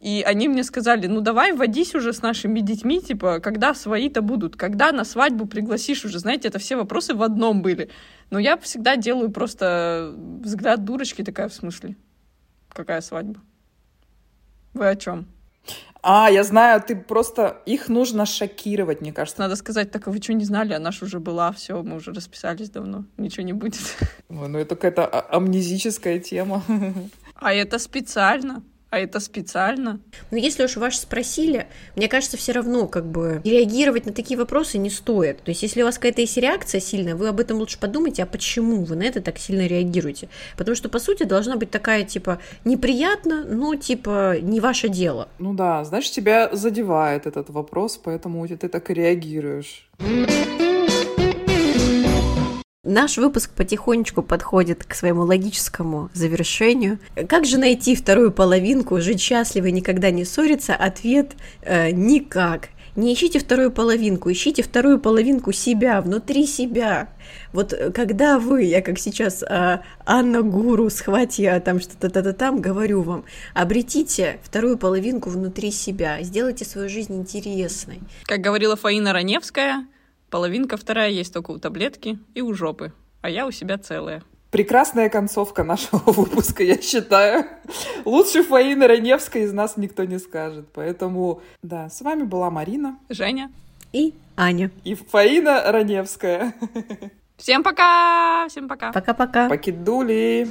и 0.00 0.22
они 0.26 0.48
мне 0.48 0.62
сказали, 0.62 1.06
ну 1.06 1.20
давай 1.20 1.52
водись 1.52 1.94
уже 1.94 2.12
с 2.12 2.20
нашими 2.20 2.60
детьми, 2.60 3.00
типа, 3.00 3.40
когда 3.40 3.74
свои-то 3.74 4.20
будут, 4.20 4.56
когда 4.56 4.92
на 4.92 5.04
свадьбу 5.04 5.46
пригласишь 5.46 6.04
уже. 6.04 6.18
Знаете, 6.18 6.48
это 6.48 6.58
все 6.58 6.76
вопросы 6.76 7.14
в 7.14 7.22
одном 7.22 7.62
были. 7.62 7.88
Но 8.30 8.38
я 8.38 8.58
всегда 8.58 8.96
делаю 8.96 9.30
просто 9.30 10.14
взгляд 10.16 10.84
дурочки 10.84 11.24
такая 11.24 11.48
в 11.48 11.54
смысле. 11.54 11.96
Какая 12.68 13.00
свадьба? 13.00 13.40
Вы 14.74 14.88
о 14.88 14.96
чем? 14.96 15.26
А, 16.02 16.30
я 16.30 16.44
знаю, 16.44 16.82
ты 16.82 16.94
просто 16.94 17.62
их 17.64 17.88
нужно 17.88 18.26
шокировать, 18.26 19.00
мне 19.00 19.12
кажется. 19.12 19.40
Надо 19.40 19.56
сказать, 19.56 19.90
так 19.90 20.06
а 20.06 20.10
вы 20.10 20.22
что 20.22 20.34
не 20.34 20.44
знали, 20.44 20.74
а 20.74 20.78
наша 20.78 21.06
уже 21.06 21.18
была, 21.18 21.50
все, 21.52 21.82
мы 21.82 21.96
уже 21.96 22.12
расписались 22.12 22.70
давно, 22.70 23.06
ничего 23.16 23.44
не 23.44 23.54
будет. 23.54 23.80
Ну, 24.28 24.58
это 24.58 24.76
какая-то 24.76 25.06
а, 25.06 25.36
амнезическая 25.36 26.18
тема. 26.20 26.62
А 27.34 27.52
это 27.52 27.78
специально. 27.78 28.62
А 28.96 28.98
это 28.98 29.20
специально? 29.20 30.00
Но 30.30 30.38
если 30.38 30.64
уж 30.64 30.78
вас 30.78 30.98
спросили, 30.98 31.66
мне 31.96 32.08
кажется, 32.08 32.38
все 32.38 32.52
равно 32.52 32.86
как 32.86 33.04
бы 33.04 33.42
реагировать 33.44 34.06
на 34.06 34.12
такие 34.12 34.38
вопросы 34.38 34.78
не 34.78 34.88
стоит. 34.88 35.42
То 35.42 35.50
есть, 35.50 35.62
если 35.62 35.82
у 35.82 35.84
вас 35.84 35.96
какая-то 35.96 36.22
есть 36.22 36.38
реакция 36.38 36.80
сильная, 36.80 37.14
вы 37.14 37.28
об 37.28 37.38
этом 37.38 37.58
лучше 37.58 37.78
подумайте, 37.78 38.22
а 38.22 38.26
почему 38.26 38.84
вы 38.84 38.96
на 38.96 39.02
это 39.02 39.20
так 39.20 39.36
сильно 39.36 39.66
реагируете? 39.66 40.30
Потому 40.56 40.74
что, 40.74 40.88
по 40.88 40.98
сути, 40.98 41.24
должна 41.24 41.56
быть 41.56 41.70
такая, 41.70 42.04
типа, 42.04 42.38
неприятно, 42.64 43.44
но, 43.44 43.74
типа, 43.74 44.40
не 44.40 44.60
ваше 44.60 44.88
дело. 44.88 45.28
Ну 45.38 45.52
да, 45.52 45.84
знаешь, 45.84 46.10
тебя 46.10 46.48
задевает 46.54 47.26
этот 47.26 47.50
вопрос, 47.50 48.00
поэтому 48.02 48.48
ты 48.48 48.66
так 48.66 48.90
и 48.90 48.94
реагируешь. 48.94 49.86
Наш 52.88 53.16
выпуск 53.16 53.50
потихонечку 53.50 54.22
подходит 54.22 54.84
к 54.84 54.94
своему 54.94 55.22
логическому 55.22 56.08
завершению. 56.14 57.00
Как 57.28 57.44
же 57.44 57.58
найти 57.58 57.96
вторую 57.96 58.30
половинку, 58.30 59.00
жить 59.00 59.20
счастливо 59.20 59.66
и 59.66 59.72
никогда 59.72 60.12
не 60.12 60.24
ссориться? 60.24 60.76
Ответ 60.76 61.32
э, 61.62 61.90
никак. 61.90 62.68
Не 62.94 63.12
ищите 63.12 63.40
вторую 63.40 63.72
половинку, 63.72 64.30
ищите 64.30 64.62
вторую 64.62 65.00
половинку 65.00 65.50
себя, 65.50 66.00
внутри 66.00 66.46
себя. 66.46 67.08
Вот 67.52 67.72
э, 67.72 67.90
когда 67.90 68.38
вы, 68.38 68.62
я 68.62 68.80
как 68.82 69.00
сейчас 69.00 69.42
э, 69.42 69.80
Анна 70.04 70.42
Гуру, 70.42 70.88
схватья 70.88 71.58
там 71.58 71.80
что-то 71.80 72.32
там, 72.34 72.60
говорю 72.60 73.02
вам, 73.02 73.24
обретите 73.52 74.38
вторую 74.44 74.78
половинку 74.78 75.28
внутри 75.28 75.72
себя, 75.72 76.22
сделайте 76.22 76.64
свою 76.64 76.88
жизнь 76.88 77.16
интересной. 77.16 77.98
Как 78.26 78.42
говорила 78.42 78.76
Фаина 78.76 79.12
Раневская, 79.12 79.86
Половинка 80.36 80.76
вторая 80.76 81.08
есть 81.08 81.32
только 81.32 81.52
у 81.52 81.58
таблетки 81.58 82.18
и 82.34 82.42
у 82.42 82.52
жопы, 82.52 82.92
а 83.22 83.30
я 83.30 83.46
у 83.46 83.50
себя 83.50 83.78
целая. 83.78 84.22
Прекрасная 84.50 85.08
концовка 85.08 85.64
нашего 85.64 85.98
выпуска, 86.12 86.62
я 86.62 86.78
считаю. 86.78 87.46
Лучше 88.04 88.42
Фаины 88.42 88.86
Раневской 88.86 89.44
из 89.44 89.54
нас 89.54 89.78
никто 89.78 90.04
не 90.04 90.18
скажет. 90.18 90.66
Поэтому, 90.74 91.40
да, 91.62 91.88
с 91.88 92.02
вами 92.02 92.24
была 92.24 92.50
Марина. 92.50 92.98
Женя. 93.08 93.50
И 93.94 94.12
Аня. 94.36 94.70
И 94.84 94.94
Фаина 94.94 95.72
Раневская. 95.72 96.52
Всем 97.38 97.62
пока! 97.62 98.46
Всем 98.50 98.68
пока! 98.68 98.92
Пока-пока! 98.92 99.48
Покидули! 99.48 100.50